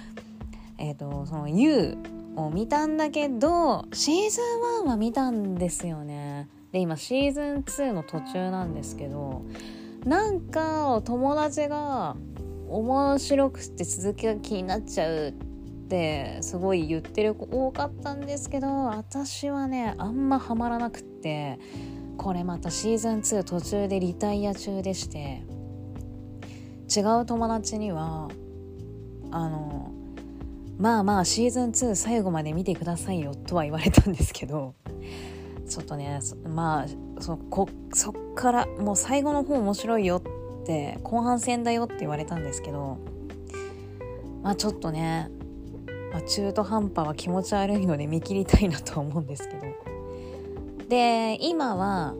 [0.78, 1.98] えっとその YOU
[2.36, 6.48] を見たんだけどシーズン1は見たんですよね。
[6.72, 9.42] で今シーズン2の途中なんですけど
[10.06, 12.16] なんか友達が
[12.70, 15.32] 面白くて続きが気になっちゃうっ
[15.88, 21.58] てすごい言ってる子多かったんですけど私はねあんまハマらなくって
[22.16, 25.59] これまたシーズン2途中でリタイア中でして。
[26.94, 28.28] 違う友達には
[29.30, 29.92] あの
[30.78, 34.74] まあまあシーズン2最後まで見てくださいよとは言われたんですけど
[35.68, 42.98] ちょっとねまあそこそっからもう最後の方面白いよって後半戦だよって言われたんですけど
[44.42, 45.30] まあちょっとね
[46.12, 49.60] まあ、中途半端は気持ち悪いので見切りたいなとは思うんですけど。
[50.88, 52.14] で今は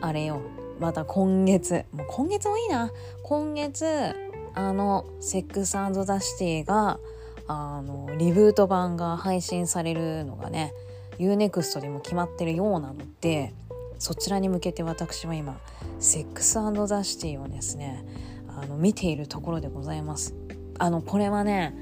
[0.00, 0.40] あれよ
[0.80, 1.84] また今月。
[1.92, 2.90] もう今月もいいな。
[3.30, 4.16] 今月
[4.56, 6.98] あの「セックスザ・シティが」
[7.46, 10.74] あのリブート版が配信されるのがね
[11.20, 13.54] UNEXT でも決まってるようなので
[14.00, 15.60] そちらに向けて私は今
[16.00, 16.54] 「セックス
[16.88, 18.04] ザ・シティ」をですね
[18.48, 20.34] あの見ているところでございます。
[20.80, 21.72] あのこれはね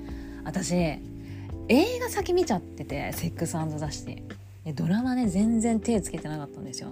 [0.45, 1.01] 私映
[1.99, 6.91] 画先見ちゃってて「セックスザ・シティ」ドラマね全然手つけてなかったんですよ。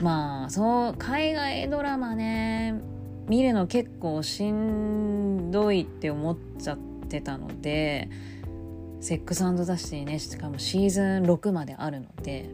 [0.00, 2.92] まあそう海外ドラマね
[3.28, 6.78] 見るの結構しんどいって思っちゃっ
[7.08, 8.08] てたので
[9.00, 12.48] 「セックスザ・シティね」しかもシーズン6まであるので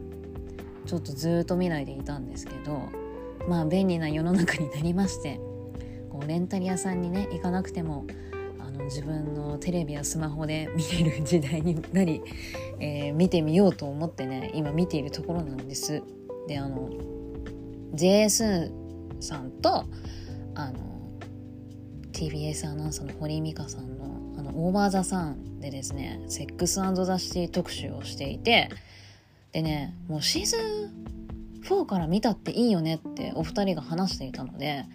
[0.85, 2.89] ちょっとずっと見ないでいたんですけど
[3.47, 5.39] まあ便利な世の中になりまして
[6.09, 8.05] こうレンタル屋さんにね行かなくても
[8.59, 12.21] あの自分のテレビやスマホで見れる時代になり、
[12.79, 16.03] えー、見てみようと思ってね今見ているところなんです。
[16.47, 16.89] であの
[17.93, 18.71] JS
[19.19, 19.85] さんと
[20.67, 20.79] あの
[22.11, 28.69] TBS アナウンサーの堀井美香さんのあのオーバー・ザ・サンでですねセックスザ・シティ特集をしていて
[29.51, 31.09] でねもうシーズン
[31.63, 34.85] 4から見たっていいよねってお二人が話していたので、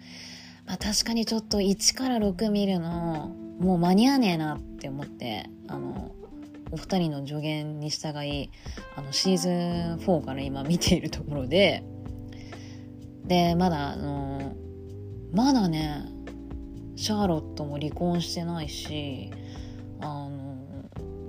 [0.65, 6.11] まあ、確かにちょっと1から6見るのもう間に合わねえなって思ってあの
[6.71, 8.49] お二人の助言に従い
[8.95, 9.51] あのシーズン
[10.05, 11.83] 4から今見ているところで
[13.25, 14.55] でまだあの
[15.33, 16.05] まだね
[16.95, 19.31] シャーロットも離婚してないし
[20.01, 20.57] あの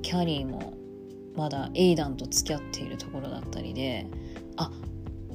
[0.02, 0.74] キャリーも
[1.36, 4.06] まだエイダンと付き合っているところだったりで
[4.56, 4.70] あ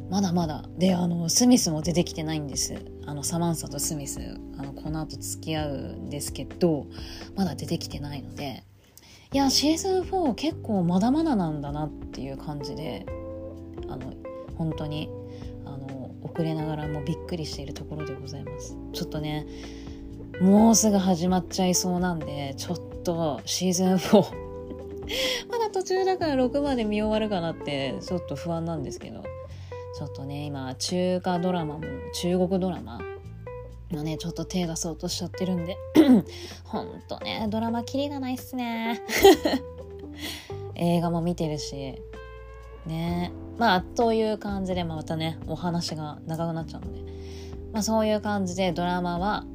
[0.09, 2.75] まだまだであのスミスも出てきてないんです。
[3.05, 4.19] あのサマンサとスミス
[4.57, 6.85] あのこの後付き合うんですけど
[7.35, 8.63] まだ出てきてないので。
[9.33, 13.05] いやシーズン4結構まだまだなんだなっていう感じで
[13.87, 14.13] あの
[14.57, 15.09] 本当に
[16.33, 18.77] 遅れながらもびっくりしているところでございます。
[18.93, 19.45] ちょっとね
[20.39, 24.23] もうすぐ始まっちゃいそうなんでちょっとシーズン4
[25.51, 29.23] まだ途中だから6まで見終わるかなってちょっと不安なんですけど。
[29.93, 31.81] ちょっとね今中華ドラマも
[32.13, 33.01] 中国ドラマ
[33.91, 35.77] のねちょっと手出そうとしちゃってるんで。
[36.63, 39.01] ほんとねドラマキリがないっすね。
[40.75, 42.01] 映画も見てるし。
[42.85, 43.31] ね。
[43.61, 47.03] まあという感じでまたねお話が長くなっちゃうので、
[47.71, 49.45] まあ、そういう感じでドラマは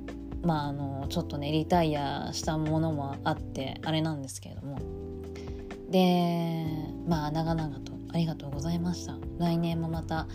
[0.44, 4.78] まああのちょっとねリタイアしたものもあってあれなんですけれども。
[5.90, 6.66] で
[7.08, 9.16] まあ長々とありがとうございました。
[9.38, 10.28] 来年もまた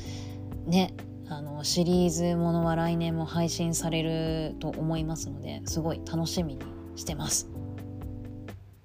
[0.65, 0.93] ね
[1.29, 6.61] あのシリーズものは来年も配信されると思いますのですごい楽しみに
[6.97, 7.49] してます。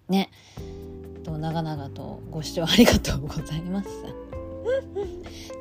[0.08, 0.30] ね。
[1.24, 4.25] と長々とご視聴ありがとうございます。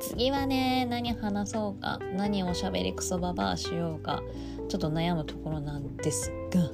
[0.00, 4.22] 次はね何話そうか何おしゃべりクソババアしようか
[4.68, 5.96] ちょっと悩むところなん。
[5.96, 6.70] ですが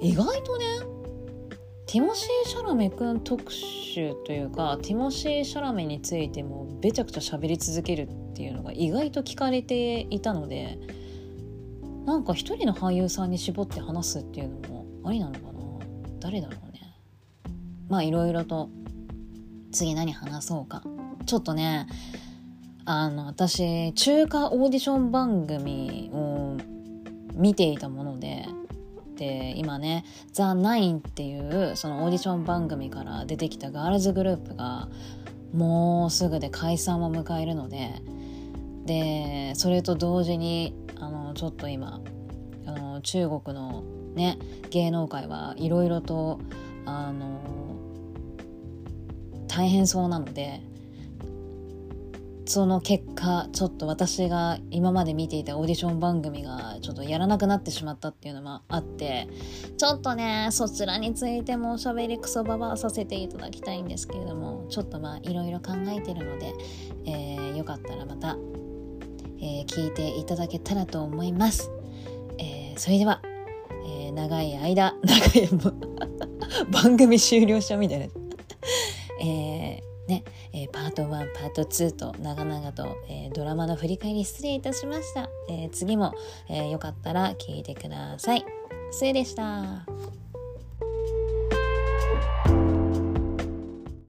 [0.00, 0.64] 意外とね
[1.86, 3.20] ティモシー・シャラメくん。
[3.20, 10.78] 特集というかティモシー・シャラメについてもべちゃくちゃ喋り続けるっていうのが意外と聞かれていたので
[12.06, 12.24] なん。
[12.24, 13.30] か一人の俳優さん。
[13.30, 15.52] に絞って話すっていうのもありなのかな
[16.20, 16.80] 誰だろうね
[17.88, 18.70] まあいろいろと
[19.72, 20.82] 次何話そうか
[21.24, 21.86] ちょっとね
[22.84, 26.56] あの私中華オーディション番組を
[27.34, 28.46] 見ていたもので
[29.16, 34.88] で今ね「ザ・ナインっていうそのオーディション番組から出てきたガールズグループが
[35.54, 38.02] もうすぐで解散を迎えるので
[38.84, 42.00] でそれと同時にあのちょっと今
[42.66, 43.84] あの中国の
[44.14, 44.38] ね
[44.70, 46.40] 芸能界はいろいろと
[46.84, 47.40] あの
[49.48, 50.60] 大変そうなので
[52.46, 59.28] その結果ちょっと私が今まで見ていたオーディション番組がちょっとやらなくなってしまったっていうのもあって
[59.78, 66.52] ちょっとねそちらについてもおしゃべりクソババアさせていただきたいんですけれどもちょっとまあいろいろ考えてるので、
[67.06, 68.36] えー、よかったらまた、
[69.38, 71.70] えー、聞いていただけたらと思います、
[72.38, 73.22] えー、それでは、
[73.86, 75.48] え長い間長い
[76.70, 78.06] 番組終了したみたいな。
[79.22, 86.12] えーね、えー、パート1パート2と長々と、えー、ドラマの振り返り失礼いたしました、えー、次も、
[86.48, 88.44] えよかったら聞いてください。
[88.90, 89.86] 末でした。